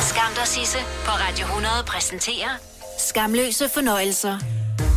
Skam 0.00 0.32
dig, 0.34 0.46
Sisse, 0.46 0.78
på 1.04 1.10
Radio 1.10 1.46
100 1.46 1.72
præsenterer 1.86 2.50
Skamløse 2.98 3.68
fornøjelser. 3.74 4.38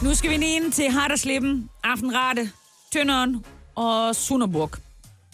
Nu 0.03 0.15
skal 0.15 0.29
vi 0.29 0.35
ind 0.35 0.71
til 0.71 0.91
Harderslippen, 0.91 1.69
Aftenrate, 1.83 2.49
Tønderen 2.93 3.45
og 3.75 4.15
Sunderburg. 4.15 4.71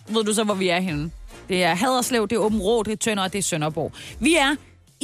Ved 0.09 0.23
du 0.23 0.33
så, 0.33 0.43
hvor 0.43 0.53
vi 0.53 0.69
er 0.69 0.79
henne? 0.79 1.11
Det 1.49 1.63
er 1.63 1.75
Haderslev, 1.75 2.27
det 2.27 2.35
er 2.35 2.39
Åben 2.39 2.59
Rå, 2.59 2.83
det 2.83 2.91
er 2.91 2.97
Tønder 2.97 3.23
og 3.23 3.33
det 3.33 3.39
er 3.39 3.43
Sønderborg. 3.43 3.91
Vi 4.19 4.35
er 4.35 4.55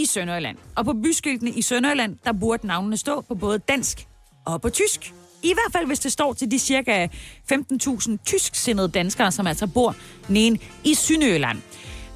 i 0.01 0.05
Sønderjylland. 0.05 0.57
Og 0.75 0.85
på 0.85 0.93
byskiltene 0.93 1.51
i 1.51 1.61
Sønderjylland, 1.61 2.17
der 2.25 2.31
burde 2.31 2.67
navnene 2.67 2.97
stå 2.97 3.21
på 3.21 3.35
både 3.35 3.59
dansk 3.59 4.07
og 4.45 4.61
på 4.61 4.69
tysk. 4.69 5.13
I 5.43 5.53
hvert 5.53 5.71
fald, 5.71 5.87
hvis 5.87 5.99
det 5.99 6.11
står 6.11 6.33
til 6.33 6.51
de 6.51 6.59
cirka 6.59 7.07
15.000 7.53 8.17
tysksindede 8.25 8.87
danskere, 8.87 9.31
som 9.31 9.47
altså 9.47 9.67
bor 9.67 9.95
nede 10.29 10.57
i 10.83 10.93
Sønderjylland. 10.93 11.57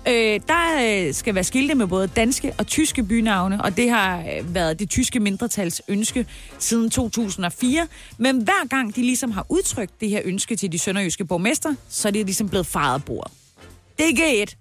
Øh, 0.07 0.39
der 0.47 1.05
øh, 1.07 1.13
skal 1.13 1.35
være 1.35 1.43
skilte 1.43 1.75
med 1.75 1.87
både 1.87 2.07
danske 2.07 2.53
og 2.57 2.67
tyske 2.67 3.03
bynavne, 3.03 3.63
og 3.63 3.77
det 3.77 3.89
har 3.89 4.19
øh, 4.19 4.55
været 4.55 4.79
det 4.79 4.89
tyske 4.89 5.19
mindretals 5.19 5.81
ønske 5.87 6.27
siden 6.59 6.89
2004. 6.89 7.87
Men 8.17 8.43
hver 8.43 8.67
gang 8.67 8.95
de 8.95 9.01
ligesom 9.01 9.31
har 9.31 9.45
udtrykt 9.49 10.01
det 10.01 10.09
her 10.09 10.21
ønske 10.25 10.55
til 10.55 10.71
de 10.71 10.79
sønderjyske 10.79 11.25
borgmester, 11.25 11.75
så 11.89 12.07
er 12.07 12.11
det 12.11 12.25
ligesom 12.25 12.49
blevet 12.49 12.67
faret 12.67 13.05
bordet. 13.05 13.31
Det 13.97 14.05
er 14.09 14.43
G1, 14.45 14.55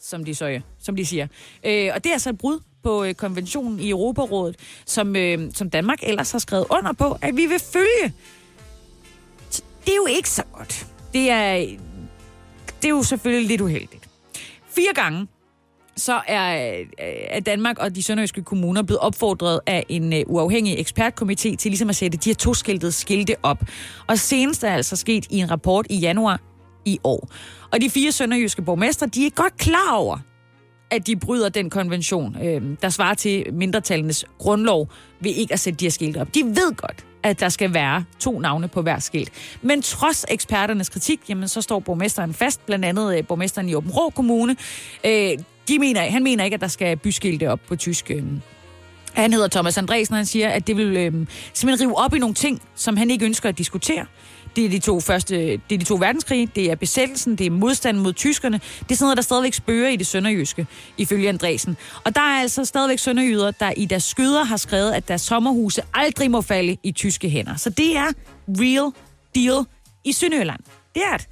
som 0.00 0.24
de, 0.24 0.34
så, 0.34 0.60
som 0.86 0.96
de 0.96 1.06
siger. 1.06 1.26
Øh, 1.64 1.90
og 1.94 2.04
det 2.04 2.10
er 2.10 2.12
altså 2.12 2.30
et 2.30 2.38
brud 2.38 2.60
på 2.82 3.04
øh, 3.04 3.14
konventionen 3.14 3.80
i 3.80 3.90
Europarådet, 3.90 4.56
som, 4.86 5.16
øh, 5.16 5.50
som 5.54 5.70
Danmark 5.70 5.98
ellers 6.02 6.32
har 6.32 6.38
skrevet 6.38 6.66
under 6.70 6.92
på, 6.92 7.16
at 7.22 7.36
vi 7.36 7.46
vil 7.46 7.60
følge. 7.72 8.14
Det 9.84 9.92
er 9.92 9.96
jo 9.96 10.06
ikke 10.06 10.30
så 10.30 10.42
godt. 10.52 10.86
Det 11.12 11.30
er, 11.30 11.54
det 12.82 12.84
er 12.84 12.88
jo 12.88 13.02
selvfølgelig 13.02 13.48
lidt 13.48 13.60
uheldigt. 13.60 14.08
Fire 14.70 14.94
gange 14.94 15.26
så 15.96 16.20
er, 16.26 16.78
øh, 16.78 16.86
er 17.28 17.40
Danmark 17.40 17.78
og 17.78 17.96
de 17.96 18.02
sønderjyske 18.02 18.42
kommuner 18.42 18.82
blevet 18.82 19.00
opfordret 19.00 19.60
af 19.66 19.86
en 19.88 20.12
uh, 20.12 20.18
uafhængig 20.26 20.78
ekspertkomité 20.78 21.56
til 21.56 21.70
ligesom 21.70 21.88
at 21.88 21.96
sætte 21.96 22.18
de 22.18 22.30
her 22.30 22.34
to 22.34 22.54
skiltede 22.54 22.92
skilte 22.92 23.34
op. 23.42 23.62
Og 24.06 24.18
senest 24.18 24.64
er 24.64 24.74
altså 24.74 24.96
sket 24.96 25.26
i 25.30 25.38
en 25.38 25.50
rapport 25.50 25.86
i 25.90 25.96
januar 25.96 26.40
i 26.84 26.98
år. 27.04 27.28
Og 27.72 27.80
de 27.80 27.90
fire 27.90 28.12
sønderjyske 28.12 28.62
borgmestre, 28.62 29.06
de 29.06 29.26
er 29.26 29.30
godt 29.30 29.56
klar 29.56 29.92
over, 29.92 30.18
at 30.90 31.06
de 31.06 31.16
bryder 31.16 31.48
den 31.48 31.70
konvention, 31.70 32.36
øh, 32.42 32.62
der 32.82 32.88
svarer 32.88 33.14
til 33.14 33.46
mindretallenes 33.52 34.24
grundlov, 34.38 34.88
ved 35.20 35.30
ikke 35.30 35.52
at 35.52 35.60
sætte 35.60 35.76
de 35.76 35.84
her 35.84 35.90
skilte 35.90 36.20
op. 36.20 36.34
De 36.34 36.44
ved 36.44 36.76
godt, 36.76 37.04
at 37.22 37.40
der 37.40 37.48
skal 37.48 37.74
være 37.74 38.04
to 38.18 38.38
navne 38.38 38.68
på 38.68 38.82
hver 38.82 38.98
skilt. 38.98 39.30
Men 39.62 39.82
trods 39.82 40.24
eksperternes 40.28 40.88
kritik, 40.88 41.20
jamen, 41.28 41.48
så 41.48 41.62
står 41.62 41.78
borgmesteren 41.78 42.34
fast, 42.34 42.66
blandt 42.66 42.84
andet 42.84 43.18
øh, 43.18 43.26
borgmesteren 43.26 43.68
i 43.68 43.74
Åben 43.74 43.90
Rå 43.90 44.10
Kommune. 44.10 44.56
Øh, 45.04 45.30
de 45.68 45.78
mener, 45.78 46.00
han 46.00 46.22
mener 46.22 46.44
ikke, 46.44 46.54
at 46.54 46.60
der 46.60 46.68
skal 46.68 46.96
byskilte 46.96 47.50
op 47.50 47.60
på 47.68 47.76
tysk. 47.76 48.10
Øh. 48.10 48.22
Han 49.12 49.32
hedder 49.32 49.48
Thomas 49.48 49.78
Andresen, 49.78 50.12
og 50.12 50.18
han 50.18 50.26
siger, 50.26 50.48
at 50.48 50.66
det 50.66 50.76
vil 50.76 50.96
øh, 50.96 51.26
simpelthen 51.52 51.88
rive 51.88 51.98
op 51.98 52.14
i 52.14 52.18
nogle 52.18 52.34
ting, 52.34 52.62
som 52.74 52.96
han 52.96 53.10
ikke 53.10 53.24
ønsker 53.24 53.48
at 53.48 53.58
diskutere. 53.58 54.06
Det 54.56 54.64
er 54.64 54.68
de 54.68 54.78
to 54.78 55.00
første, 55.00 55.34
det 55.36 55.72
er 55.72 55.78
de 55.78 55.84
to 55.84 55.94
verdenskrige, 55.94 56.48
det 56.54 56.70
er 56.70 56.74
besættelsen, 56.74 57.36
det 57.36 57.46
er 57.46 57.50
modstanden 57.50 58.02
mod 58.02 58.12
tyskerne. 58.12 58.60
Det 58.80 58.90
er 58.90 58.94
sådan 58.94 59.04
noget, 59.04 59.16
der 59.16 59.22
stadigvæk 59.22 59.54
spørger 59.54 59.88
i 59.88 59.96
det 59.96 60.06
sønderjyske, 60.06 60.66
ifølge 60.98 61.28
Andresen. 61.28 61.76
Og 62.04 62.14
der 62.14 62.20
er 62.20 62.40
altså 62.40 62.64
stadigvæk 62.64 62.98
sønderjyder, 62.98 63.50
der 63.50 63.72
i 63.76 63.84
deres 63.84 64.04
skyder 64.04 64.44
har 64.44 64.56
skrevet, 64.56 64.92
at 64.92 65.08
deres 65.08 65.20
sommerhuse 65.20 65.82
aldrig 65.94 66.30
må 66.30 66.40
falde 66.40 66.76
i 66.82 66.92
tyske 66.92 67.28
hænder. 67.28 67.56
Så 67.56 67.70
det 67.70 67.96
er 67.96 68.06
real 68.48 68.92
deal 69.34 69.64
i 70.04 70.12
Sønderjylland. 70.12 70.60
Det 70.94 71.02
er 71.12 71.16
det. 71.16 71.28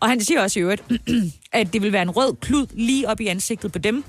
Og 0.00 0.08
han 0.08 0.20
siger 0.20 0.42
også 0.42 0.58
i 0.58 0.62
øvrigt, 0.62 0.82
at 1.52 1.72
det 1.72 1.82
vil 1.82 1.92
være 1.92 2.02
en 2.02 2.10
rød 2.10 2.36
klud 2.40 2.66
lige 2.72 3.08
op 3.08 3.20
i 3.20 3.26
ansigtet 3.26 3.72
på 3.72 3.78
dem, 3.78 4.04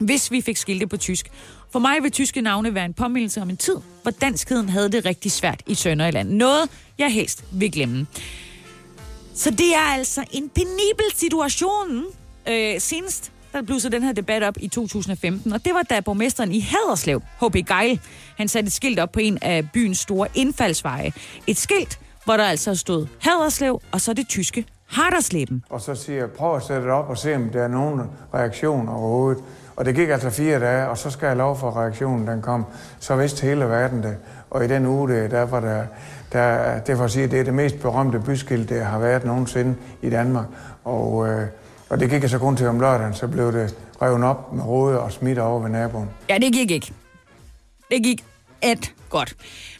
hvis 0.00 0.30
vi 0.30 0.40
fik 0.40 0.56
skilte 0.56 0.86
på 0.86 0.96
tysk. 0.96 1.30
For 1.70 1.78
mig 1.78 2.02
vil 2.02 2.10
tyske 2.10 2.40
navne 2.40 2.74
være 2.74 2.84
en 2.84 2.94
påmindelse 2.94 3.42
om 3.42 3.50
en 3.50 3.56
tid, 3.56 3.76
hvor 4.02 4.10
danskheden 4.10 4.68
havde 4.68 4.88
det 4.88 5.04
rigtig 5.04 5.32
svært 5.32 5.62
i 5.66 5.74
Sønderjylland. 5.74 6.30
Noget, 6.30 6.70
jeg 6.98 7.12
helst 7.12 7.44
vil 7.52 7.72
glemme. 7.72 8.06
Så 9.34 9.50
det 9.50 9.74
er 9.74 9.92
altså 9.92 10.24
en 10.30 10.48
penibel 10.48 11.04
situation. 11.14 12.04
Øh, 12.48 12.80
senest 12.80 13.32
der 13.52 13.62
blussede 13.62 13.96
den 13.96 14.02
her 14.02 14.12
debat 14.12 14.42
op 14.42 14.54
i 14.60 14.68
2015, 14.68 15.52
og 15.52 15.64
det 15.64 15.74
var 15.74 15.82
da 15.82 16.00
borgmesteren 16.00 16.52
i 16.52 16.60
Haderslev, 16.60 17.22
H.P. 17.40 17.54
Geil, 17.54 18.00
han 18.36 18.48
satte 18.48 18.66
et 18.66 18.72
skilt 18.72 18.98
op 18.98 19.12
på 19.12 19.20
en 19.20 19.38
af 19.42 19.70
byens 19.72 19.98
store 19.98 20.28
indfaldsveje. 20.34 21.12
Et 21.46 21.56
skilt, 21.56 21.98
hvor 22.24 22.36
der 22.36 22.44
altså 22.44 22.74
stod 22.74 23.06
Haderslev, 23.20 23.80
og 23.92 24.00
så 24.00 24.12
det 24.12 24.28
tyske 24.28 24.64
Hardersleben. 24.86 25.64
Og 25.70 25.80
så 25.80 25.94
siger 25.94 26.18
jeg, 26.18 26.30
prøv 26.30 26.56
at 26.56 26.62
sætte 26.62 26.82
det 26.82 26.90
op 26.90 27.08
og 27.08 27.18
se, 27.18 27.36
om 27.36 27.50
der 27.50 27.62
er 27.62 27.68
nogen 27.68 28.00
reaktion 28.34 28.88
overhovedet. 28.88 29.44
Og 29.78 29.84
det 29.84 29.94
gik 29.94 30.08
altså 30.08 30.30
fire 30.30 30.60
dage, 30.60 30.88
og 30.88 30.98
så 30.98 31.10
skal 31.10 31.26
jeg 31.26 31.36
lov 31.36 31.58
for, 31.58 31.70
at 31.70 31.76
reaktionen 31.76 32.26
den 32.26 32.42
kom. 32.42 32.66
Så 32.98 33.16
vidste 33.16 33.46
hele 33.46 33.64
verden 33.64 34.02
det. 34.02 34.16
Og 34.50 34.64
i 34.64 34.68
den 34.68 34.86
uge, 34.86 35.08
det, 35.08 35.30
der 35.30 35.42
var 35.42 35.60
der, 35.60 35.84
der, 36.32 36.78
det 36.80 36.96
for 36.96 37.04
at 37.04 37.10
sige, 37.10 37.26
det 37.26 37.40
er 37.40 37.44
det 37.44 37.54
mest 37.54 37.80
berømte 37.80 38.20
byskilt, 38.20 38.68
der 38.68 38.84
har 38.84 38.98
været 38.98 39.24
nogensinde 39.24 39.74
i 40.02 40.10
Danmark. 40.10 40.46
Og, 40.84 41.28
øh, 41.28 41.46
og 41.88 42.00
det 42.00 42.10
gik 42.10 42.28
så 42.28 42.38
kun 42.38 42.56
til 42.56 42.66
om 42.66 42.80
lørdagen, 42.80 43.14
så 43.14 43.28
blev 43.28 43.52
det 43.52 43.74
revet 44.02 44.24
op 44.24 44.52
med 44.52 44.64
rode 44.64 45.00
og 45.00 45.12
smidt 45.12 45.38
over 45.38 45.60
ved 45.60 45.70
naboen. 45.70 46.08
Ja, 46.28 46.38
det 46.38 46.52
gik 46.52 46.70
ikke. 46.70 46.92
Det 47.90 48.02
gik 48.02 48.24
et 48.62 48.94
godt. 49.10 49.36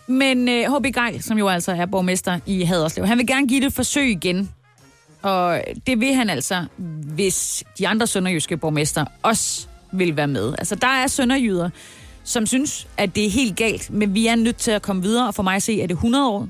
Men 0.07 0.49
øh, 0.49 0.76
H.B. 0.76 0.84
Geil, 0.94 1.22
som 1.22 1.38
jo 1.38 1.49
altså 1.49 1.72
er 1.72 1.86
borgmester 1.86 2.40
i 2.46 2.62
Haderslev, 2.62 3.07
han 3.07 3.18
vil 3.18 3.26
gerne 3.26 3.49
give 3.49 3.61
det 3.61 3.66
et 3.66 3.72
forsøg 3.72 4.11
igen. 4.11 4.51
Og 5.22 5.62
det 5.86 6.01
vil 6.01 6.14
han 6.14 6.30
altså, 6.30 6.66
hvis 7.14 7.64
de 7.78 7.88
andre 7.88 8.07
sønderjyske 8.07 8.57
borgmester 8.57 9.05
også 9.22 9.68
vil 9.93 10.16
være 10.16 10.28
med. 10.28 10.55
Altså, 10.59 10.74
der 10.74 10.86
er 10.86 11.07
sønderjyder, 11.07 11.70
som 12.24 12.47
synes, 12.47 12.89
at 12.97 13.14
det 13.14 13.26
er 13.26 13.30
helt 13.30 13.57
galt, 13.57 13.91
men 13.91 14.14
vi 14.14 14.26
er 14.26 14.34
nødt 14.34 14.57
til 14.57 14.70
at 14.70 14.82
komme 14.82 15.03
videre, 15.03 15.28
og 15.28 15.34
for 15.34 15.43
mig 15.43 15.57
at 15.57 15.62
se, 15.62 15.80
at 15.82 15.89
det 15.89 15.95
100 15.95 16.28
år, 16.28 16.49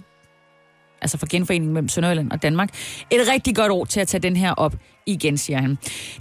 altså 1.00 1.18
for 1.18 1.26
genforeningen 1.30 1.74
mellem 1.74 1.88
Sønderjylland 1.88 2.30
og 2.30 2.42
Danmark, 2.42 2.68
et 3.10 3.20
rigtig 3.32 3.56
godt 3.56 3.72
år 3.72 3.84
til 3.84 4.00
at 4.00 4.08
tage 4.08 4.22
den 4.22 4.36
her 4.36 4.52
op 4.52 4.74
igen, 5.06 5.38
siger 5.38 5.60
han. 5.60 5.78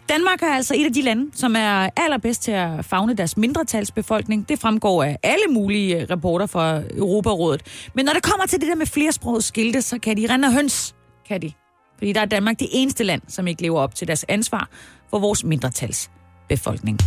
Danmark 0.09 0.41
er 0.41 0.53
altså 0.55 0.75
et 0.77 0.85
af 0.85 0.93
de 0.93 1.01
lande, 1.01 1.31
som 1.33 1.55
er 1.55 1.89
allerbedst 1.97 2.41
til 2.41 2.51
at 2.51 2.85
fagne 2.85 3.13
deres 3.13 3.37
mindretalsbefolkning. 3.37 4.49
Det 4.49 4.59
fremgår 4.59 5.03
af 5.03 5.17
alle 5.23 5.45
mulige 5.49 6.01
øh, 6.01 6.07
rapporter 6.09 6.45
fra 6.45 6.81
Europarådet. 6.97 7.89
Men 7.93 8.05
når 8.05 8.13
det 8.13 8.23
kommer 8.23 8.45
til 8.45 8.59
det 8.59 8.67
der 8.67 8.75
med 8.75 8.85
flersproget 8.85 9.43
skilte, 9.43 9.81
så 9.81 9.99
kan 9.99 10.17
de 10.17 10.27
rende 10.29 10.51
høns, 10.51 10.95
kan 11.27 11.41
de. 11.41 11.51
Fordi 11.97 12.13
der 12.13 12.21
er 12.21 12.25
Danmark 12.25 12.59
det 12.59 12.67
eneste 12.71 13.03
land, 13.03 13.21
som 13.27 13.47
ikke 13.47 13.61
lever 13.61 13.79
op 13.79 13.95
til 13.95 14.07
deres 14.07 14.25
ansvar 14.27 14.69
for 15.09 15.19
vores 15.19 15.43
befolkning. 16.49 16.99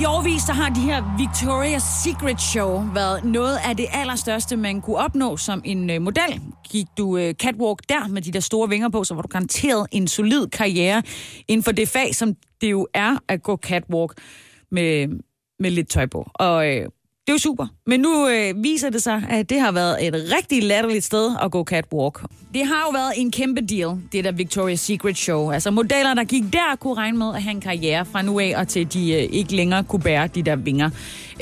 I 0.00 0.04
årvis 0.04 0.42
så 0.42 0.52
har 0.52 0.68
de 0.68 0.80
her 0.80 1.02
Victoria's 1.18 2.02
Secret 2.04 2.40
Show 2.40 2.84
været 2.94 3.24
noget 3.24 3.58
af 3.64 3.76
det 3.76 3.86
allerstørste, 3.92 4.56
man 4.56 4.80
kunne 4.80 4.96
opnå 4.96 5.36
som 5.36 5.62
en 5.64 5.90
øh, 5.90 6.02
model. 6.02 6.40
Gik 6.70 6.86
du 6.98 7.16
øh, 7.16 7.34
catwalk 7.34 7.78
der 7.88 8.08
med 8.08 8.22
de 8.22 8.32
der 8.32 8.40
store 8.40 8.68
vinger 8.68 8.88
på, 8.88 9.04
så 9.04 9.14
var 9.14 9.22
du 9.22 9.28
garanteret 9.28 9.86
en 9.92 10.08
solid 10.08 10.46
karriere 10.46 11.02
inden 11.48 11.64
for 11.64 11.72
det 11.72 11.88
fag, 11.88 12.14
som 12.14 12.34
det 12.60 12.70
jo 12.70 12.86
er 12.94 13.16
at 13.28 13.42
gå 13.42 13.56
catwalk 13.56 14.12
med, 14.70 15.08
med 15.58 15.70
lidt 15.70 15.88
tøj 15.88 16.06
på. 16.06 16.30
Og 16.34 16.68
øh, 16.68 16.88
det 17.26 17.30
er 17.30 17.34
jo 17.34 17.38
super. 17.38 17.66
Men 17.86 18.00
nu 18.00 18.28
øh, 18.28 18.62
viser 18.62 18.90
det 18.90 19.02
sig, 19.02 19.26
at 19.30 19.50
det 19.50 19.60
har 19.60 19.72
været 19.72 20.06
et 20.06 20.14
rigtig 20.14 20.62
latterligt 20.62 21.04
sted 21.04 21.36
at 21.42 21.50
gå 21.50 21.64
catwalk. 21.64 22.22
Det 22.54 22.66
har 22.66 22.82
jo 22.86 22.90
været 22.90 23.12
en 23.16 23.30
kæmpe 23.30 23.60
deal, 23.60 23.96
det 24.12 24.24
der 24.24 24.32
Victoria's 24.32 24.74
Secret 24.74 25.16
Show. 25.16 25.50
Altså 25.50 25.70
modeller, 25.70 26.14
der 26.14 26.24
gik 26.24 26.42
der, 26.52 26.76
kunne 26.80 26.94
regne 26.94 27.18
med 27.18 27.34
at 27.34 27.42
have 27.42 27.50
en 27.50 27.60
karriere 27.60 28.04
fra 28.04 28.22
nu 28.22 28.40
af, 28.40 28.54
og 28.56 28.68
til 28.68 28.92
de 28.92 29.12
øh, 29.12 29.28
ikke 29.32 29.56
længere 29.56 29.84
kunne 29.84 30.02
bære 30.02 30.26
de 30.26 30.42
der 30.42 30.56
vinger. 30.56 30.90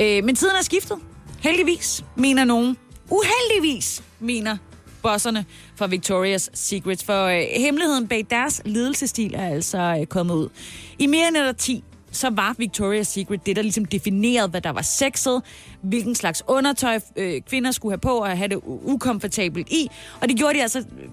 Øh, 0.01 0.25
men 0.25 0.35
tiden 0.35 0.57
er 0.59 0.65
skiftet. 0.65 0.99
Heldigvis, 1.41 2.05
mener 2.17 2.45
nogen. 2.45 2.77
Uheldigvis, 3.11 4.03
mener 4.21 4.57
bosserne 5.03 5.45
fra 5.77 5.87
Victoria's 5.87 6.49
Secret. 6.55 7.03
For 7.03 7.25
øh, 7.27 7.43
hemmeligheden 7.57 8.09
bag 8.09 8.27
deres 8.31 8.63
ledelsestil 8.65 9.35
er 9.35 9.49
altså 9.49 9.97
øh, 10.01 10.07
kommet 10.07 10.35
ud. 10.35 10.49
I 10.99 11.07
mere 11.07 11.29
end 11.29 11.37
et 11.37 11.57
10 11.57 11.85
så 12.13 12.31
var 12.31 12.55
Victoria's 12.59 13.03
Secret 13.03 13.47
det, 13.47 13.57
der 13.57 13.63
ligesom 13.63 13.85
definerede, 13.85 14.49
hvad 14.49 14.61
der 14.61 14.71
var 14.71 14.83
sexet, 14.83 15.43
hvilken 15.83 16.15
slags 16.15 16.43
undertøj 16.47 17.01
øh, 17.17 17.41
kvinder 17.41 17.71
skulle 17.71 17.93
have 17.93 17.99
på 17.99 18.19
og 18.19 18.39
have 18.39 18.49
det 18.49 18.61
ukomfortabelt 18.65 19.69
i. 19.69 19.89
Og 20.21 20.29
det 20.29 20.37
gjorde 20.37 20.55
de 20.55 20.63
altså 20.63 20.79
øh, 20.79 21.09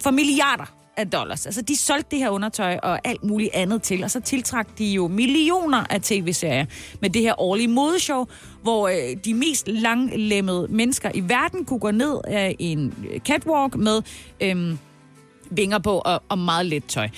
for 0.00 0.10
milliarder 0.10 0.64
af 0.96 1.10
dollars. 1.10 1.46
Altså, 1.46 1.62
de 1.62 1.76
solgte 1.76 2.10
det 2.10 2.18
her 2.18 2.30
undertøj 2.30 2.78
og 2.82 3.08
alt 3.08 3.24
muligt 3.24 3.50
andet 3.54 3.82
til, 3.82 4.04
og 4.04 4.10
så 4.10 4.20
tiltrak 4.20 4.78
de 4.78 4.84
jo 4.84 5.08
millioner 5.08 5.84
af 5.90 6.00
tv-serier 6.00 6.66
med 7.00 7.10
det 7.10 7.22
her 7.22 7.40
årlige 7.40 7.68
modeshow, 7.68 8.26
hvor 8.62 8.88
øh, 8.88 9.16
de 9.24 9.34
mest 9.34 9.68
langlemmede 9.68 10.66
mennesker 10.70 11.10
i 11.14 11.28
verden 11.28 11.64
kunne 11.64 11.80
gå 11.80 11.90
ned 11.90 12.20
af 12.24 12.56
en 12.58 12.94
catwalk 13.18 13.76
med 13.76 14.02
øh, 14.40 14.76
vinger 15.50 15.78
på 15.78 15.98
og, 15.98 16.22
og 16.28 16.38
meget 16.38 16.66
let 16.66 16.84
tøj. 16.84 17.08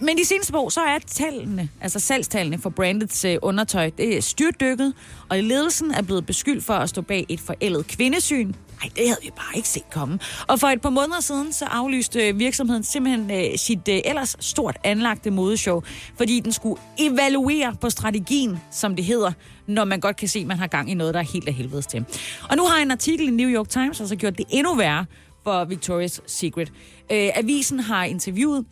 Men 0.00 0.18
de 0.18 0.24
seneste 0.24 0.56
år, 0.56 0.68
så 0.68 0.80
er 0.80 0.98
tallene, 1.06 1.68
altså 1.80 1.98
salgstallene 1.98 2.58
for 2.58 2.70
brandets 2.70 3.24
øh, 3.24 3.36
undertøj, 3.42 3.90
det 3.98 4.16
er 4.16 4.22
styrtdykket, 4.22 4.94
og 5.28 5.38
ledelsen 5.38 5.90
er 5.90 6.02
blevet 6.02 6.26
beskyldt 6.26 6.64
for 6.64 6.74
at 6.74 6.88
stå 6.88 7.02
bag 7.02 7.26
et 7.28 7.40
forældet 7.40 7.86
kvindesyn. 7.86 8.46
Nej, 8.46 8.90
det 8.96 9.08
havde 9.08 9.20
vi 9.22 9.30
bare 9.36 9.56
ikke 9.56 9.68
set 9.68 9.90
komme. 9.90 10.18
Og 10.48 10.60
for 10.60 10.66
et 10.66 10.80
par 10.80 10.90
måneder 10.90 11.20
siden, 11.20 11.52
så 11.52 11.64
aflyste 11.64 12.28
øh, 12.28 12.38
virksomheden 12.38 12.82
simpelthen 12.82 13.30
øh, 13.30 13.58
sit 13.58 13.88
øh, 13.88 14.00
ellers 14.04 14.36
stort 14.40 14.76
anlagte 14.84 15.30
modeshow, 15.30 15.82
fordi 16.16 16.40
den 16.40 16.52
skulle 16.52 16.80
evaluere 16.98 17.76
på 17.80 17.90
strategien, 17.90 18.58
som 18.70 18.96
det 18.96 19.04
hedder, 19.04 19.32
når 19.66 19.84
man 19.84 20.00
godt 20.00 20.16
kan 20.16 20.28
se, 20.28 20.38
at 20.38 20.46
man 20.46 20.58
har 20.58 20.66
gang 20.66 20.90
i 20.90 20.94
noget, 20.94 21.14
der 21.14 21.20
er 21.20 21.24
helt 21.24 21.48
af 21.48 21.54
helvedes 21.54 21.86
til. 21.86 22.04
Og 22.50 22.56
nu 22.56 22.64
har 22.64 22.82
en 22.82 22.90
artikel 22.90 23.28
i 23.28 23.30
New 23.30 23.50
York 23.50 23.68
Times 23.68 24.00
altså 24.00 24.16
gjort 24.16 24.38
det 24.38 24.46
endnu 24.50 24.74
værre 24.74 25.04
for 25.44 25.64
Victoria's 25.64 26.20
Secret. 26.26 26.72
Øh, 27.12 27.30
avisen 27.34 27.80
har 27.80 28.04
interviewet 28.04 28.64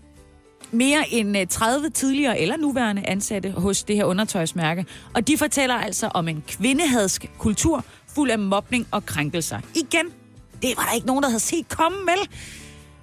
mere 0.73 1.05
end 1.11 1.39
øh, 1.39 1.47
30 1.47 1.91
tidligere 1.91 2.41
eller 2.41 2.57
nuværende 2.57 3.07
ansatte 3.07 3.51
hos 3.51 3.83
det 3.83 3.97
her 3.97 4.05
undertøjsmærke. 4.05 4.87
Og 5.15 5.29
de 5.29 5.39
fortæller 5.39 5.75
altså 5.75 6.11
om 6.15 6.29
en 6.29 6.45
kvindehadsk 6.49 7.31
kultur 7.39 7.85
fuld 8.15 8.31
af 8.31 8.39
mobning 8.39 8.87
og 8.91 9.07
krænkelser. 9.07 9.59
Igen, 9.75 10.07
det 10.63 10.75
var 10.77 10.85
der 10.85 10.93
ikke 10.95 11.07
nogen, 11.07 11.23
der 11.23 11.29
havde 11.29 11.41
set 11.41 11.69
komme, 11.69 11.99
vel? 11.99 12.29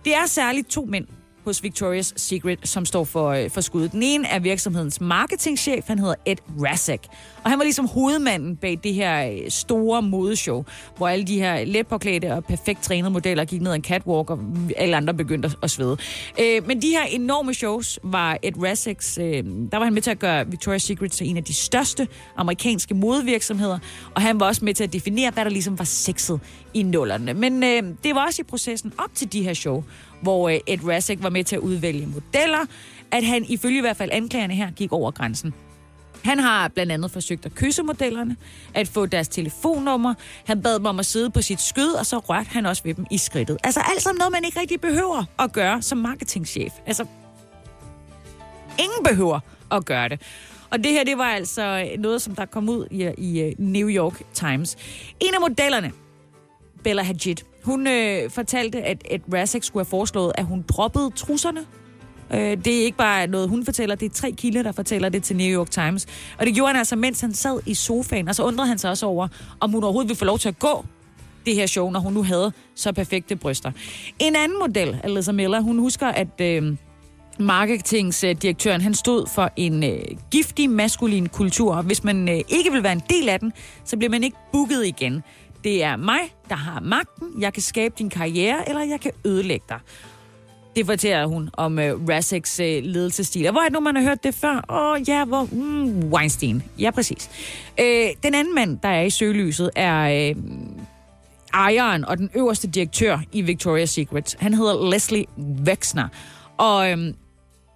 Det 0.06 0.16
er 0.16 0.26
særligt 0.26 0.70
to 0.70 0.86
mænd 0.86 1.08
hos 1.46 1.62
Victoria's 1.64 2.14
Secret, 2.16 2.60
som 2.64 2.86
står 2.86 3.04
for, 3.04 3.30
øh, 3.30 3.50
for 3.50 3.62
skuddet. 3.62 3.92
Den 3.92 4.04
ene 4.04 4.28
er 4.28 4.40
virksomhedens 4.40 5.02
marketingchef, 5.02 5.88
han 5.88 6.00
hedder 6.00 6.16
Ed 6.26 6.36
Rasek. 6.62 7.02
Og 7.44 7.50
han 7.50 7.60
var 7.60 7.64
ligesom 7.64 7.88
hovedmanden 7.88 8.56
bag 8.56 8.80
det 8.84 8.94
her 8.94 9.32
øh, 9.32 9.50
store 9.50 10.02
modeshow, 10.02 10.64
hvor 10.98 11.08
alle 11.08 11.26
de 11.26 11.40
her 11.40 11.66
letpåklædte 11.66 12.34
og 12.34 12.46
perfekt 12.46 12.84
trænede 12.84 13.12
modeller 13.12 13.46
gik 13.46 13.62
ned 13.62 13.72
ad 13.72 13.76
en 13.76 13.84
catwalk, 13.84 14.30
og 14.30 14.40
alle 14.78 14.98
andre 14.98 15.14
begyndte 15.14 15.52
at 15.64 15.72
svede. 15.72 15.98
Øh, 16.40 16.68
men 16.68 16.82
de 16.82 16.90
her 16.90 17.04
enorme 17.04 17.54
shows 17.54 18.00
var 18.04 18.38
Ed 18.44 18.64
Raseks, 18.64 19.18
øh, 19.18 19.44
der 19.72 19.78
var 19.78 19.84
han 19.84 19.94
med 19.94 20.02
til 20.02 20.12
at 20.12 20.20
gøre 20.20 20.46
Victoria's 20.46 20.78
Secret 20.78 21.12
til 21.12 21.30
en 21.30 21.38
af 21.38 21.44
de 21.44 21.54
største 21.54 22.08
amerikanske 22.38 22.94
modevirksomheder, 22.94 23.80
og 24.16 24.22
han 24.22 24.40
var 24.40 24.46
også 24.46 24.66
med 24.66 24.74
til 24.74 24.84
at 24.84 24.94
definere, 24.94 25.32
hvad 25.32 25.46
der 25.46 25.52
ligesom 25.52 25.80
var 25.80 25.86
sexet 25.86 26.40
i 26.74 26.84
nullerne. 26.84 27.34
Men 27.34 27.64
øh, 27.64 27.84
det 28.04 28.16
var 28.16 28.26
også 28.26 28.42
i 28.42 28.46
processen 28.46 28.94
op 28.98 29.10
til 29.16 29.34
de 29.34 29.44
her 29.44 29.54
show, 29.54 29.84
hvor 30.22 30.50
øh, 30.50 30.60
Ed 30.68 30.88
Rasek 30.88 31.24
var 31.24 31.30
med 31.30 31.44
til 31.44 31.56
at 31.56 31.62
udvælge 31.62 32.08
modeller, 32.08 32.66
at 33.12 33.24
han 33.24 33.46
ifølge 33.50 33.78
i 33.78 33.82
hvert 33.82 33.98
fald 33.98 34.10
anklagerne 34.14 34.54
her 34.54 34.72
gik 34.72 34.94
over 34.94 35.12
grænsen. 35.12 35.54
Han 36.24 36.40
har 36.40 36.68
blandt 36.68 36.92
andet 36.92 37.12
forsøgt 37.12 37.46
at 37.46 37.56
kysse 37.56 37.84
modellerne, 37.84 38.36
at 38.74 38.88
få 38.88 39.06
deres 39.06 39.28
telefonnummer. 39.28 40.14
Han 40.46 40.62
bad 40.62 40.76
dem 40.76 40.86
om 40.86 41.00
at 41.00 41.06
sidde 41.06 41.30
på 41.30 41.42
sit 41.42 41.62
skød, 41.62 41.94
og 41.94 42.06
så 42.06 42.18
rørte 42.18 42.50
han 42.50 42.66
også 42.66 42.84
ved 42.84 42.94
dem 42.94 43.06
i 43.12 43.18
skridtet. 43.18 43.58
Altså 43.64 43.82
alt 43.92 44.02
sammen 44.02 44.20
noget, 44.20 44.32
man 44.32 44.44
ikke 44.46 44.60
rigtig 44.60 44.82
behøver 44.82 45.24
at 45.40 45.54
gøre 45.54 45.82
som 45.82 45.98
marketingchef. 45.98 46.74
Altså, 46.86 47.06
ingen 48.80 49.04
behøver 49.04 49.40
at 49.72 49.86
gøre 49.86 50.10
det. 50.10 50.22
Og 50.70 50.84
det 50.84 50.92
her, 50.92 51.04
det 51.04 51.18
var 51.18 51.30
altså 51.30 51.90
noget, 52.00 52.22
som 52.22 52.36
der 52.36 52.46
kom 52.46 52.70
ud 52.70 52.88
i, 52.92 53.10
i 53.18 53.42
øh, 53.42 53.54
New 53.58 53.90
York 53.90 54.22
Times. 54.34 54.78
En 55.20 55.34
af 55.34 55.42
modellerne, 55.42 55.92
Bella 56.84 57.04
Hadid, 57.04 57.36
hun 57.64 57.88
øh, 57.88 58.30
fortalte, 58.30 58.82
at, 58.82 59.04
at 59.12 59.22
Rasek 59.34 59.64
skulle 59.64 59.86
have 59.86 59.90
foreslået, 59.90 60.32
at 60.36 60.46
hun 60.46 60.66
droppede 60.68 61.10
trusserne. 61.16 61.66
Øh, 62.34 62.40
det 62.40 62.80
er 62.80 62.84
ikke 62.86 62.98
bare 62.98 63.28
noget, 63.28 63.50
hun 63.50 63.66
fortæller, 63.66 63.96
det 63.96 64.06
er 64.06 64.14
tre 64.14 64.32
kilder, 64.32 64.64
der 64.64 64.72
fortæller 64.72 65.10
det 65.10 65.24
til 65.24 65.36
New 65.36 65.60
York 65.60 65.70
Times. 65.70 66.08
Og 66.40 66.46
det 66.46 66.56
gjorde 66.56 66.68
han 66.68 66.78
altså, 66.78 66.96
mens 66.96 67.22
han 67.22 67.34
sad 67.34 67.60
i 67.66 67.74
sofaen, 67.74 68.28
og 68.28 68.36
så 68.36 68.44
undrede 68.44 68.68
han 68.68 68.78
sig 68.78 68.90
også 68.90 69.06
over, 69.06 69.28
om 69.60 69.72
hun 69.72 69.84
overhovedet 69.84 70.10
ville 70.10 70.20
få 70.20 70.26
lov 70.26 70.40
til 70.40 70.50
at 70.50 70.60
gå 70.60 70.86
det 71.46 71.56
her 71.56 71.66
show, 71.66 71.90
når 71.90 72.00
hun 72.00 72.14
nu 72.14 72.24
havde 72.24 72.52
så 72.76 72.92
perfekte 72.92 73.36
bryster. 73.36 73.72
En 74.20 74.36
anden 74.36 74.60
model, 74.60 75.00
Alyssa 75.04 75.32
Miller, 75.32 75.62
hun 75.62 75.80
husker, 75.80 76.08
at 76.08 76.42
øh, 76.42 76.76
marketingsdirektøren, 77.40 78.82
han 78.82 78.94
stod 78.94 79.28
for 79.28 79.52
en 79.56 79.84
øh, 79.84 80.00
giftig 80.32 80.70
maskulin 80.70 81.30
kultur. 81.30 81.82
Hvis 81.82 82.04
man 82.04 82.30
øh, 82.30 82.36
ikke 82.36 82.72
vil 82.72 82.84
være 82.84 82.94
en 82.94 83.04
del 83.10 83.30
af 83.30 83.40
den, 83.40 83.54
så 83.86 83.98
bliver 83.98 84.10
man 84.10 84.24
ikke 84.24 84.38
booket 84.52 84.86
igen. 84.86 85.24
Det 85.64 85.84
er 85.84 85.96
mig, 85.96 86.20
der 86.50 86.56
har 86.56 86.80
magten. 86.80 87.28
Jeg 87.40 87.54
kan 87.54 87.64
skabe 87.64 87.96
din 87.98 88.10
karriere, 88.10 88.70
eller 88.70 88.82
jeg 88.82 89.00
kan 89.00 89.12
ødelægge 89.26 89.66
dig. 89.70 89.80
Det 90.76 90.86
fortæller 90.86 91.26
hun 91.26 91.50
om 91.54 91.80
øh, 91.80 92.10
Rassiks 92.10 92.60
øh, 92.60 92.84
ledelsesstil. 92.84 93.46
Og 93.48 93.52
hvor 93.52 93.62
er 93.62 93.66
det 93.66 93.74
nu, 93.74 93.80
man 93.80 93.96
har 93.96 94.04
hørt 94.04 94.24
det 94.24 94.36
før? 94.36 94.66
Åh, 94.70 94.92
oh, 94.92 95.10
ja, 95.10 95.26
hvor... 95.26 95.48
Mm, 95.52 96.14
Weinstein. 96.14 96.64
Ja, 96.80 96.92
præcis. 96.92 97.30
Øh, 97.80 98.08
den 98.24 98.36
anden 98.36 98.56
mand, 98.56 98.80
der 98.84 98.90
er 98.90 99.02
i 99.02 99.10
søgelyset, 99.10 99.70
er 99.76 100.30
øh, 100.30 100.36
ejeren 101.54 102.06
og 102.06 102.18
den 102.18 102.30
øverste 102.36 102.68
direktør 102.68 103.20
i 103.32 103.42
Victoria's 103.42 103.86
Secret. 103.86 104.36
Han 104.40 104.54
hedder 104.54 104.92
Leslie 104.92 105.26
Wexner. 105.68 106.08
Og 106.58 106.92
øhm, 106.92 107.16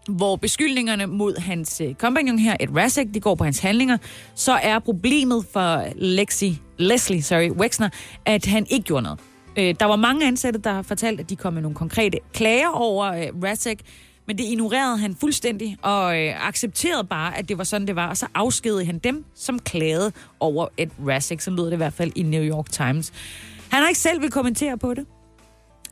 hvor 0.10 0.36
beskyldningerne 0.36 1.06
mod 1.06 1.40
hans 1.40 1.82
øh, 1.82 1.94
kompagnon 1.94 2.40
her, 2.40 2.56
Ed 2.60 2.76
Rasek, 2.76 3.08
de 3.14 3.20
går 3.20 3.36
på 3.36 3.44
hans 3.44 3.60
handlinger, 3.60 3.98
så 4.36 4.52
er 4.52 4.80
problemet 4.80 5.46
for 5.54 5.86
Lexi, 5.96 6.62
Leslie 6.78 7.22
sorry, 7.22 7.50
Wexner, 7.50 7.90
at 8.26 8.46
han 8.46 8.66
ikke 8.70 8.84
gjorde 8.84 9.04
noget. 9.04 9.20
Øh, 9.58 9.76
der 9.80 9.86
var 9.86 9.96
mange 9.96 10.28
ansatte, 10.28 10.60
der 10.60 10.74
har 10.74 10.82
fortalt, 10.82 11.20
at 11.20 11.30
de 11.30 11.36
kom 11.36 11.54
med 11.54 11.62
nogle 11.62 11.76
konkrete 11.76 12.20
klager 12.34 12.70
over 12.70 13.06
øh, 13.06 13.44
Rassick, 13.44 13.82
men 14.28 14.38
det 14.38 14.44
ignorerede 14.44 14.98
han 14.98 15.16
fuldstændig 15.16 15.78
og 15.82 16.20
øh, 16.20 16.48
accepterede 16.48 17.04
bare, 17.04 17.38
at 17.38 17.50
det 17.50 17.58
var 17.58 17.64
sådan, 17.64 17.88
det 17.88 17.96
var. 17.96 18.10
Og 18.10 18.18
så 18.18 18.28
afskedede 18.36 18.86
han 18.86 19.00
dem, 19.00 19.26
som 19.36 19.60
klagede 19.60 20.12
over 20.40 20.68
et 20.78 20.92
Rassick, 21.08 21.42
som 21.42 21.56
lyder 21.56 21.66
det 21.66 21.74
i 21.74 21.78
hvert 21.78 21.94
fald 21.94 22.12
i 22.16 22.24
New 22.24 22.44
York 22.44 22.72
Times. 22.72 23.14
Han 23.70 23.82
har 23.82 23.88
ikke 23.88 24.00
selv 24.00 24.22
vil 24.22 24.32
kommentere 24.32 24.78
på 24.78 24.94
det. 24.94 25.06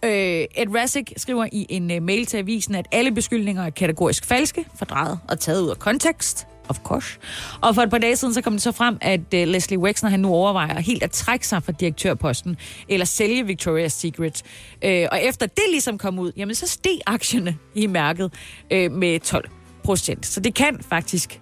Øh, 0.06 0.12
Ed 0.12 0.76
Rasik 0.76 1.14
skriver 1.18 1.48
i 1.52 1.66
en 1.70 1.92
øh, 1.92 2.02
mail 2.02 2.26
til 2.26 2.38
avisen, 2.38 2.76
at 2.76 2.88
alle 2.92 3.12
beskyldninger 3.12 3.64
er 3.64 3.70
kategorisk 3.70 4.26
falske, 4.26 4.66
fordrejet 4.76 5.20
og 5.30 5.40
taget 5.40 5.62
ud 5.62 5.70
af 5.70 5.80
kontekst. 5.80 6.48
Of 6.70 6.80
course. 6.84 7.18
Og 7.62 7.76
for 7.76 7.82
et 7.82 7.90
par 7.90 7.98
dage 7.98 8.16
siden, 8.16 8.34
så 8.34 8.42
kom 8.42 8.54
det 8.54 8.62
så 8.62 8.72
frem, 8.72 8.98
at 9.02 9.20
uh, 9.20 9.40
Leslie 9.40 9.80
Wexner, 9.80 10.10
han 10.10 10.20
nu 10.20 10.30
overvejer 10.30 10.80
helt 10.80 11.04
at 11.04 11.12
trække 11.12 11.48
sig 11.48 11.64
fra 11.64 11.72
direktørposten, 11.72 12.58
eller 12.90 13.06
sælge 13.06 13.44
Victoria's 13.44 13.88
Secret. 13.88 14.44
Uh, 14.86 14.90
og 15.12 15.24
efter 15.24 15.46
det 15.46 15.64
ligesom 15.72 15.98
kom 15.98 16.20
ud, 16.20 16.32
jamen 16.38 16.56
så 16.56 16.68
steg 16.68 17.00
aktierne 17.06 17.58
i 17.76 17.88
mærket 17.88 18.34
uh, 18.74 18.92
med 18.92 19.20
12 19.20 19.50
procent. 19.84 20.26
Så 20.26 20.40
det 20.40 20.54
kan 20.54 20.80
faktisk 20.90 21.42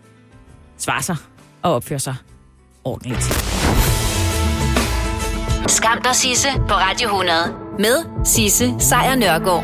svare 0.78 1.04
sig 1.04 1.16
og 1.62 1.74
opføre 1.74 2.00
sig 2.00 2.16
ordentligt. 2.84 3.24
Skam 5.68 6.02
dig, 6.04 6.16
Sisse, 6.16 6.48
på 6.68 6.74
Radio 6.74 7.08
100. 7.08 7.36
Med 7.80 8.26
Sisse 8.26 8.74
Sejr 8.80 9.16
Nørgaard. 9.16 9.62